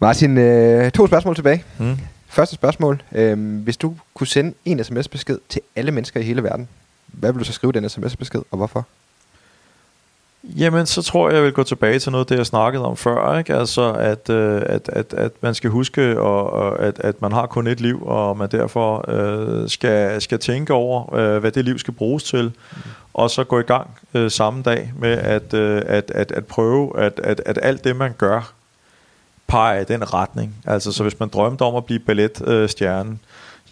[0.00, 1.64] Martin, øh, to spørgsmål tilbage.
[1.78, 1.98] Mm.
[2.28, 3.02] Første spørgsmål.
[3.12, 6.68] Øh, hvis du kunne sende en sms-besked til alle mennesker i hele verden,
[7.06, 8.86] hvad vil du så skrive den sms-besked, og hvorfor?
[10.44, 13.38] Jamen, så tror jeg, jeg vil gå tilbage til noget, det jeg snakkede om før.
[13.38, 13.54] Ikke?
[13.54, 17.46] Altså, at, øh, at, at, at man skal huske, og, og at, at man har
[17.46, 21.78] kun et liv, og man derfor øh, skal, skal tænke over, øh, hvad det liv
[21.78, 22.44] skal bruges til.
[22.44, 22.76] Mm.
[23.14, 26.98] Og så gå i gang øh, samme dag med at, øh, at, at, at prøve,
[26.98, 28.52] at, at, at alt det, man gør,
[29.46, 30.56] peger i den retning.
[30.66, 33.18] Altså, så hvis man drømte om at blive balletstjerne,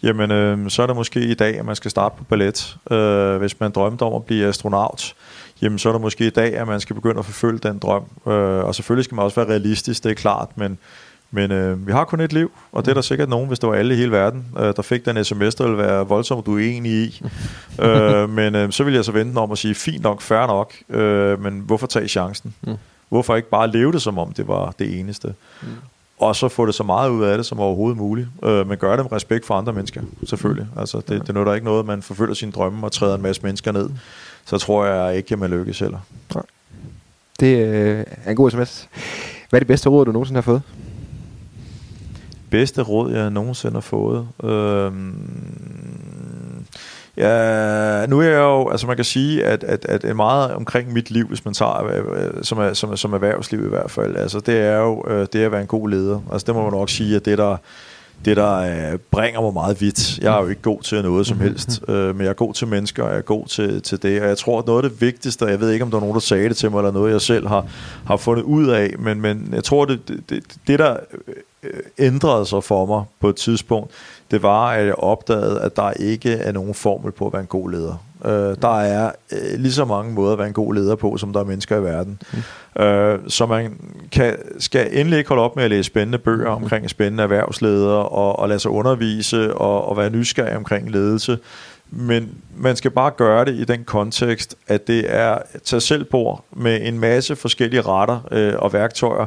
[0.03, 2.77] jamen, øh, så er det måske i dag, at man skal starte på ballet.
[2.91, 5.13] Øh, hvis man drømte om at blive astronaut,
[5.61, 8.03] jamen så er der måske i dag, at man skal begynde at forfølge den drøm.
[8.27, 8.33] Øh,
[8.65, 10.77] og selvfølgelig skal man også være realistisk, det er klart, men,
[11.31, 13.69] men øh, vi har kun et liv, og det er der sikkert nogen, hvis det
[13.69, 16.57] var alle i hele verden, øh, der fik den sms, der ville være voldsomt du
[16.57, 17.21] er enig i.
[17.85, 20.73] øh, men øh, så vil jeg så vente om at sige, fint nok, fair nok,
[20.89, 22.53] øh, men hvorfor tage chancen?
[22.61, 22.75] Mm.
[23.09, 25.33] Hvorfor ikke bare leve det, som om det var det eneste?
[25.61, 25.67] Mm.
[26.19, 28.27] Og så få det så meget ud af det som overhovedet muligt.
[28.43, 30.67] Øh, men gør det med respekt for andre mennesker, selvfølgelig.
[30.77, 33.71] Altså, det, det er ikke noget, man forfølger sine drømme og træder en masse mennesker
[33.71, 33.89] ned
[34.49, 35.99] så tror jeg ikke, at man lykkes heller.
[36.35, 36.43] Nej.
[37.39, 38.87] Det øh, er en god sms.
[39.49, 40.61] Hvad er det bedste råd, du nogensinde har fået?
[42.49, 44.27] Bedste råd, jeg nogensinde har fået?
[44.43, 45.15] Øhm,
[47.17, 51.11] ja, nu er jeg jo, altså man kan sige, at, at, at meget omkring mit
[51.11, 54.57] liv, hvis man tager, øh, som, er, som, som erhvervsliv i hvert fald, altså det
[54.57, 56.19] er jo øh, det at være en god leder.
[56.31, 57.57] Altså det må man nok sige, at det der
[58.25, 58.55] det, der
[58.91, 60.17] øh, bringer mig meget vidt.
[60.17, 62.67] Jeg er jo ikke god til noget som helst, øh, men jeg er god til
[62.67, 64.21] mennesker, og jeg er god til, til det.
[64.21, 66.01] Og jeg tror, at noget af det vigtigste, og jeg ved ikke, om der er
[66.01, 67.65] nogen, der sagde det til mig, eller noget, jeg selv har,
[68.05, 69.99] har fundet ud af, men, men jeg tror, det,
[70.29, 70.97] det, det der
[71.63, 73.91] øh, ændrede sig for mig på et tidspunkt,
[74.31, 77.47] det var, at jeg opdagede, at der ikke er nogen formel på at være en
[77.47, 78.03] god leder.
[78.25, 81.33] Øh, der er øh, lige så mange måder at være en god leder på, som
[81.33, 82.21] der er mennesker i verden.
[82.33, 82.83] Mm.
[82.83, 83.79] Øh, så man
[84.11, 88.39] kan, skal endelig ikke holde op med at læse spændende bøger omkring spændende erhvervsledere, og,
[88.39, 91.39] og lade sig undervise, og, og være nysgerrig omkring ledelse.
[91.91, 96.43] Men man skal bare gøre det i den kontekst, at det er tage selv bord
[96.51, 99.25] med en masse forskellige retter øh, og værktøjer,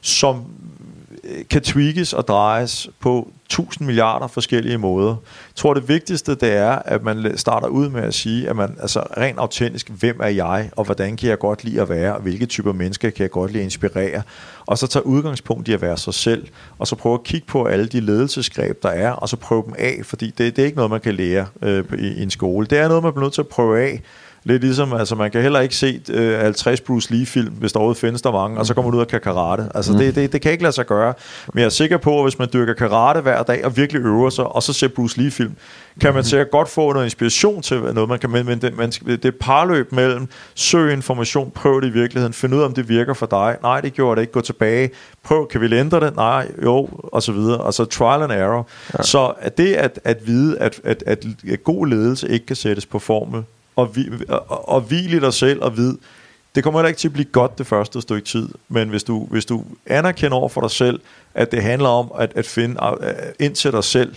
[0.00, 0.44] som
[1.28, 5.08] Øh, kan tweakes og drejes på 1000 milliarder forskellige måder.
[5.08, 8.76] Jeg tror, det vigtigste det er, at man starter ud med at sige, at man
[8.80, 12.22] altså rent autentisk, hvem er jeg, og hvordan kan jeg godt lide at være, og
[12.22, 14.22] hvilke typer mennesker kan jeg godt lide at inspirere,
[14.66, 16.48] og så tage udgangspunkt i at være sig selv,
[16.78, 19.74] og så prøve at kigge på alle de ledelsesgreb, der er, og så prøve dem
[19.78, 22.66] af, fordi det, det er ikke noget, man kan lære øh, i, i en skole.
[22.66, 24.02] Det er noget, man bliver nødt til at prøve af,
[24.48, 28.00] Lidt ligesom, altså man kan heller ikke se øh, 50 Bruce Lee-film, hvis der overhovedet
[28.00, 29.68] findes der mange, og så kommer man ud og kan karate.
[29.74, 29.98] Altså mm.
[29.98, 31.14] det, det, det kan ikke lade sig gøre.
[31.54, 34.30] Men jeg er sikker på, at hvis man dyrker karate hver dag og virkelig øver
[34.30, 35.56] sig, og så ser Bruce Lee-film,
[36.00, 38.90] kan man sikkert godt få noget inspiration til noget, man kan, men, men det, man,
[38.90, 42.88] det er parløb mellem søg information, prøv det i virkeligheden, find ud af, om det
[42.88, 43.56] virker for dig.
[43.62, 44.32] Nej, det gjorde det ikke.
[44.32, 44.90] Gå tilbage.
[45.24, 46.16] Prøv, kan vi ændre det?
[46.16, 47.66] Nej, jo, og så videre.
[47.66, 48.66] Altså trial and error.
[48.98, 49.02] Ja.
[49.02, 52.98] Så det at, at vide, at, at, at, at god ledelse ikke kan sættes på
[52.98, 53.44] formel,
[53.78, 55.94] og, vi, og, og hvil i dig selv og vid,
[56.54, 59.26] det kommer heller ikke til at blive godt det første stykke tid, men hvis du,
[59.30, 61.00] hvis du anerkender over for dig selv,
[61.34, 62.80] at det handler om at, at finde
[63.40, 64.14] ind til dig selv,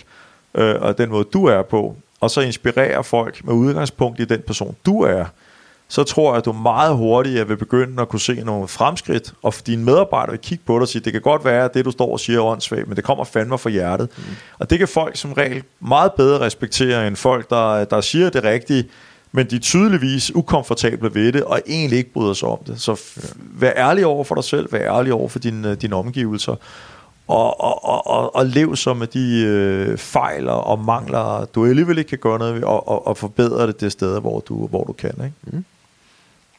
[0.54, 4.40] øh, og den måde du er på, og så inspirere folk med udgangspunkt i den
[4.46, 5.24] person du er,
[5.88, 9.54] så tror jeg, at du meget hurtigt vil begynde at kunne se nogle fremskridt, og
[9.66, 11.90] dine medarbejdere vil kigge på dig og sige, det kan godt være, at det du
[11.90, 14.08] står og siger er åndssvagt, men det kommer fandme fra hjertet.
[14.16, 14.22] Mm.
[14.58, 18.44] Og det kan folk som regel meget bedre respektere, end folk, der, der siger det
[18.44, 18.84] rigtige,
[19.32, 22.80] men de er tydeligvis ukomfortable ved det, og egentlig ikke bryder sig om det.
[22.80, 23.00] Så
[23.36, 26.56] vær ærlig over for dig selv, vær ærlig over for øh, dine, din omgivelser,
[27.28, 31.98] og, og, og, og, og lev så med de øh, fejl og mangler, du alligevel
[31.98, 34.84] ikke kan gøre noget ved, og, og, og forbedre det det sted, hvor du, hvor
[34.84, 35.10] du kan.
[35.10, 35.32] Ikke?
[35.42, 35.64] Mm.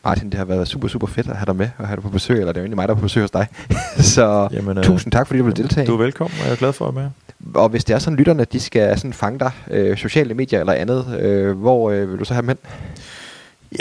[0.06, 2.10] Martin, det har været super, super fedt at have dig med og have dig på
[2.10, 3.48] besøg, eller det er jo egentlig mig, der er på besøg hos dig.
[4.16, 5.88] så Jamen, øh, tusind tak, fordi du vil deltage.
[5.88, 7.12] Du er velkommen, og jeg er glad for at være med.
[7.56, 10.74] Og hvis det er sådan, lytterne de skal sådan fange dig, øh, sociale medier eller
[10.74, 12.58] andet, øh, hvor øh, vil du så have dem hen?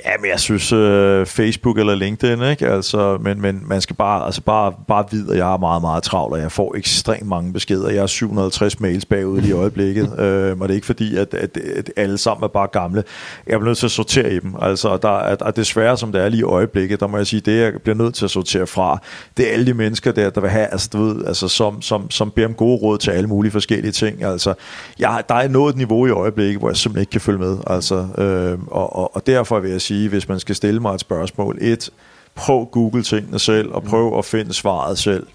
[0.04, 2.68] Ja, men jeg synes uh, Facebook eller LinkedIn, ikke?
[2.68, 6.02] Altså, men, men man skal bare, altså bare, bare vide, at jeg er meget, meget
[6.02, 7.90] travl, og jeg får ekstremt mange beskeder.
[7.90, 10.14] Jeg har 750 mails bagud i øjeblikket, uh,
[10.60, 13.04] og det er ikke fordi, at, at, at alle sammen er bare gamle.
[13.46, 14.54] Jeg bliver nødt til at sortere i dem.
[14.60, 17.40] Altså, der er, er desværre, som det er lige i øjeblikket, der må jeg sige,
[17.40, 18.98] det jeg bliver nødt til at sortere fra,
[19.36, 22.10] det er alle de mennesker der, der vil have, altså, du ved, altså, som, som,
[22.10, 24.24] som beder om gode råd til alle mulige forskellige ting.
[24.24, 24.54] Altså,
[24.98, 27.58] jeg, der er nået et niveau i øjeblikket, hvor jeg simpelthen ikke kan følge med.
[27.66, 31.00] Altså, uh, og, og, og derfor vil jeg sige, hvis man skal stille mig et
[31.00, 31.58] spørgsmål.
[31.60, 31.90] Et,
[32.34, 35.26] prøv Google tingene selv, og prøv at finde svaret selv.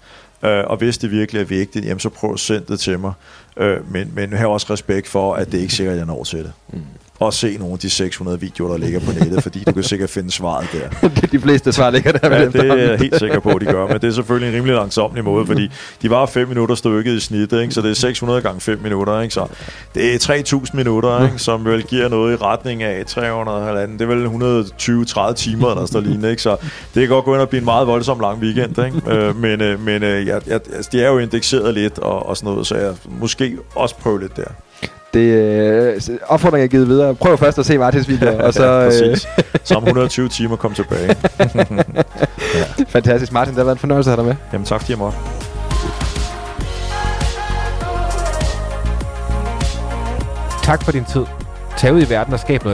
[0.42, 3.12] Øh, og hvis det virkelig er vigtigt, jamen så prøv at sende det til mig.
[3.56, 6.38] Øh, men, men have også respekt for, at det ikke sikkert, at jeg når til
[6.38, 6.52] det.
[6.72, 6.80] Mm
[7.20, 10.10] og se nogle af de 600 videoer, der ligger på nettet, fordi du kan sikkert
[10.10, 11.08] finde svaret der.
[11.32, 12.36] de fleste svar ligger der.
[12.36, 14.54] Ja, det er jeg helt sikker på, at de gør, men det er selvfølgelig en
[14.54, 15.70] rimelig langsomlig måde, fordi
[16.02, 17.74] de var 5 minutter stykket i snit, ikke?
[17.74, 19.34] så det er 600 gange 5 minutter, ikke?
[19.34, 19.46] så
[19.94, 21.38] det er 3000 minutter, ikke?
[21.38, 23.98] som vel giver noget i retning af 300 halvanden.
[23.98, 26.42] Det er vel 120-30 timer, der står lignende, ikke?
[26.42, 26.56] så
[26.94, 29.02] det kan godt gå ind og blive en meget voldsom lang weekend, ikke?
[29.08, 32.36] Øh, men, øh, men øh, jeg, jeg, altså, de er jo indekseret lidt og, og
[32.36, 34.44] sådan noget, så jeg måske også prøve lidt der.
[35.14, 37.14] Det øh, opfordring er givet videre.
[37.14, 38.66] Prøv først at se Martins video, og så...
[38.66, 39.26] ja, præcis.
[39.38, 41.16] Øh, så om 120 timer kom tilbage.
[42.54, 42.84] ja.
[42.88, 43.32] Fantastisk.
[43.32, 44.36] Martin, det har været en fornøjelse at have dig med.
[44.52, 45.18] Jamen tak, fordi jeg måtte.
[50.62, 51.24] Tak for din tid.
[51.76, 52.66] Tag ud i verden og skab noget